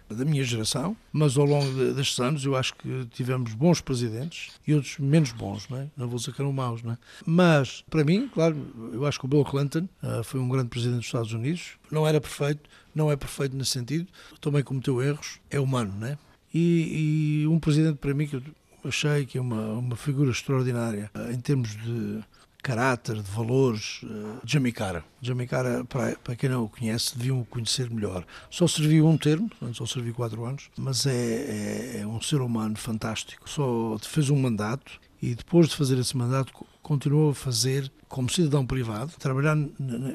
da 0.09 0.24
minha 0.24 0.45
geração, 0.45 0.97
mas 1.12 1.36
ao 1.36 1.45
longo 1.45 1.93
destes 1.95 2.20
anos 2.20 2.45
eu 2.45 2.55
acho 2.55 2.74
que 2.74 3.07
tivemos 3.07 3.53
bons 3.55 3.80
presidentes 3.80 4.53
e 4.66 4.74
outros 4.74 4.99
menos 4.99 5.32
bons, 5.32 5.68
não 5.68 5.78
é? 5.78 5.88
Não 5.97 6.09
vou 6.09 6.18
dizer 6.18 6.32
que 6.32 6.41
eram 6.41 6.53
maus, 6.53 6.82
não 6.82 6.93
é? 6.93 6.99
Mas, 7.26 7.84
para 7.91 8.05
mim, 8.05 8.28
claro, 8.32 8.57
eu 8.93 9.05
acho 9.07 9.18
que 9.18 9.24
o 9.24 9.28
Bill 9.28 9.45
Clinton 9.45 9.88
uh, 10.03 10.22
foi 10.22 10.38
um 10.38 10.49
grande 10.49 10.68
presidente 10.68 10.99
dos 10.99 11.07
Estados 11.07 11.32
Unidos, 11.32 11.80
não 11.91 12.07
era 12.07 12.20
perfeito, 12.20 12.68
não 12.95 13.11
é 13.11 13.16
perfeito 13.16 13.57
nesse 13.57 13.70
sentido, 13.70 14.07
também 14.41 14.62
cometeu 14.62 15.03
erros, 15.03 15.41
é 15.51 15.59
humano, 15.59 15.95
não 15.99 16.07
é? 16.07 16.18
E, 16.53 17.43
e 17.43 17.47
um 17.47 17.59
presidente 17.59 17.97
para 17.97 18.12
mim 18.12 18.26
que 18.26 18.36
eu 18.36 18.43
achei 18.84 19.24
que 19.24 19.38
é 19.38 19.41
uma, 19.41 19.74
uma 19.74 19.97
figura 19.97 20.30
extraordinária 20.30 21.11
uh, 21.14 21.32
em 21.32 21.41
termos 21.41 21.76
de 21.76 22.20
caráter, 22.62 23.16
de 23.16 23.30
valores, 23.30 24.03
uh, 24.03 24.41
Jimmy 24.45 24.72
Cara. 24.72 25.05
Jimmy 25.20 25.47
Cara, 25.47 25.84
para, 25.84 26.16
para 26.16 26.36
quem 26.36 26.51
não 26.51 26.64
o 26.64 26.68
conhece, 26.68 27.16
deviam 27.16 27.41
o 27.41 27.45
conhecer 27.45 27.91
melhor. 27.91 28.24
Só 28.51 28.66
serviu 28.66 29.07
um 29.07 29.16
termo, 29.16 29.51
só 29.72 29.86
servi 29.86 30.12
quatro 30.12 30.45
anos, 30.45 30.70
mas 30.76 31.07
é, 31.07 31.12
é, 31.12 32.01
é, 32.01 32.07
um 32.07 32.20
ser 32.20 32.41
humano 32.41 32.76
fantástico. 32.76 33.49
Só 33.49 33.97
fez 34.01 34.30
um 34.30 34.36
mandato 34.36 35.01
e 35.22 35.34
depois 35.34 35.68
de 35.68 35.76
fazer 35.76 35.99
esse 35.99 36.16
mandato 36.16 36.53
continuou 36.82 37.30
a 37.30 37.34
fazer 37.34 37.91
como 38.09 38.28
cidadão 38.28 38.66
privado, 38.66 39.12
trabalhar 39.18 39.57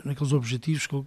naqueles 0.04 0.34
objetivos 0.34 0.86
que 0.86 0.96
ele 0.96 1.06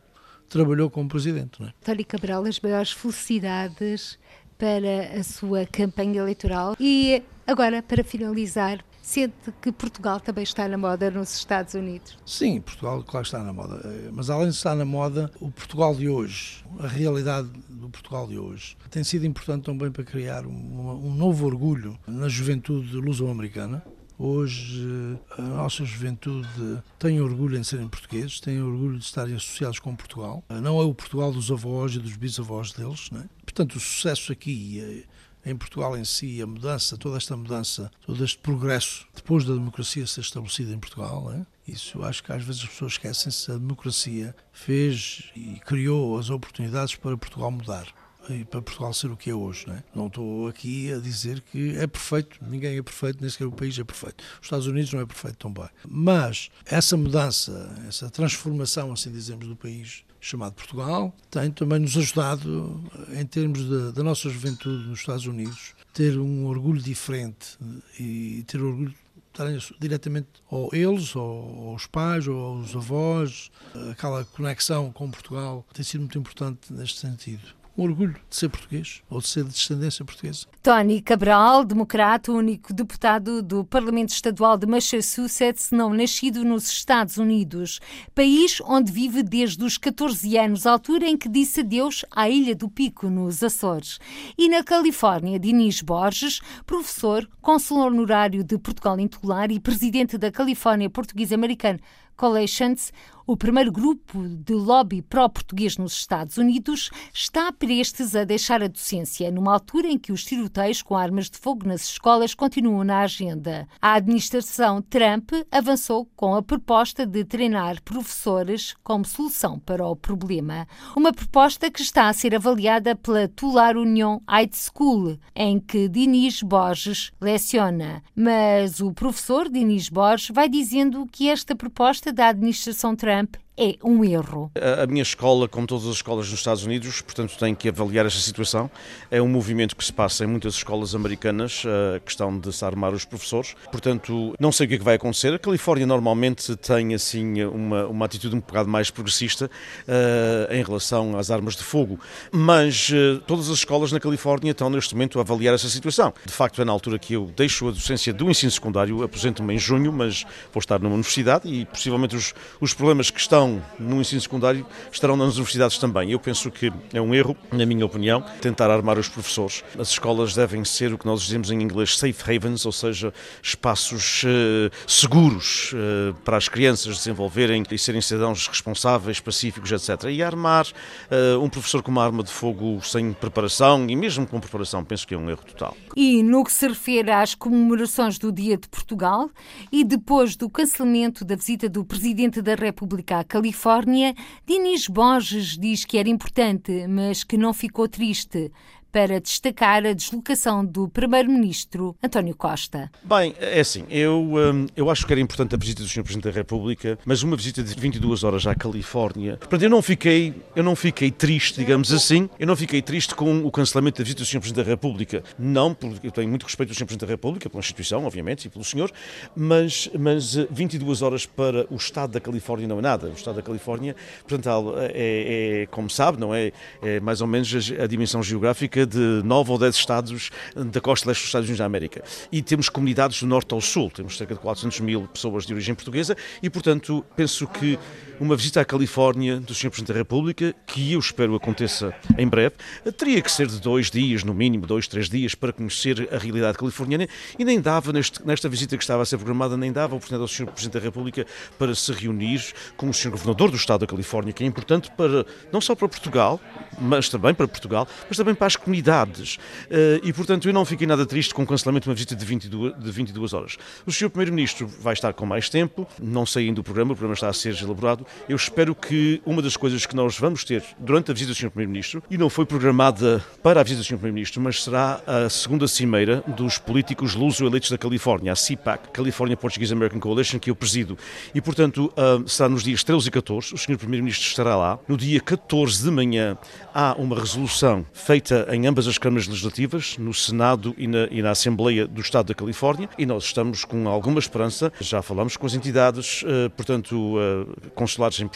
trabalhou 0.49 0.91
como 0.91 1.09
presidente. 1.09 1.61
Não 1.61 1.69
é? 1.69 1.73
Tony 1.85 2.05
Cabral, 2.05 2.45
as 2.45 2.61
maiores 2.61 2.93
felicidades 2.93 4.19
para 4.59 5.19
a 5.19 5.23
sua 5.23 5.65
campanha 5.67 6.21
eleitoral 6.21 6.77
e 6.81 7.23
agora, 7.47 7.83
para 7.83 8.03
finalizar, 8.03 8.85
sente 9.01 9.53
que 9.63 9.73
Portugal 9.73 10.21
também 10.21 10.43
está 10.43 10.69
na 10.69 10.77
moda 10.77 11.11
nos 11.11 11.35
Estados 11.35 11.75
Unidos? 11.75 12.19
Sim, 12.27 12.61
Portugal, 12.61 13.03
claro, 13.05 13.25
está 13.25 13.43
na 13.43 13.53
moda. 13.53 13.81
Mas 14.13 14.29
além 14.29 14.49
de 14.49 14.57
estar 14.57 14.75
na 14.75 14.85
moda, 14.85 15.31
o 15.41 15.51
Portugal 15.51 15.95
de 15.95 16.09
hoje, 16.09 16.65
a 16.79 16.87
realidade 16.87 17.49
do 17.69 17.89
Portugal 17.89 18.27
de 18.27 18.39
hoje, 18.39 18.77
tem 18.91 19.05
sido 19.05 19.25
importante 19.25 19.65
também 19.65 19.91
para 19.91 20.05
criar 20.05 20.45
um, 20.45 21.07
um 21.07 21.15
novo 21.15 21.47
orgulho 21.47 21.99
na 22.07 22.29
juventude 22.29 22.97
luso-americana. 22.97 23.83
Hoje 24.19 25.17
a 25.39 25.43
nossa 25.43 25.85
juventude 25.85 26.83
tem 26.99 27.21
orgulho 27.21 27.57
em 27.57 27.63
serem 27.63 27.87
portugueses, 27.89 28.41
tem 28.41 28.61
orgulho 28.61 28.99
de 28.99 29.05
estarem 29.05 29.37
associados 29.37 29.79
com 29.79 29.95
Portugal. 29.95 30.43
Não 30.49 30.81
é 30.81 30.85
o 30.85 30.93
Portugal 30.93 31.31
dos 31.31 31.53
avós 31.53 31.95
e 31.95 32.01
dos 32.01 32.17
bisavós 32.17 32.73
deles. 32.73 33.11
É? 33.15 33.25
Portanto, 33.45 33.77
o 33.77 33.81
sucesso 33.81 34.33
aqui 34.33 34.81
eh, 34.81 35.51
em 35.51 35.57
Portugal 35.57 35.97
em 35.97 36.05
si, 36.05 36.43
a 36.43 36.47
mudança, 36.49 36.97
toda 36.97 37.17
esta 37.17 37.37
mudança, 37.37 37.93
todo 38.05 38.25
este 38.25 38.39
progresso, 38.39 39.07
depois 39.15 39.45
da 39.45 39.55
democracia 39.55 40.05
ser 40.05 40.23
estabelecida 40.23 40.73
em 40.73 40.81
Portugal, 40.81 41.33
é? 41.33 41.47
isso 41.71 42.03
acho 42.03 42.25
que 42.25 42.33
às 42.33 42.43
vezes 42.43 42.63
as 42.63 42.69
pessoas 42.71 42.93
esquecem-se, 42.93 43.53
a 43.53 43.57
democracia 43.57 44.35
fez 44.53 45.31
e 45.37 45.61
criou 45.65 46.19
as 46.19 46.29
oportunidades 46.29 46.97
para 46.97 47.17
Portugal 47.17 47.53
mudar 47.53 47.87
e 48.29 48.45
para 48.45 48.63
Portugal 48.63 48.93
ser 48.93 49.11
o 49.11 49.17
que 49.17 49.31
é 49.31 49.35
hoje. 49.35 49.67
Não, 49.67 49.75
é? 49.75 49.83
não 49.95 50.07
estou 50.07 50.49
aqui 50.49 50.93
a 50.93 50.99
dizer 50.99 51.41
que 51.41 51.77
é 51.77 51.87
perfeito, 51.87 52.39
ninguém 52.43 52.77
é 52.77 52.83
perfeito, 52.83 53.19
nem 53.21 53.31
sequer 53.31 53.47
o 53.47 53.53
país 53.53 53.79
é 53.79 53.85
perfeito. 53.85 54.23
Os 54.41 54.47
Estados 54.47 54.67
Unidos 54.67 54.93
não 54.93 55.01
é 55.01 55.07
perfeito 55.07 55.37
também. 55.37 55.69
Mas 55.87 56.51
essa 56.65 56.97
mudança, 56.97 57.75
essa 57.89 58.11
transformação, 58.11 58.93
assim 58.93 59.11
dizemos, 59.11 59.47
do 59.47 59.57
país 59.57 60.05
chamado 60.21 60.55
Portugal, 60.55 61.15
tem 61.31 61.51
também 61.51 61.79
nos 61.79 61.97
ajudado, 61.97 62.83
em 63.17 63.25
termos 63.25 63.93
da 63.95 64.03
nossa 64.03 64.29
juventude 64.29 64.89
nos 64.89 64.99
Estados 64.99 65.27
Unidos, 65.27 65.75
ter 65.95 66.19
um 66.19 66.47
orgulho 66.47 66.83
diferente 66.83 67.57
e 67.99 68.45
ter 68.47 68.61
orgulho 68.61 68.93
estarem 69.33 69.59
diretamente 69.79 70.29
ou 70.51 70.69
eles, 70.73 71.15
ou 71.15 71.71
aos 71.71 71.87
pais, 71.87 72.27
ou 72.27 72.59
aos 72.59 72.75
avós, 72.75 73.51
aquela 73.93 74.25
conexão 74.25 74.91
com 74.91 75.09
Portugal 75.11 75.65
tem 75.73 75.85
sido 75.85 76.01
muito 76.01 76.19
importante 76.19 76.73
neste 76.73 76.99
sentido 76.99 77.58
um 77.79 77.85
orgulho 77.85 78.17
de 78.29 78.37
ser 78.37 78.49
português 78.49 79.03
ou 79.09 79.21
de 79.21 79.29
ser 79.29 79.45
de 79.45 79.51
descendência 79.51 80.05
portuguesa. 80.05 80.47
Tony 80.61 81.01
Cabral, 81.01 81.65
democrata, 81.65 82.33
único 82.33 82.75
deputado 82.75 83.41
do 83.41 83.65
Parlamento 83.65 84.09
Estadual 84.09 84.59
de 84.59 84.67
Massachusetts, 84.67 85.71
não 85.71 85.95
nascido 85.95 86.45
nos 86.45 86.69
Estados 86.69 87.17
Unidos, 87.17 87.79
país 88.17 88.61
onde 88.65 88.91
vive 88.91 89.23
desde 89.23 89.65
os 89.65 89.79
14 89.79 90.37
anos, 90.37 90.67
altura 90.67 91.07
em 91.07 91.17
que 91.17 91.29
disse 91.29 91.61
adeus 91.61 92.05
à 92.11 92.29
Ilha 92.29 92.57
do 92.57 92.69
Pico, 92.69 93.09
nos 93.09 93.45
Açores. 93.45 94.01
E 94.37 94.49
na 94.49 94.65
Califórnia, 94.65 95.39
Dinis 95.39 95.81
Borges, 95.81 96.41
professor, 96.67 97.29
consul 97.41 97.79
honorário 97.79 98.43
de 98.43 98.59
Portugal 98.59 98.99
Insular 98.99 99.53
e 99.53 99.61
presidente 99.61 100.19
da 100.19 100.33
Califórnia 100.33 100.91
Português-Americana 100.91 101.79
Coalitions, 102.19 102.93
o 103.29 103.37
primeiro 103.37 103.71
grupo 103.71 104.27
de 104.27 104.55
lobby 104.55 105.03
pró-português 105.03 105.77
nos 105.77 105.93
Estados 105.93 106.39
Unidos, 106.39 106.91
está 107.13 107.53
prestes 107.53 108.17
a 108.17 108.25
deixar 108.25 108.63
a 108.63 108.69
docência, 108.69 109.31
numa 109.31 109.53
altura 109.53 109.87
em 109.87 109.99
que 109.99 110.11
os 110.11 110.25
tiroteios 110.25 110.81
com 110.81 110.97
armas 110.97 111.29
de 111.29 111.37
fogo 111.37 111.69
nas 111.69 111.83
escolas 111.91 112.33
continuam 112.33 112.83
na 112.85 113.01
agenda. 113.01 113.69
A 113.83 113.93
administração 113.93 114.81
Trump 114.81 115.33
avançou 115.53 116.09
com 116.17 116.35
a 116.35 116.43
proposta 116.43 117.05
de 117.05 117.23
treinar 117.23 117.83
professores 117.83 118.75
como 118.83 119.05
solução 119.05 119.59
para 119.59 119.87
o 119.87 119.95
problema. 119.95 120.67
Uma 120.97 121.13
proposta 121.13 121.71
que 121.71 121.83
está 121.83 122.09
a 122.09 122.15
ser 122.15 122.35
avaliada 122.35 122.97
pela 122.97 123.29
Tular 123.29 123.77
Union 123.77 124.21
High 124.27 124.51
School, 124.55 125.19
em 125.37 125.61
que 125.61 125.87
Dinis 125.87 126.43
Borges 126.43 127.13
leciona. 127.21 128.03
Mas 128.17 128.81
o 128.81 128.91
professor 128.91 129.51
Dinis 129.51 129.91
Borges 129.91 130.31
vai 130.33 130.49
dizendo 130.49 131.07
que 131.13 131.29
esta 131.29 131.55
proposta 131.55 132.11
da 132.11 132.29
administração 132.29 132.97
Trump 132.97 133.18
Trump 133.19 133.48
é 133.59 133.77
um 133.83 134.05
erro. 134.05 134.53
A, 134.55 134.87
minha 134.87 135.03
escola, 135.03 135.49
como 135.49 135.67
todas 135.67 135.87
as 135.87 135.97
escolas 135.97 136.31
nos 136.31 136.39
Estados 136.39 136.65
Unidos, 136.65 137.01
portanto 137.01 137.37
tem 137.37 137.55
que 137.55 137.69
avaliar 137.69 138.07
esta 138.07 138.21
situação. 138.21 138.71
É 139.11 139.21
um 139.21 139.29
movimento 139.29 139.75
que 139.75 139.85
se 139.85 139.93
passa 139.93 140.25
em 140.25 140.29
muitas 140.29 140.55
escolas 140.55 140.95
americanas, 140.95 141.65
a 141.97 141.99
questão 141.99 142.39
de 142.39 142.53
se 142.53 142.65
armar 142.65 142.95
os 142.95 143.05
professores. 143.05 143.57
Portanto, 143.73 144.35
não 144.39 144.53
sei 144.53 144.67
o 144.67 144.69
que 144.69 144.75
é 144.77 144.79
que 144.79 144.85
vai 144.85 144.95
acontecer. 144.95 145.35
A 145.35 145.39
Califórnia 145.39 145.87
normalmente 145.87 146.55
tem 146.57 146.95
assim 146.95 147.43
uma, 147.43 147.87
uma 147.87 148.05
atitude 148.05 148.37
um 148.37 148.41
bocado 148.41 148.69
mais 148.69 148.91
progressista 148.91 149.51
uh, 149.89 150.53
em 150.53 150.63
relação 150.63 151.19
às 151.19 151.31
armas 151.31 151.57
de 151.57 151.65
fogo. 151.65 151.99
Mas 152.31 152.91
uh, 152.91 153.21
todas 153.27 153.51
as 153.51 153.59
escolas 153.59 153.91
na 153.91 153.99
Califórnia 153.99 154.53
estão 154.53 154.71
neste 154.71 154.95
momento 154.95 155.19
a 155.19 155.23
avaliar 155.23 155.55
essa 155.55 155.69
situação. 155.69 156.15
De 156.25 156.33
facto, 156.33 156.63
é 156.63 156.65
na 156.65 156.71
altura 156.71 156.99
que 156.99 157.15
eu 157.15 157.33
deixo 157.37 157.67
a 157.67 157.73
docência 157.73 158.13
do 158.13 158.31
ensino 158.31 158.53
secundário, 158.53 159.03
aposento-me 159.03 159.55
em 159.55 159.59
junho, 159.59 159.93
mas 159.93 160.25
vou 160.53 160.61
estar 160.61 160.79
numa 160.79 160.95
universidade 160.95 161.49
e 161.49 161.65
possivelmente 161.65 162.15
os, 162.15 162.35
os 162.61 162.73
problemas 162.73 163.11
que 163.11 163.19
estão 163.19 163.48
estão 163.49 163.63
no 163.79 164.01
ensino 164.01 164.21
secundário 164.21 164.67
estarão 164.93 165.17
nas 165.17 165.35
universidades 165.35 165.79
também. 165.79 166.11
Eu 166.11 166.21
penso 166.21 166.51
que 166.51 166.73
é 166.93 167.01
um 167.01 167.15
erro, 167.15 167.37
na 167.51 167.65
minha 167.65 167.85
opinião, 167.87 168.25
tentar 168.41 168.71
armar 168.71 168.99
os 168.99 169.09
professores. 169.09 169.65
As 169.79 169.91
escolas 169.91 170.35
devem 170.35 170.65
ser 170.65 170.93
o 170.93 170.99
que 170.99 171.07
nós 171.07 171.23
dizemos 171.23 171.51
em 171.51 171.61
inglês 171.61 171.97
safe 171.97 172.37
havens, 172.37 172.67
ou 172.67 172.73
seja, 172.73 173.13
espaços 173.43 174.25
uh, 174.25 174.71
seguros 174.87 175.73
uh, 175.73 176.15
para 176.25 176.37
as 176.37 176.49
crianças 176.49 176.99
desenvolverem 176.99 177.63
e 177.71 177.79
serem 177.79 178.01
cidadãos 178.01 178.47
responsáveis, 178.47 179.21
pacíficos, 179.21 179.71
etc. 179.73 180.11
E 180.11 180.23
armar 180.23 180.67
uh, 180.67 181.43
um 181.43 181.49
professor 181.49 181.83
com 181.83 181.91
uma 181.91 182.05
arma 182.05 182.23
de 182.23 182.31
fogo 182.31 182.81
sem 182.83 183.13
preparação 183.13 183.87
e 183.89 183.97
mesmo 183.97 184.27
com 184.27 184.41
preparação, 184.41 184.85
penso 184.85 185.07
que 185.07 185.15
é 185.15 185.19
um 185.19 185.31
erro 185.31 185.43
total. 185.45 185.77
E 185.97 186.23
no 186.23 186.45
que 186.45 186.53
se 186.53 186.67
refere 186.67 187.11
às 187.11 187.35
comemorações 187.35 188.19
do 188.19 188.33
Dia 188.33 188.57
de 188.57 188.69
Portugal 188.69 189.31
e 189.71 189.85
depois 189.85 190.37
do 190.37 190.49
cancelamento 190.49 191.25
da 191.25 191.37
visita 191.37 191.69
do 191.69 191.85
Presidente 191.85 192.43
da 192.43 192.55
República 192.55 193.19
à 193.19 193.25
Califórnia, 193.39 194.17
Dinis 194.45 194.89
Borges 194.89 195.57
diz 195.57 195.85
que 195.85 195.97
era 195.97 196.09
importante, 196.09 196.89
mas 196.89 197.23
que 197.23 197.37
não 197.37 197.55
ficou 197.55 197.87
triste 197.87 198.51
para 198.91 199.21
destacar 199.21 199.85
a 199.85 199.93
deslocação 199.93 200.65
do 200.65 200.89
Primeiro-Ministro 200.89 201.97
António 202.03 202.35
Costa. 202.35 202.91
Bem, 203.03 203.35
é 203.39 203.61
assim, 203.61 203.85
eu, 203.91 204.35
hum, 204.35 204.67
eu 204.77 204.91
acho 204.91 205.07
que 205.07 205.13
era 205.13 205.21
importante 205.21 205.55
a 205.55 205.59
visita 205.59 205.83
do 205.83 205.89
Sr. 205.89 206.03
Presidente 206.03 206.25
da 206.25 206.31
República, 206.31 206.99
mas 207.05 207.23
uma 207.23 207.37
visita 207.37 207.63
de 207.63 207.75
22 207.79 208.25
horas 208.25 208.47
à 208.47 208.55
Califórnia. 208.55 209.37
Portanto, 209.37 209.63
eu 209.63 209.71
não 209.71 209.83
fiquei, 209.83 210.35
eu 210.57 210.63
não 210.63 210.75
fiquei 210.75 211.11
triste, 211.11 211.59
digamos 211.59 211.93
assim, 211.93 212.29
eu 212.39 212.47
não 212.47 212.57
fiquei 212.57 212.81
triste 212.81 213.15
com 213.15 213.45
o 213.45 213.51
cancelamento 213.51 213.99
da 213.99 214.05
visita 214.05 214.23
do 214.23 214.27
Sr. 214.27 214.41
Presidente 214.41 214.65
da 214.65 214.71
República. 214.71 215.23
Não, 215.39 215.75
porque 215.75 216.07
eu 216.07 216.11
tenho 216.11 216.29
muito 216.29 216.45
respeito 216.45 216.71
do 216.71 216.75
Sr. 216.75 216.87
Presidente 216.87 217.07
da 217.07 217.13
República, 217.13 217.51
pela 217.51 217.61
instituição, 217.61 218.05
obviamente, 218.05 218.47
e 218.47 218.49
pelo 218.49 218.65
senhor, 218.65 218.91
mas, 219.37 219.91
mas 219.99 220.35
22 220.51 221.01
eh, 221.01 221.05
horas 221.05 221.27
para 221.27 221.67
o 221.71 221.77
Estado 221.77 222.13
da 222.13 222.21
Califórnia 222.21 222.67
não 222.67 222.79
é 222.79 222.83
nada. 222.83 223.09
O 223.09 223.13
Estado 223.13 223.37
da 223.37 223.43
Califórnia, 223.43 223.95
portanto, 224.27 224.75
é, 224.79 225.63
é 225.63 225.67
como 225.67 225.91
sabe, 225.91 226.19
não 226.19 226.35
é, 226.35 226.53
é 226.83 227.01
mais 227.01 227.21
ou 227.21 227.27
menos 227.27 227.53
a 227.79 227.87
dimensão 227.87 228.23
geográfica 228.23 228.78
cerca 228.79 228.87
de 228.87 229.23
nove 229.25 229.51
ou 229.51 229.59
dez 229.59 229.75
estados 229.75 230.31
da 230.55 230.81
costa 230.81 231.09
leste 231.09 231.23
dos 231.23 231.29
Estados 231.29 231.49
Unidos 231.49 231.59
da 231.59 231.65
América. 231.65 232.05
E 232.31 232.43
temos 232.43 232.69
comunidades 232.69 233.21
do 233.21 233.27
norte 233.27 233.53
ao 233.53 233.61
sul, 233.61 233.91
temos 233.91 234.17
cerca 234.17 234.35
de 234.35 234.41
400 234.41 234.81
mil 234.81 235.09
pessoas 235.09 235.47
de 235.47 235.53
origem 235.53 235.75
portuguesa 235.75 236.17
e, 236.43 236.49
portanto, 236.49 237.05
penso 237.17 237.47
que 237.47 237.79
uma 238.21 238.37
visita 238.37 238.61
à 238.61 238.65
Califórnia 238.65 239.39
do 239.39 239.55
Sr. 239.55 239.71
Presidente 239.71 239.93
da 239.93 239.99
República, 239.99 240.55
que 240.67 240.93
eu 240.93 240.99
espero 240.99 241.35
aconteça 241.35 241.95
em 242.17 242.27
breve, 242.27 242.57
teria 242.97 243.23
que 243.23 243.31
ser 243.31 243.47
de 243.47 243.61
dois 243.61 243.91
dias, 243.91 244.23
no 244.23 244.35
mínimo, 244.35 244.67
dois, 244.67 244.87
três 244.87 245.09
dias, 245.09 245.35
para 245.35 245.53
conhecer 245.53 246.09
a 246.13 246.19
realidade 246.19 246.59
californiana 246.59 247.09
e 247.39 247.45
nem 247.45 247.61
dava, 247.61 247.93
neste, 247.93 248.25
nesta 248.27 248.49
visita 248.49 248.77
que 248.77 248.83
estava 248.83 249.03
a 249.03 249.07
ser 249.07 249.17
programada, 249.17 249.57
nem 249.57 249.73
dava 249.73 249.95
a 249.95 249.97
oportunidade 249.97 250.23
ao 250.23 250.29
Sr. 250.29 250.53
Presidente 250.53 250.75
da 250.75 250.81
República 250.81 251.27
para 251.59 251.75
se 251.75 251.93
reunir 251.93 252.43
com 252.77 252.89
o 252.89 252.95
Sr. 252.95 253.11
Governador 253.11 253.51
do 253.51 253.57
Estado 253.57 253.81
da 253.81 253.87
Califórnia, 253.87 254.33
que 254.33 254.45
é 254.45 254.47
importante 254.47 254.91
para, 254.97 255.25
não 255.53 255.61
só 255.61 255.75
para 255.75 255.89
Portugal, 255.89 256.41
mas 256.79 257.09
também 257.09 257.33
para 257.33 257.49
Portugal, 257.49 257.89
mas 258.09 258.17
também 258.17 258.35
para 258.35 258.47
as 258.47 258.57
comunidades. 258.57 259.39
Eh, 259.71 260.01
e, 260.03 260.13
portanto, 260.13 260.49
eu 260.49 260.53
não 260.53 260.65
fiquei 260.65 260.87
nada 260.87 261.07
triste 261.07 261.33
com 261.33 261.43
o 261.43 261.47
cancelamento 261.47 261.85
de 261.85 261.91
uma 261.91 261.95
visita 261.95 262.15
de 262.15 262.25
22, 262.25 262.79
de 262.79 262.91
22 262.91 263.33
horas. 263.33 263.57
O 263.87 263.93
Sr. 263.93 264.11
Primeiro-Ministro 264.11 264.67
vai 264.67 264.93
estar 264.93 265.13
com 265.13 265.25
mais 265.25 265.49
tempo, 265.49 265.87
não 266.01 266.27
sei 266.27 266.47
ainda 266.47 266.59
do 266.59 266.65
programa, 266.65 266.93
o 266.93 266.97
programa 266.97 267.15
está 267.15 267.29
a 267.29 267.33
ser 267.33 267.57
elaborado, 267.63 268.05
eu 268.29 268.37
espero 268.37 268.75
que 268.75 269.21
uma 269.25 269.43
das 269.43 269.57
coisas 269.57 269.87
que 269.87 269.97
nós 269.97 270.19
vamos 270.19 270.45
ter 270.45 270.63
durante 270.79 271.11
a 271.11 271.15
visita 271.15 271.33
do 271.33 271.37
Sr. 271.37 271.51
Primeiro-Ministro, 271.51 272.03
e 272.11 272.19
não 272.19 272.31
foi 272.31 272.45
programada 272.47 273.25
para 273.43 273.61
a 273.61 273.63
visita 273.63 273.83
do 273.83 273.85
Sr. 273.85 273.97
Primeiro-Ministro, 273.97 274.41
mas 274.41 274.63
será 274.63 275.01
a 275.07 275.29
segunda 275.29 275.67
cimeira 275.67 276.23
dos 276.27 276.59
políticos 276.59 277.15
luso-eleitos 277.15 277.71
da 277.71 277.79
Califórnia, 277.79 278.33
a 278.33 278.37
CPAC, 278.37 278.91
California 278.93 279.37
Portuguese 279.37 279.73
American 279.73 280.01
Coalition, 280.01 280.39
que 280.39 280.51
eu 280.51 280.57
presido. 280.57 280.97
E, 281.35 281.41
portanto, 281.41 281.93
ah, 281.97 282.23
será 282.27 282.49
nos 282.49 282.63
dias 282.63 282.83
13 282.85 283.09
e 283.09 283.11
14, 283.11 283.55
o 283.55 283.59
Sr. 283.59 283.77
Primeiro-Ministro 283.77 284.27
estará 284.27 284.57
lá. 284.57 284.79
No 284.89 284.97
dia 284.97 285.21
14 285.21 285.83
de 285.83 285.91
manhã 285.91 286.37
há 286.75 286.95
uma 286.99 287.19
resolução 287.19 287.85
feita 287.93 288.47
em 288.51 288.67
ambas 288.67 288.87
as 288.87 288.99
câmaras 288.99 289.27
legislativas, 289.27 289.97
no 289.99 290.15
Senado 290.15 290.75
e 290.79 290.87
na, 290.87 291.09
e 291.11 291.23
na 291.23 291.31
Assembleia 291.31 291.87
do 291.87 292.01
Estado 292.01 292.27
da 292.27 292.35
Califórnia, 292.35 292.89
e 292.99 293.07
nós 293.07 293.25
estamos 293.25 293.65
com 293.65 293.89
alguma 293.89 294.19
esperança, 294.19 294.73
já 294.81 295.03
falamos 295.03 295.37
com 295.37 295.47
as 295.47 295.55
entidades, 295.55 296.25
ah, 296.27 296.51
portanto, 296.51 297.17
ah, 297.19 297.71
consulares 297.99 298.21
em 298.21 298.29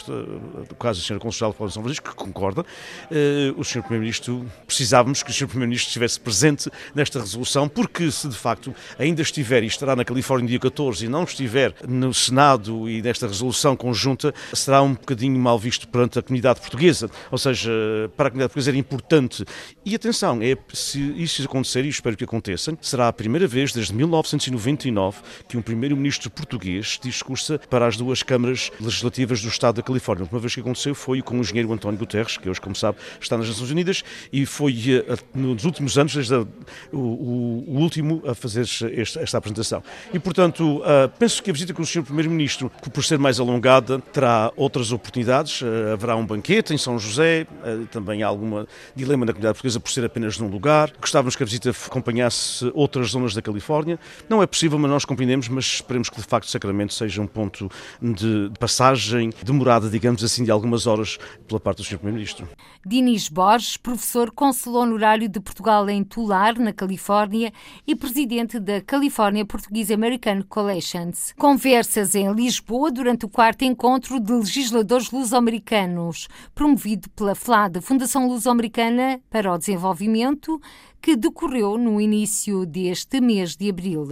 do 0.68 0.74
caso 0.74 1.00
da 1.00 1.04
Sra. 1.04 1.18
Conselheira 1.18 1.66
de 1.66 1.72
São 1.72 1.82
Francisco, 1.82 2.10
que 2.10 2.16
concorda, 2.16 2.64
eh, 3.10 3.52
o 3.56 3.62
Sr. 3.62 3.82
Primeiro-Ministro, 3.82 4.44
precisávamos 4.66 5.22
que 5.22 5.30
o 5.30 5.32
Sr. 5.32 5.46
Primeiro-Ministro 5.46 5.88
estivesse 5.88 6.18
presente 6.18 6.70
nesta 6.94 7.20
resolução, 7.20 7.68
porque 7.68 8.10
se 8.10 8.28
de 8.28 8.36
facto 8.36 8.74
ainda 8.98 9.22
estiver 9.22 9.62
e 9.62 9.66
estará 9.66 9.94
na 9.94 10.04
Califórnia 10.04 10.44
no 10.44 10.48
dia 10.48 10.58
14 10.58 11.04
e 11.04 11.08
não 11.08 11.22
estiver 11.22 11.74
no 11.86 12.12
Senado 12.12 12.88
e 12.88 13.00
nesta 13.00 13.28
resolução 13.28 13.76
conjunta, 13.76 14.34
será 14.52 14.82
um 14.82 14.94
bocadinho 14.94 15.38
mal 15.38 15.58
visto 15.58 15.86
perante 15.86 16.18
a 16.18 16.22
comunidade 16.22 16.60
portuguesa. 16.60 17.08
Ou 17.30 17.38
seja, 17.38 17.70
para 18.16 18.28
a 18.28 18.30
comunidade 18.30 18.50
portuguesa 18.50 18.70
era 18.70 18.78
importante. 18.78 19.44
E 19.84 19.94
atenção, 19.94 20.40
é, 20.42 20.56
se 20.72 20.98
isso 21.22 21.42
acontecer, 21.44 21.84
e 21.84 21.88
espero 21.88 22.16
que 22.16 22.24
aconteça, 22.24 22.76
será 22.80 23.08
a 23.08 23.12
primeira 23.12 23.46
vez 23.46 23.72
desde 23.72 23.94
1999 23.94 25.18
que 25.48 25.56
um 25.56 25.62
Primeiro-Ministro 25.62 26.30
português 26.30 26.98
discursa 27.02 27.60
para 27.70 27.86
as 27.86 27.96
duas 27.96 28.22
câmaras 28.22 28.70
legislativas 28.80 29.42
do 29.42 29.48
Estado 29.53 29.76
da 29.76 29.82
Califórnia. 29.82 30.22
A 30.22 30.24
última 30.24 30.40
vez 30.40 30.55
que 30.55 30.61
aconteceu 30.61 30.94
foi 30.94 31.22
com 31.22 31.36
o 31.36 31.40
engenheiro 31.40 31.72
António 31.72 31.98
Guterres, 31.98 32.36
que 32.36 32.48
hoje, 32.48 32.61
como 32.61 32.74
sabe, 32.74 32.98
está 33.20 33.36
nas 33.36 33.48
Nações 33.48 33.70
Unidas 33.70 34.03
e 34.32 34.46
foi 34.46 34.74
eh, 34.88 35.16
nos 35.34 35.64
últimos 35.64 35.96
anos, 35.98 36.14
desde 36.14 36.34
o, 36.34 36.46
o, 36.92 37.64
o, 37.68 37.78
último, 37.78 38.22
a 38.26 38.34
fazer 38.34 38.66
esta, 38.96 39.38
apresentação. 39.38 39.82
E, 40.12 40.18
portanto, 40.18 40.78
uh, 40.78 41.09
penso 41.18 41.42
que 41.42 41.50
a 41.50 41.53
visita 41.53 41.74
com 41.74 41.82
o 41.82 41.86
Sr. 41.86 42.03
Primeiro-Ministro, 42.03 42.70
por 42.92 43.05
ser 43.05 43.18
mais 43.18 43.40
alongada, 43.40 43.98
terá 44.12 44.53
outras 44.57 44.92
oportunidades. 44.92 45.61
Uh, 45.61 45.92
haverá 45.92 46.16
um 46.16 46.24
banquete 46.24 46.74
em 46.74 46.78
São 46.78 46.98
José, 46.98 47.46
uh, 47.64 47.86
também 47.86 48.22
há 48.22 48.26
algum 48.26 48.64
dilema 48.94 49.26
na 49.26 49.32
comunidade 49.32 49.55
portuguesa 49.55 49.80
por 49.80 49.90
ser 49.90 50.05
apenas 50.05 50.38
num 50.38 50.48
lugar. 50.48 50.92
Gostávamos 51.00 51.36
que 51.36 51.42
a 51.42 51.46
visita 51.46 51.70
acompanhasse 51.70 52.70
outras 52.74 53.11
zonas 53.11 53.34
da 53.34 53.42
Califórnia. 53.42 53.98
Não 54.28 54.42
é 54.42 54.46
possível, 54.46 54.78
mas 54.78 54.90
nós 54.90 55.05
compreendemos, 55.05 55.48
mas 55.48 55.64
esperemos 55.64 56.09
que 56.09 56.16
de 56.16 56.26
facto 56.26 56.48
Sacramento 56.48 56.94
seja 56.94 57.20
um 57.20 57.26
ponto 57.26 57.70
de 58.00 58.50
passagem 58.59 59.30
demorada 59.45 59.88
digamos 59.88 60.24
assim, 60.24 60.45
de 60.45 60.51
algumas 60.51 60.86
horas 60.86 61.18
pela 61.47 61.61
parte 61.61 61.78
do 61.78 61.84
Sr. 61.84 61.99
Primeiro-Ministro. 61.99 62.49
Dinis 62.84 63.28
Borges, 63.28 63.76
professor 63.76 64.30
consul 64.30 64.74
honorário 64.74 65.28
de 65.28 65.38
Portugal 65.40 65.88
em 65.88 66.03
Tular, 66.03 66.59
na 66.59 66.72
Califórnia, 66.72 67.53
e 67.86 67.95
presidente 67.95 68.59
da 68.59 68.80
California 68.80 69.45
Portuguese 69.45 69.93
American 69.93 70.43
Coalitions. 70.49 71.32
Conversas 71.38 72.14
em 72.14 72.32
Lisboa 72.32 72.90
durante 72.90 73.24
o 73.24 73.28
quarto 73.28 73.64
encontro 73.64 74.18
de 74.18 74.32
legisladores 74.32 75.11
luso-americanos, 75.11 76.28
promovido 76.55 77.09
pela 77.11 77.34
FLAD, 77.34 77.80
Fundação 77.80 78.28
Luso-Americana 78.28 79.20
para 79.30 79.53
o 79.53 79.59
Desenvolvimento, 79.59 80.61
que 81.03 81.16
decorreu 81.16 81.76
no 81.76 82.00
início 82.00 82.64
deste 82.64 83.20
mês 83.20 83.57
de 83.57 83.68
abril. 83.68 84.07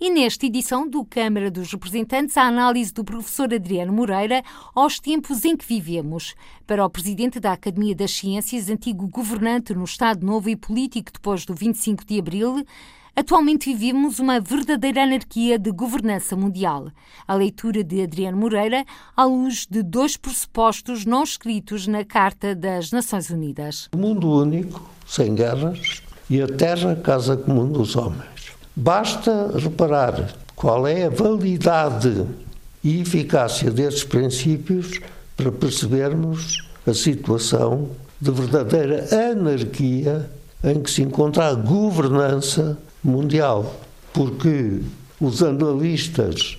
E 0.00 0.10
nesta 0.10 0.44
edição 0.44 0.88
do 0.88 1.04
Câmara 1.04 1.48
dos 1.48 1.70
Representantes, 1.70 2.36
a 2.36 2.42
análise 2.42 2.92
do 2.92 3.04
professor 3.04 3.54
Adriano 3.54 3.92
Moreira 3.92 4.42
aos 4.74 4.98
tempos 4.98 5.44
em 5.44 5.56
que 5.56 5.64
vivemos. 5.64 6.34
Para 6.66 6.84
o 6.84 6.90
presidente 6.90 7.38
da 7.38 7.52
Academia 7.52 7.94
das 7.94 8.10
Ciências, 8.10 8.68
antigo 8.68 9.06
governante 9.06 9.72
no 9.72 9.84
Estado 9.84 10.26
Novo 10.26 10.50
e 10.50 10.56
político 10.56 11.12
depois 11.12 11.46
do 11.46 11.54
25 11.54 12.04
de 12.04 12.18
abril, 12.18 12.64
Atualmente 13.14 13.66
vivemos 13.66 14.18
uma 14.18 14.40
verdadeira 14.40 15.02
anarquia 15.02 15.58
de 15.58 15.70
governança 15.70 16.34
mundial. 16.34 16.90
A 17.28 17.34
leitura 17.34 17.84
de 17.84 18.02
Adriano 18.02 18.38
Moreira 18.38 18.86
à 19.14 19.26
luz 19.26 19.66
de 19.70 19.82
dois 19.82 20.16
pressupostos 20.16 21.04
não 21.04 21.22
escritos 21.22 21.86
na 21.86 22.06
Carta 22.06 22.54
das 22.54 22.90
Nações 22.90 23.28
Unidas. 23.28 23.90
O 23.94 23.98
mundo 23.98 24.30
único, 24.30 24.80
sem 25.06 25.34
guerras, 25.34 26.02
e 26.32 26.40
a 26.40 26.46
terra 26.46 26.96
casa 26.96 27.36
comum 27.36 27.70
dos 27.70 27.94
homens. 27.94 28.54
Basta 28.74 29.52
reparar 29.54 30.34
qual 30.56 30.86
é 30.86 31.04
a 31.04 31.10
validade 31.10 32.26
e 32.82 33.02
eficácia 33.02 33.70
destes 33.70 34.04
princípios 34.04 34.98
para 35.36 35.52
percebermos 35.52 36.56
a 36.86 36.94
situação 36.94 37.90
de 38.18 38.30
verdadeira 38.30 39.06
anarquia 39.30 40.30
em 40.64 40.80
que 40.80 40.90
se 40.90 41.02
encontra 41.02 41.48
a 41.48 41.54
governança 41.54 42.78
mundial. 43.04 43.78
Porque 44.14 44.80
os 45.20 45.42
analistas 45.42 46.56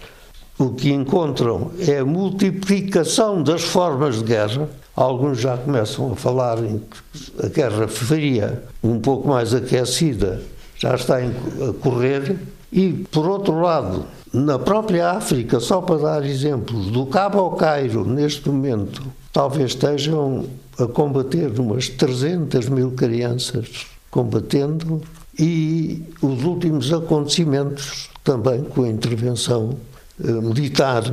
o 0.60 0.70
que 0.70 0.92
encontram 0.92 1.72
é 1.80 1.98
a 1.98 2.06
multiplicação 2.06 3.42
das 3.42 3.64
formas 3.64 4.18
de 4.20 4.26
guerra, 4.26 4.70
Alguns 4.96 5.40
já 5.40 5.58
começam 5.58 6.12
a 6.12 6.16
falar 6.16 6.60
em 6.64 6.80
que 6.80 7.46
a 7.46 7.50
Guerra 7.50 7.88
Fria, 7.88 8.64
um 8.84 9.00
pouco 9.00 9.28
mais 9.28 9.54
aquecida, 9.54 10.42
já 10.78 10.94
está 10.96 11.18
a 11.18 11.74
correr. 11.82 12.38
E, 12.72 12.92
por 13.12 13.28
outro 13.28 13.60
lado, 13.60 14.06
na 14.32 14.60
própria 14.60 15.12
África, 15.12 15.60
só 15.60 15.82
para 15.82 15.98
dar 15.98 16.26
exemplos, 16.26 16.88
do 16.88 17.06
Cabo 17.08 17.40
ao 17.40 17.52
Cairo, 17.52 18.06
neste 18.06 18.50
momento, 18.50 19.02
talvez 19.32 19.72
estejam 19.72 20.46
a 20.78 20.86
combater 20.86 21.60
umas 21.60 21.90
300 21.90 22.70
mil 22.70 22.92
crianças 22.92 23.88
combatendo 24.10 25.02
e 25.38 26.04
os 26.22 26.44
últimos 26.44 26.94
acontecimentos 26.94 28.10
também 28.24 28.64
com 28.64 28.84
a 28.84 28.90
intervenção 28.90 29.76
eh, 30.24 30.32
militar 30.32 31.04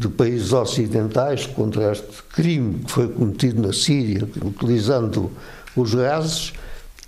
de 0.00 0.08
países 0.08 0.50
ocidentais 0.54 1.44
contra 1.44 1.92
este 1.92 2.22
crime 2.32 2.78
que 2.84 2.90
foi 2.90 3.06
cometido 3.08 3.60
na 3.60 3.70
Síria, 3.70 4.26
utilizando 4.42 5.30
os 5.76 5.94
gases, 5.94 6.54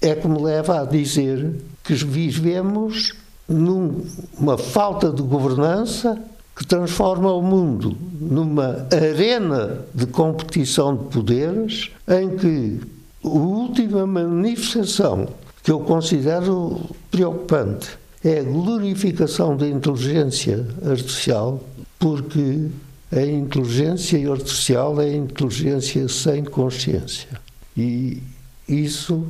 é 0.03 0.14
que 0.14 0.28
me 0.28 0.38
leva 0.38 0.82
a 0.82 0.84
dizer 0.84 1.57
que 1.82 1.95
vivemos 1.95 3.14
numa 3.49 4.59
falta 4.59 5.11
de 5.11 5.22
governança 5.22 6.22
que 6.55 6.66
transforma 6.66 7.32
o 7.32 7.40
mundo 7.40 7.97
numa 8.20 8.86
arena 8.93 9.86
de 9.95 10.05
competição 10.05 10.95
de 10.95 11.05
poderes 11.05 11.90
em 12.07 12.36
que 12.36 12.80
a 13.24 13.28
última 13.28 14.07
manifestação 14.07 15.28
que 15.62 15.70
eu 15.70 15.80
considero 15.80 16.90
preocupante 17.11 18.03
é 18.24 18.40
a 18.40 18.43
glorificação 18.43 19.57
da 19.57 19.66
inteligência 19.66 20.66
artificial, 20.86 21.61
porque 22.03 22.69
a 23.13 23.23
inteligência 23.23 24.29
artificial 24.29 25.01
é 25.01 25.05
a 25.05 25.17
inteligência 25.17 26.09
sem 26.09 26.43
consciência. 26.43 27.29
E 27.77 28.21
isso 28.69 29.25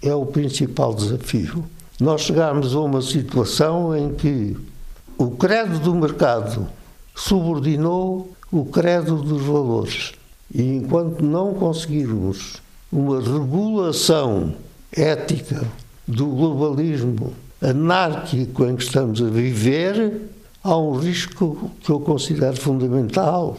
é 0.00 0.14
o 0.14 0.24
principal 0.24 0.94
desafio. 0.94 1.64
Nós 1.98 2.20
chegamos 2.20 2.76
a 2.76 2.80
uma 2.80 3.02
situação 3.02 3.96
em 3.96 4.14
que 4.14 4.56
o 5.18 5.32
credo 5.32 5.80
do 5.80 5.96
mercado 5.96 6.68
subordinou 7.12 8.32
o 8.52 8.66
credo 8.66 9.16
dos 9.16 9.42
valores. 9.42 10.12
E 10.54 10.62
enquanto 10.62 11.24
não 11.24 11.54
conseguirmos 11.54 12.62
uma 12.92 13.20
regulação 13.20 14.54
ética 14.92 15.64
do 16.06 16.26
globalismo 16.26 17.32
anárquico 17.60 18.64
em 18.64 18.76
que 18.76 18.84
estamos 18.84 19.20
a 19.20 19.26
viver, 19.26 20.31
há 20.62 20.76
um 20.76 20.96
risco 20.96 21.70
que 21.80 21.90
eu 21.90 22.00
considero 22.00 22.56
fundamental 22.56 23.56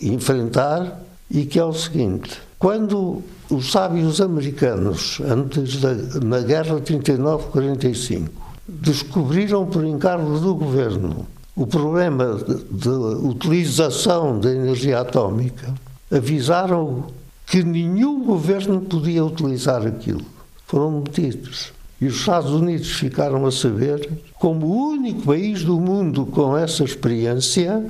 enfrentar 0.00 1.02
e 1.30 1.44
que 1.44 1.58
é 1.58 1.64
o 1.64 1.72
seguinte: 1.72 2.40
quando 2.58 3.22
os 3.50 3.70
sábios 3.70 4.20
americanos, 4.20 5.20
antes 5.24 5.80
da 5.80 5.94
na 6.22 6.40
guerra 6.40 6.80
39-45, 6.80 8.28
descobriram 8.68 9.66
por 9.66 9.84
encargo 9.84 10.38
do 10.38 10.54
governo 10.54 11.26
o 11.56 11.66
problema 11.66 12.38
de, 12.70 12.88
utilização 12.88 14.38
da 14.38 14.50
energia 14.50 15.00
atómica, 15.00 15.74
avisaram 16.10 17.06
que 17.46 17.64
nenhum 17.64 18.24
governo 18.24 18.80
podia 18.82 19.24
utilizar 19.24 19.84
aquilo. 19.84 20.24
Foram 20.66 21.00
metidos. 21.00 21.72
E 22.00 22.06
os 22.06 22.16
Estados 22.16 22.52
Unidos 22.52 22.92
ficaram 22.92 23.44
a 23.44 23.50
saber, 23.50 24.08
como 24.34 24.66
o 24.66 24.90
único 24.90 25.22
país 25.22 25.64
do 25.64 25.80
mundo 25.80 26.26
com 26.26 26.56
essa 26.56 26.84
experiência, 26.84 27.84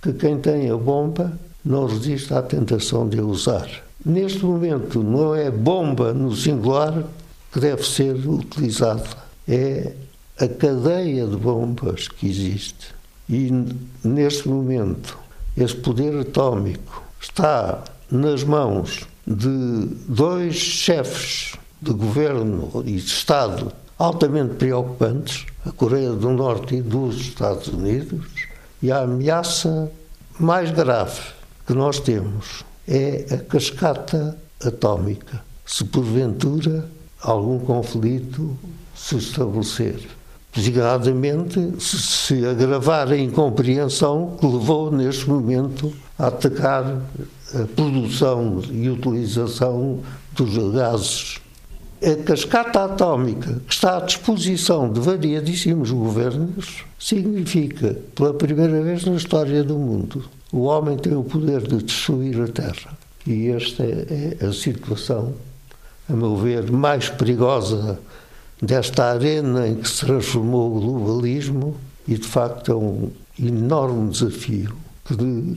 que 0.00 0.12
quem 0.12 0.38
tem 0.38 0.68
a 0.68 0.76
bomba 0.76 1.32
não 1.64 1.86
resiste 1.86 2.34
à 2.34 2.42
tentação 2.42 3.08
de 3.08 3.20
a 3.20 3.24
usar. 3.24 3.68
Neste 4.04 4.44
momento, 4.44 5.00
não 5.00 5.32
é 5.32 5.48
bomba 5.48 6.12
no 6.12 6.34
singular 6.34 7.04
que 7.52 7.60
deve 7.60 7.86
ser 7.86 8.14
utilizada, 8.26 9.08
é 9.46 9.92
a 10.40 10.48
cadeia 10.48 11.26
de 11.26 11.36
bombas 11.36 12.08
que 12.08 12.28
existe. 12.28 12.88
E 13.28 13.48
neste 14.02 14.48
momento, 14.48 15.16
esse 15.56 15.76
poder 15.76 16.18
atómico 16.18 17.04
está 17.20 17.84
nas 18.10 18.42
mãos 18.42 19.06
de 19.24 19.86
dois 20.08 20.56
chefes 20.56 21.52
de 21.82 21.92
governo 21.92 22.70
e 22.86 22.92
de 22.92 23.04
Estado 23.04 23.72
altamente 23.98 24.54
preocupantes, 24.54 25.44
a 25.66 25.72
Coreia 25.72 26.12
do 26.12 26.30
Norte 26.30 26.76
e 26.76 26.82
dos 26.82 27.16
Estados 27.16 27.68
Unidos, 27.68 28.26
e 28.80 28.90
a 28.90 29.02
ameaça 29.02 29.90
mais 30.38 30.70
grave 30.70 31.20
que 31.66 31.72
nós 31.72 32.00
temos 32.00 32.64
é 32.86 33.26
a 33.34 33.38
cascata 33.38 34.36
atómica, 34.64 35.42
se 35.66 35.84
porventura 35.84 36.88
algum 37.20 37.58
conflito 37.58 38.56
se 38.94 39.16
estabelecer. 39.16 40.08
Designadamente, 40.54 41.80
se, 41.80 42.46
agravar 42.46 43.10
a 43.10 43.16
incompreensão 43.16 44.36
que 44.38 44.46
levou 44.46 44.92
neste 44.92 45.28
momento 45.28 45.92
a 46.18 46.26
atacar 46.26 46.84
a 47.54 47.66
produção 47.74 48.62
e 48.70 48.90
utilização 48.90 50.00
dos 50.32 50.56
gases. 50.72 51.41
A 52.04 52.16
cascata 52.24 52.84
atómica 52.84 53.60
que 53.64 53.72
está 53.72 53.98
à 53.98 54.00
disposição 54.00 54.92
de 54.92 54.98
variadíssimos 54.98 55.92
governos 55.92 56.84
significa, 56.98 57.96
pela 58.16 58.34
primeira 58.34 58.82
vez 58.82 59.04
na 59.04 59.14
história 59.14 59.62
do 59.62 59.78
mundo, 59.78 60.24
o 60.52 60.62
homem 60.62 60.96
tem 60.96 61.14
o 61.14 61.22
poder 61.22 61.60
de 61.60 61.76
destruir 61.76 62.40
a 62.40 62.48
Terra. 62.48 62.98
E 63.24 63.50
esta 63.50 63.84
é, 63.84 64.36
é 64.40 64.46
a 64.46 64.52
situação, 64.52 65.32
a 66.08 66.12
meu 66.12 66.36
ver, 66.36 66.72
mais 66.72 67.08
perigosa 67.08 68.00
desta 68.60 69.04
arena 69.12 69.68
em 69.68 69.76
que 69.76 69.88
se 69.88 70.04
transformou 70.04 70.76
o 70.76 70.80
globalismo 70.80 71.76
e, 72.08 72.18
de 72.18 72.26
facto, 72.26 72.72
é 72.72 72.74
um 72.74 73.12
enorme 73.40 74.10
desafio 74.10 74.74
que, 75.04 75.16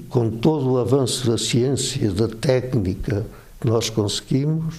com 0.10 0.30
todo 0.30 0.74
o 0.74 0.78
avanço 0.78 1.28
da 1.28 1.40
ciência, 1.40 2.12
da 2.12 2.28
técnica 2.28 3.26
que 3.60 3.66
nós 3.66 3.90
conseguimos, 3.90 4.76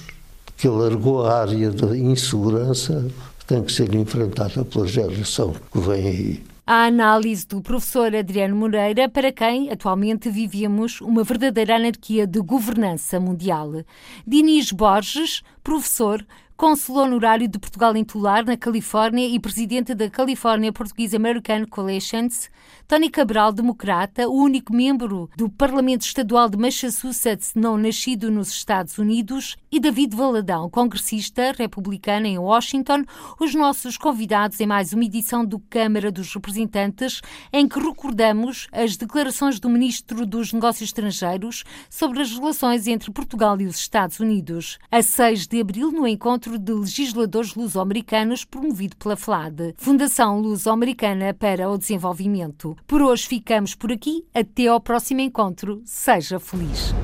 que 0.57 0.66
alargou 0.66 1.26
a 1.26 1.40
área 1.40 1.70
da 1.70 1.96
insegurança, 1.96 3.07
tem 3.46 3.62
que 3.62 3.72
ser 3.72 3.94
enfrentada 3.94 4.64
pela 4.64 4.86
geração 4.86 5.54
que 5.72 5.78
vem 5.78 6.07
aí 6.09 6.42
a 6.68 6.86
análise 6.86 7.46
do 7.46 7.62
professor 7.62 8.12
Adriano 8.12 8.57
Moreira, 8.57 9.09
para 9.09 9.30
quem 9.30 9.70
atualmente 9.70 10.28
vivemos 10.28 11.00
uma 11.00 11.22
verdadeira 11.22 11.76
anarquia 11.76 12.26
de 12.26 12.40
governança 12.40 13.20
mundial. 13.20 13.84
Dinis 14.26 14.72
Borges, 14.72 15.44
professor, 15.62 16.26
cônsul 16.57 16.96
honorário 16.96 17.46
de 17.46 17.57
Portugal 17.57 17.96
em 17.96 18.02
Tular, 18.02 18.44
na 18.44 18.57
Califórnia, 18.57 19.28
e 19.28 19.38
presidente 19.38 19.94
da 19.94 20.11
California 20.11 20.72
Portuguese 20.72 21.14
American 21.14 21.66
Coalitions, 21.66 22.50
Tony 22.88 23.10
Cabral, 23.10 23.52
democrata, 23.52 24.28
o 24.28 24.34
único 24.34 24.72
membro 24.72 25.28
do 25.36 25.50
Parlamento 25.50 26.02
Estadual 26.02 26.48
de 26.48 26.56
Massachusetts 26.56 27.52
não 27.54 27.76
nascido 27.76 28.30
nos 28.30 28.48
Estados 28.50 28.96
Unidos, 28.98 29.56
e 29.72 29.80
David 29.80 30.16
Valadão, 30.16 30.70
congressista 30.70 31.52
republicano 31.52 32.26
em 32.26 32.38
Washington, 32.38 33.04
os 33.38 33.54
nossos 33.54 33.98
convidados 33.98 34.60
em 34.60 34.66
mais 34.66 34.92
uma 34.92 35.04
edição 35.04 35.44
do 35.44 35.58
Câmara 35.58 36.10
dos 36.10 36.32
Representantes, 36.32 37.20
em 37.52 37.68
que 37.68 37.78
recordamos 37.78 38.68
as 38.72 38.96
declarações 38.96 39.60
do 39.60 39.68
Ministro 39.68 40.24
dos 40.24 40.52
Negócios 40.52 40.88
Estrangeiros 40.88 41.64
sobre 41.90 42.22
as 42.22 42.32
relações 42.32 42.86
entre 42.86 43.10
Portugal 43.10 43.60
e 43.60 43.66
os 43.66 43.76
Estados 43.76 44.18
Unidos. 44.18 44.78
A 44.90 45.02
6 45.02 45.46
de 45.46 45.60
abril, 45.60 45.90
no 45.90 46.06
encontro 46.06 46.58
de 46.58 46.72
legisladores 46.72 47.54
luso-americanos 47.54 48.44
promovido 48.44 48.96
pela 48.96 49.16
FLAD, 49.16 49.74
Fundação 49.76 50.40
Luso-Americana 50.40 51.34
para 51.34 51.68
o 51.68 51.76
Desenvolvimento. 51.76 52.55
Por 52.86 53.02
hoje 53.02 53.26
ficamos 53.26 53.74
por 53.74 53.92
aqui. 53.92 54.24
Até 54.34 54.66
ao 54.66 54.80
próximo 54.80 55.20
encontro. 55.20 55.82
Seja 55.84 56.38
feliz. 56.40 56.94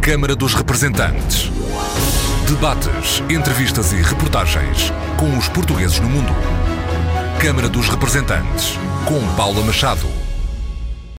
Câmara 0.00 0.34
dos 0.34 0.54
Representantes. 0.54 1.50
Debates, 2.48 3.20
entrevistas 3.30 3.92
e 3.92 3.96
reportagens 3.96 4.90
com 5.18 5.36
os 5.38 5.48
portugueses 5.48 6.00
no 6.00 6.08
mundo. 6.08 6.32
Câmara 7.40 7.68
dos 7.68 7.88
Representantes, 7.88 8.76
com 9.06 9.20
Paula 9.36 9.62
Machado. 9.62 10.19